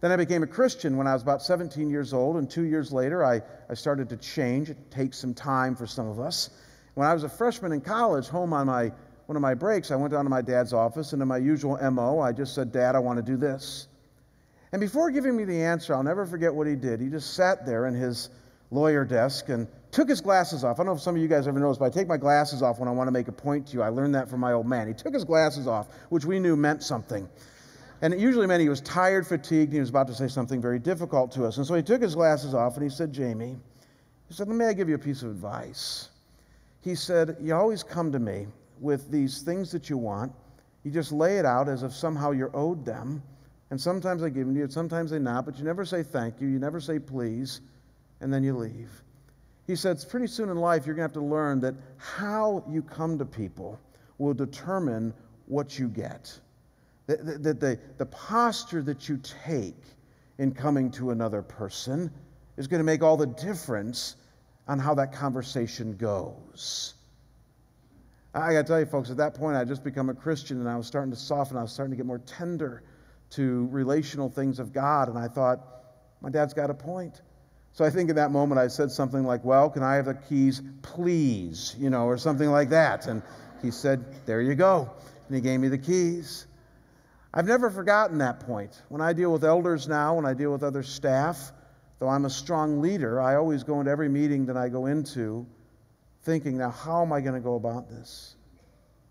Then 0.00 0.12
I 0.12 0.16
became 0.16 0.42
a 0.42 0.46
Christian 0.46 0.98
when 0.98 1.06
I 1.06 1.14
was 1.14 1.22
about 1.22 1.42
17 1.42 1.88
years 1.88 2.12
old, 2.12 2.36
and 2.36 2.50
two 2.50 2.64
years 2.64 2.92
later, 2.92 3.24
I, 3.24 3.40
I 3.70 3.74
started 3.74 4.10
to 4.10 4.18
change. 4.18 4.68
It 4.68 4.90
takes 4.90 5.16
some 5.16 5.32
time 5.32 5.76
for 5.76 5.86
some 5.86 6.06
of 6.06 6.20
us. 6.20 6.50
When 6.92 7.06
I 7.06 7.14
was 7.14 7.24
a 7.24 7.28
freshman 7.28 7.72
in 7.72 7.80
college, 7.80 8.28
home 8.28 8.52
on 8.52 8.66
my 8.66 8.92
one 9.26 9.36
of 9.36 9.42
my 9.42 9.54
breaks, 9.54 9.90
I 9.90 9.96
went 9.96 10.12
down 10.12 10.24
to 10.24 10.30
my 10.30 10.42
dad's 10.42 10.74
office, 10.74 11.14
and 11.14 11.22
in 11.22 11.28
my 11.28 11.38
usual 11.38 11.78
MO, 11.90 12.20
I 12.20 12.32
just 12.32 12.54
said, 12.54 12.72
Dad, 12.72 12.94
I 12.94 12.98
want 12.98 13.16
to 13.16 13.22
do 13.22 13.38
this. 13.38 13.88
And 14.70 14.80
before 14.80 15.10
giving 15.10 15.34
me 15.34 15.44
the 15.44 15.62
answer, 15.62 15.94
I'll 15.94 16.02
never 16.02 16.26
forget 16.26 16.54
what 16.54 16.66
he 16.66 16.74
did. 16.74 17.00
He 17.00 17.08
just 17.08 17.32
sat 17.32 17.64
there 17.64 17.86
in 17.86 17.94
his 17.94 18.28
lawyer 18.70 19.04
desk 19.04 19.48
and 19.48 19.68
took 19.90 20.08
his 20.08 20.20
glasses 20.20 20.64
off. 20.64 20.76
I 20.76 20.78
don't 20.78 20.86
know 20.86 20.92
if 20.92 21.00
some 21.00 21.14
of 21.14 21.22
you 21.22 21.28
guys 21.28 21.46
ever 21.46 21.60
noticed, 21.60 21.80
but 21.80 21.86
I 21.86 21.90
take 21.90 22.08
my 22.08 22.16
glasses 22.16 22.62
off 22.62 22.78
when 22.78 22.88
I 22.88 22.92
want 22.92 23.06
to 23.06 23.12
make 23.12 23.28
a 23.28 23.32
point 23.32 23.68
to 23.68 23.74
you. 23.74 23.82
I 23.82 23.88
learned 23.88 24.14
that 24.16 24.28
from 24.28 24.40
my 24.40 24.52
old 24.52 24.66
man. 24.66 24.88
He 24.88 24.94
took 24.94 25.14
his 25.14 25.24
glasses 25.24 25.66
off, 25.66 25.86
which 26.08 26.24
we 26.24 26.40
knew 26.40 26.56
meant 26.56 26.82
something. 26.82 27.28
And 28.02 28.12
it 28.12 28.18
usually 28.18 28.46
meant 28.46 28.60
he 28.60 28.68
was 28.68 28.80
tired, 28.80 29.26
fatigued, 29.26 29.68
and 29.68 29.74
he 29.74 29.80
was 29.80 29.90
about 29.90 30.08
to 30.08 30.14
say 30.14 30.28
something 30.28 30.60
very 30.60 30.78
difficult 30.78 31.32
to 31.32 31.44
us. 31.44 31.58
And 31.58 31.66
so 31.66 31.74
he 31.74 31.82
took 31.82 32.02
his 32.02 32.14
glasses 32.14 32.54
off 32.54 32.74
and 32.74 32.82
he 32.82 32.90
said, 32.90 33.12
Jamie, 33.12 33.56
he 34.28 34.34
said, 34.34 34.48
Let 34.48 34.56
me 34.56 34.74
give 34.74 34.88
you 34.88 34.96
a 34.96 34.98
piece 34.98 35.22
of 35.22 35.30
advice. 35.30 36.08
He 36.80 36.94
said, 36.94 37.36
You 37.40 37.54
always 37.54 37.82
come 37.82 38.12
to 38.12 38.18
me 38.18 38.46
with 38.80 39.10
these 39.10 39.42
things 39.42 39.70
that 39.72 39.88
you 39.88 39.96
want. 39.96 40.32
You 40.82 40.90
just 40.90 41.12
lay 41.12 41.38
it 41.38 41.46
out 41.46 41.68
as 41.68 41.82
if 41.82 41.92
somehow 41.92 42.32
you're 42.32 42.54
owed 42.54 42.84
them. 42.84 43.22
And 43.70 43.80
sometimes 43.80 44.22
they 44.22 44.30
give 44.30 44.46
them 44.46 44.54
to 44.54 44.60
you, 44.60 44.68
sometimes 44.68 45.10
they 45.10 45.18
not, 45.18 45.46
but 45.46 45.58
you 45.58 45.64
never 45.64 45.84
say 45.84 46.02
thank 46.02 46.40
you, 46.40 46.48
you 46.48 46.58
never 46.58 46.80
say 46.80 46.98
please, 46.98 47.60
and 48.20 48.32
then 48.32 48.42
you 48.42 48.56
leave. 48.56 48.90
He 49.66 49.76
says, 49.76 50.04
pretty 50.04 50.26
soon 50.26 50.50
in 50.50 50.56
life, 50.56 50.86
you're 50.86 50.94
going 50.94 51.08
to 51.08 51.14
have 51.14 51.22
to 51.22 51.28
learn 51.28 51.60
that 51.60 51.74
how 51.96 52.64
you 52.68 52.82
come 52.82 53.18
to 53.18 53.24
people 53.24 53.80
will 54.18 54.34
determine 54.34 55.14
what 55.46 55.78
you 55.78 55.88
get. 55.88 56.38
That 57.06 57.42
the, 57.42 57.54
the, 57.54 57.78
the, 57.98 58.06
posture 58.06 58.82
that 58.82 59.08
you 59.08 59.20
take 59.44 59.82
in 60.38 60.52
coming 60.52 60.90
to 60.92 61.10
another 61.10 61.42
person 61.42 62.10
is 62.56 62.66
going 62.66 62.80
to 62.80 62.84
make 62.84 63.02
all 63.02 63.16
the 63.16 63.26
difference 63.26 64.16
on 64.68 64.78
how 64.78 64.94
that 64.94 65.12
conversation 65.12 65.96
goes. 65.96 66.94
I 68.34 68.52
got 68.52 68.62
to 68.62 68.64
tell 68.64 68.80
you, 68.80 68.86
folks, 68.86 69.10
at 69.10 69.16
that 69.18 69.34
point, 69.34 69.56
I 69.56 69.64
just 69.64 69.84
become 69.84 70.08
a 70.08 70.14
Christian 70.14 70.60
and 70.60 70.68
I 70.68 70.76
was 70.76 70.86
starting 70.86 71.12
to 71.12 71.16
soften. 71.16 71.56
I 71.56 71.62
was 71.62 71.72
starting 71.72 71.92
to 71.92 71.96
get 71.96 72.06
more 72.06 72.18
tender 72.18 72.82
to 73.30 73.68
relational 73.70 74.28
things 74.28 74.58
of 74.58 74.72
God. 74.72 75.08
And 75.08 75.18
I 75.18 75.28
thought, 75.28 75.60
my 76.20 76.30
dad's 76.30 76.54
got 76.54 76.70
a 76.70 76.74
point. 76.74 77.20
So 77.74 77.84
I 77.84 77.90
think 77.90 78.08
in 78.08 78.16
that 78.16 78.30
moment 78.30 78.60
I 78.60 78.68
said 78.68 78.90
something 78.92 79.24
like, 79.24 79.44
Well, 79.44 79.68
can 79.68 79.82
I 79.82 79.96
have 79.96 80.06
the 80.06 80.14
keys, 80.14 80.62
please? 80.82 81.74
You 81.78 81.90
know, 81.90 82.06
or 82.06 82.16
something 82.16 82.48
like 82.50 82.70
that. 82.70 83.06
And 83.08 83.20
he 83.60 83.70
said, 83.72 84.04
There 84.26 84.40
you 84.40 84.54
go. 84.54 84.90
And 85.26 85.34
he 85.34 85.40
gave 85.40 85.58
me 85.60 85.68
the 85.68 85.78
keys. 85.78 86.46
I've 87.34 87.46
never 87.46 87.70
forgotten 87.70 88.18
that 88.18 88.40
point. 88.40 88.80
When 88.88 89.00
I 89.00 89.12
deal 89.12 89.32
with 89.32 89.44
elders 89.44 89.88
now, 89.88 90.14
when 90.14 90.24
I 90.24 90.34
deal 90.34 90.52
with 90.52 90.62
other 90.62 90.84
staff, 90.84 91.50
though 91.98 92.08
I'm 92.08 92.26
a 92.26 92.30
strong 92.30 92.80
leader, 92.80 93.20
I 93.20 93.34
always 93.34 93.64
go 93.64 93.80
into 93.80 93.90
every 93.90 94.08
meeting 94.08 94.46
that 94.46 94.56
I 94.56 94.68
go 94.68 94.86
into 94.86 95.44
thinking, 96.22 96.56
now, 96.58 96.70
how 96.70 97.02
am 97.02 97.12
I 97.12 97.20
going 97.20 97.34
to 97.34 97.40
go 97.40 97.56
about 97.56 97.90
this? 97.90 98.36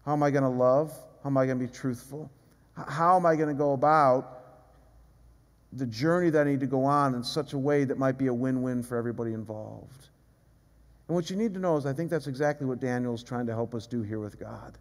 How 0.06 0.14
am 0.14 0.24
I 0.24 0.32
going 0.32 0.44
to 0.44 0.50
love? 0.50 0.92
How 1.22 1.30
am 1.30 1.38
I 1.38 1.46
going 1.46 1.60
to 1.60 1.66
be 1.66 1.72
truthful? 1.72 2.32
How 2.76 3.18
am 3.18 3.26
I 3.26 3.36
going 3.36 3.50
to 3.50 3.54
go 3.54 3.74
about 3.74 4.43
the 5.76 5.86
journey 5.86 6.30
that 6.30 6.48
I 6.48 6.50
need 6.50 6.60
to 6.60 6.68
go 6.68 6.86
on 6.86 7.16
in 7.16 7.24
such 7.24 7.54
a 7.54 7.58
way 7.58 7.84
that 7.84 7.98
might 7.98 8.18
be 8.18 8.28
a 8.28 8.34
win 8.34 8.62
win 8.62 8.84
for 8.84 8.98
everybody 8.98 9.34
involved? 9.34 10.10
And 11.08 11.16
what 11.16 11.30
you 11.30 11.36
need 11.36 11.54
to 11.54 11.60
know 11.60 11.78
is 11.78 11.86
I 11.86 11.94
think 11.94 12.10
that's 12.10 12.28
exactly 12.28 12.66
what 12.66 12.80
Daniel 12.80 13.14
is 13.14 13.24
trying 13.24 13.46
to 13.48 13.54
help 13.54 13.76
us 13.76 13.88
do 13.88 14.02
here 14.02 14.20
with 14.20 14.40
God. 14.40 14.78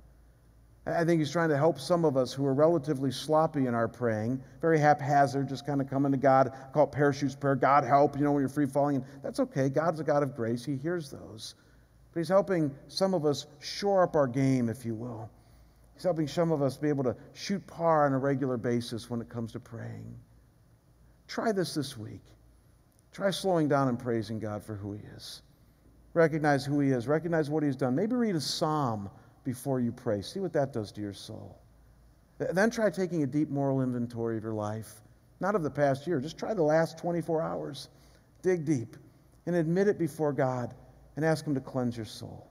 I 0.85 1.05
think 1.05 1.21
he's 1.21 1.31
trying 1.31 1.51
to 1.51 1.57
help 1.57 1.79
some 1.79 2.05
of 2.05 2.17
us 2.17 2.33
who 2.33 2.45
are 2.45 2.55
relatively 2.55 3.13
sloppy 3.13 3.67
in 3.67 3.75
our 3.75 3.87
praying, 3.87 4.43
very 4.61 4.81
haphazard, 4.81 5.49
just 5.49 5.65
kind 5.65 5.81
of 5.81 5.89
coming 5.89 6.11
to 6.11 6.19
God, 6.19 6.53
call 6.73 6.85
it 6.85 6.93
parachutes 6.93 7.37
prayer, 7.37 7.55
God 7.55 7.85
help, 7.85 8.17
you 8.17 8.25
know, 8.25 8.33
when 8.33 8.41
you're 8.41 8.49
free 8.49 8.67
falling. 8.67 8.97
And 8.97 9.05
that's 9.23 9.39
okay. 9.39 9.69
God's 9.69 10.01
a 10.01 10.05
God 10.05 10.25
of 10.25 10.35
grace. 10.35 10.65
He 10.65 10.77
hears 10.77 11.09
those. 11.09 11.55
But 12.13 12.21
He's 12.21 12.29
helping 12.29 12.75
some 12.89 13.15
of 13.15 13.25
us 13.25 13.47
shore 13.61 14.03
up 14.03 14.17
our 14.17 14.27
game, 14.27 14.69
if 14.69 14.85
you 14.85 14.95
will. 14.95 15.31
He's 15.95 16.03
helping 16.03 16.27
some 16.27 16.51
of 16.51 16.63
us 16.63 16.77
be 16.77 16.89
able 16.89 17.05
to 17.05 17.15
shoot 17.33 17.65
par 17.69 18.07
on 18.07 18.13
a 18.13 18.19
regular 18.19 18.57
basis 18.57 19.09
when 19.09 19.21
it 19.21 19.29
comes 19.29 19.53
to 19.53 19.61
praying. 19.61 20.17
Try 21.33 21.51
this 21.51 21.73
this 21.73 21.97
week. 21.97 22.21
Try 23.11 23.31
slowing 23.31 23.67
down 23.67 23.89
and 23.89 23.99
praising 23.99 24.39
God 24.39 24.63
for 24.63 24.75
who 24.75 24.93
He 24.93 25.01
is. 25.17 25.41
Recognize 26.13 26.63
who 26.67 26.79
He 26.81 26.91
is, 26.91 27.09
recognize 27.09 27.49
what 27.49 27.63
He's 27.63 27.75
done. 27.75 27.95
Maybe 27.95 28.15
read 28.15 28.37
a 28.37 28.41
psalm 28.41 29.09
before 29.43 29.81
you 29.81 29.93
pray. 29.93 30.21
See 30.21 30.41
what 30.41 30.53
that 30.53 30.75
does 30.75 30.93
to 30.93 31.01
your 31.01 31.15
soul. 31.15 31.59
Then 32.37 32.69
try 32.69 32.91
taking 32.91 33.23
a 33.23 33.27
deep 33.27 33.49
moral 33.49 33.81
inventory 33.81 34.37
of 34.37 34.43
your 34.43 34.53
life. 34.53 35.01
Not 35.41 35.55
of 35.55 35.63
the 35.63 35.71
past 35.71 36.07
year, 36.07 36.21
just 36.21 36.37
try 36.37 36.53
the 36.53 36.63
last 36.63 36.99
24 36.99 37.41
hours. 37.41 37.89
Dig 38.43 38.67
deep 38.67 38.99
and 39.47 39.57
admit 39.57 39.89
it 39.89 39.99
before 39.99 40.35
God 40.35 40.75
and 41.17 41.25
ask 41.25 41.47
Him 41.47 41.55
to 41.55 41.63
cleanse 41.63 41.97
your 41.97 42.05
soul. 42.05 42.47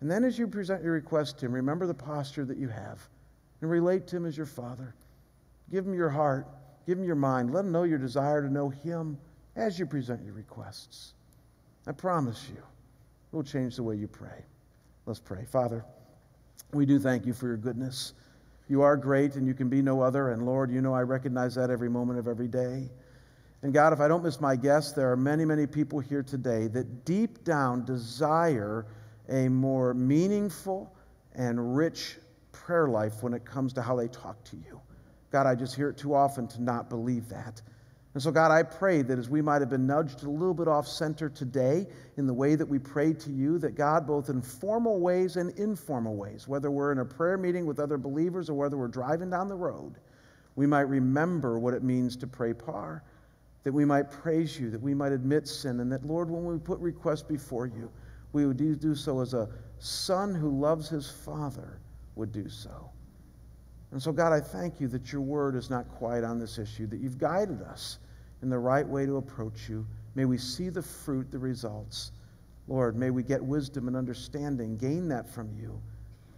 And 0.00 0.10
then, 0.10 0.24
as 0.24 0.38
you 0.38 0.48
present 0.48 0.82
your 0.82 0.94
request 0.94 1.40
to 1.40 1.46
Him, 1.46 1.52
remember 1.52 1.86
the 1.86 1.92
posture 1.92 2.46
that 2.46 2.56
you 2.56 2.68
have 2.68 3.06
and 3.60 3.70
relate 3.70 4.06
to 4.06 4.16
Him 4.16 4.24
as 4.24 4.34
your 4.34 4.46
Father. 4.46 4.94
Give 5.70 5.86
Him 5.86 5.92
your 5.92 6.08
heart, 6.08 6.46
give 6.88 6.98
Him 6.98 7.04
your 7.04 7.16
mind. 7.16 7.52
Let 7.52 7.66
Him 7.66 7.72
know 7.72 7.82
your 7.82 7.98
desire 7.98 8.40
to 8.40 8.50
know 8.50 8.70
Him 8.70 9.18
as 9.54 9.78
you 9.78 9.84
present 9.84 10.24
your 10.24 10.32
requests. 10.32 11.12
I 11.86 11.92
promise 11.92 12.48
you, 12.48 12.56
it 12.56 13.36
will 13.36 13.44
change 13.44 13.76
the 13.76 13.82
way 13.82 13.96
you 13.96 14.08
pray. 14.08 14.44
Let's 15.04 15.20
pray. 15.20 15.44
Father, 15.44 15.84
we 16.72 16.86
do 16.86 16.98
thank 16.98 17.26
you 17.26 17.34
for 17.34 17.46
your 17.46 17.58
goodness. 17.58 18.14
You 18.70 18.80
are 18.82 18.96
great 18.96 19.36
and 19.36 19.46
you 19.46 19.52
can 19.52 19.68
be 19.68 19.82
no 19.82 20.00
other. 20.00 20.30
And 20.30 20.46
Lord, 20.46 20.70
you 20.70 20.80
know 20.80 20.94
I 20.94 21.02
recognize 21.02 21.54
that 21.56 21.68
every 21.68 21.90
moment 21.90 22.18
of 22.18 22.26
every 22.26 22.48
day. 22.48 22.88
And 23.62 23.74
God, 23.74 23.92
if 23.92 24.00
I 24.00 24.08
don't 24.08 24.24
miss 24.24 24.40
my 24.40 24.56
guess, 24.56 24.92
there 24.92 25.12
are 25.12 25.16
many, 25.16 25.44
many 25.44 25.66
people 25.66 26.00
here 26.00 26.22
today 26.22 26.68
that 26.68 27.04
deep 27.04 27.44
down 27.44 27.84
desire 27.84 28.86
a 29.28 29.48
more 29.48 29.92
meaningful 29.92 30.94
and 31.34 31.76
rich 31.76 32.16
prayer 32.52 32.88
life 32.88 33.22
when 33.22 33.34
it 33.34 33.44
comes 33.44 33.74
to 33.74 33.82
how 33.82 33.94
they 33.94 34.08
talk 34.08 34.42
to 34.44 34.56
you. 34.56 34.80
God, 35.30 35.46
I 35.46 35.54
just 35.54 35.74
hear 35.74 35.90
it 35.90 35.96
too 35.96 36.14
often 36.14 36.48
to 36.48 36.62
not 36.62 36.88
believe 36.88 37.28
that. 37.28 37.60
And 38.14 38.22
so, 38.22 38.30
God, 38.30 38.50
I 38.50 38.62
pray 38.62 39.02
that 39.02 39.18
as 39.18 39.28
we 39.28 39.42
might 39.42 39.60
have 39.60 39.68
been 39.68 39.86
nudged 39.86 40.24
a 40.24 40.30
little 40.30 40.54
bit 40.54 40.66
off 40.66 40.88
center 40.88 41.28
today 41.28 41.86
in 42.16 42.26
the 42.26 42.34
way 42.34 42.54
that 42.54 42.66
we 42.66 42.78
pray 42.78 43.12
to 43.12 43.30
you, 43.30 43.58
that 43.58 43.74
God, 43.74 44.06
both 44.06 44.28
in 44.28 44.40
formal 44.40 44.98
ways 44.98 45.36
and 45.36 45.56
informal 45.58 46.16
ways, 46.16 46.48
whether 46.48 46.70
we're 46.70 46.90
in 46.90 46.98
a 46.98 47.04
prayer 47.04 47.36
meeting 47.36 47.66
with 47.66 47.78
other 47.78 47.98
believers 47.98 48.48
or 48.48 48.54
whether 48.54 48.76
we're 48.76 48.88
driving 48.88 49.30
down 49.30 49.48
the 49.48 49.54
road, 49.54 49.96
we 50.56 50.66
might 50.66 50.88
remember 50.88 51.58
what 51.58 51.74
it 51.74 51.82
means 51.82 52.16
to 52.16 52.26
pray 52.26 52.54
par 52.54 53.04
that 53.64 53.72
we 53.72 53.84
might 53.84 54.10
praise 54.10 54.58
you, 54.58 54.70
that 54.70 54.80
we 54.80 54.94
might 54.94 55.12
admit 55.12 55.46
sin, 55.46 55.80
and 55.80 55.92
that, 55.92 56.04
Lord, 56.04 56.30
when 56.30 56.44
we 56.44 56.58
put 56.58 56.78
requests 56.80 57.22
before 57.22 57.66
you, 57.66 57.90
we 58.32 58.46
would 58.46 58.56
do 58.56 58.94
so 58.94 59.20
as 59.20 59.34
a 59.34 59.48
son 59.78 60.34
who 60.34 60.58
loves 60.58 60.88
his 60.88 61.10
father 61.10 61.78
would 62.14 62.32
do 62.32 62.48
so. 62.48 62.90
And 63.90 64.02
so, 64.02 64.12
God, 64.12 64.32
I 64.32 64.40
thank 64.40 64.80
you 64.80 64.88
that 64.88 65.12
your 65.12 65.22
word 65.22 65.56
is 65.56 65.70
not 65.70 65.88
quiet 65.88 66.24
on 66.24 66.38
this 66.38 66.58
issue, 66.58 66.86
that 66.88 67.00
you've 67.00 67.18
guided 67.18 67.62
us 67.62 67.98
in 68.42 68.50
the 68.50 68.58
right 68.58 68.86
way 68.86 69.06
to 69.06 69.16
approach 69.16 69.68
you. 69.68 69.86
May 70.14 70.24
we 70.24 70.36
see 70.36 70.68
the 70.68 70.82
fruit, 70.82 71.30
the 71.30 71.38
results. 71.38 72.12
Lord, 72.66 72.96
may 72.96 73.10
we 73.10 73.22
get 73.22 73.42
wisdom 73.42 73.88
and 73.88 73.96
understanding, 73.96 74.76
gain 74.76 75.08
that 75.08 75.28
from 75.28 75.50
you. 75.58 75.80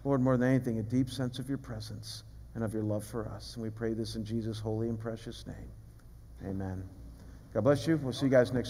Lord, 0.05 0.21
more 0.21 0.37
than 0.37 0.49
anything, 0.49 0.79
a 0.79 0.83
deep 0.83 1.11
sense 1.11 1.39
of 1.39 1.49
your 1.49 1.59
presence 1.59 2.23
and 2.55 2.63
of 2.63 2.73
your 2.73 2.85
love 2.85 3.05
for 3.05 3.29
us. 3.29 3.55
And 3.55 3.63
we 3.63 3.71
pray 3.71 3.95
this 3.95 4.15
in 4.15 4.25
Jesus' 4.25 4.61
holy 4.61 4.89
and 4.89 4.99
precious 4.99 5.45
name. 5.47 6.49
Amen. 6.49 6.83
God 7.53 7.65
bless 7.65 7.87
you. 7.87 7.97
We'll 7.97 8.13
see 8.13 8.27
you 8.27 8.31
guys 8.31 8.53
next 8.53 8.69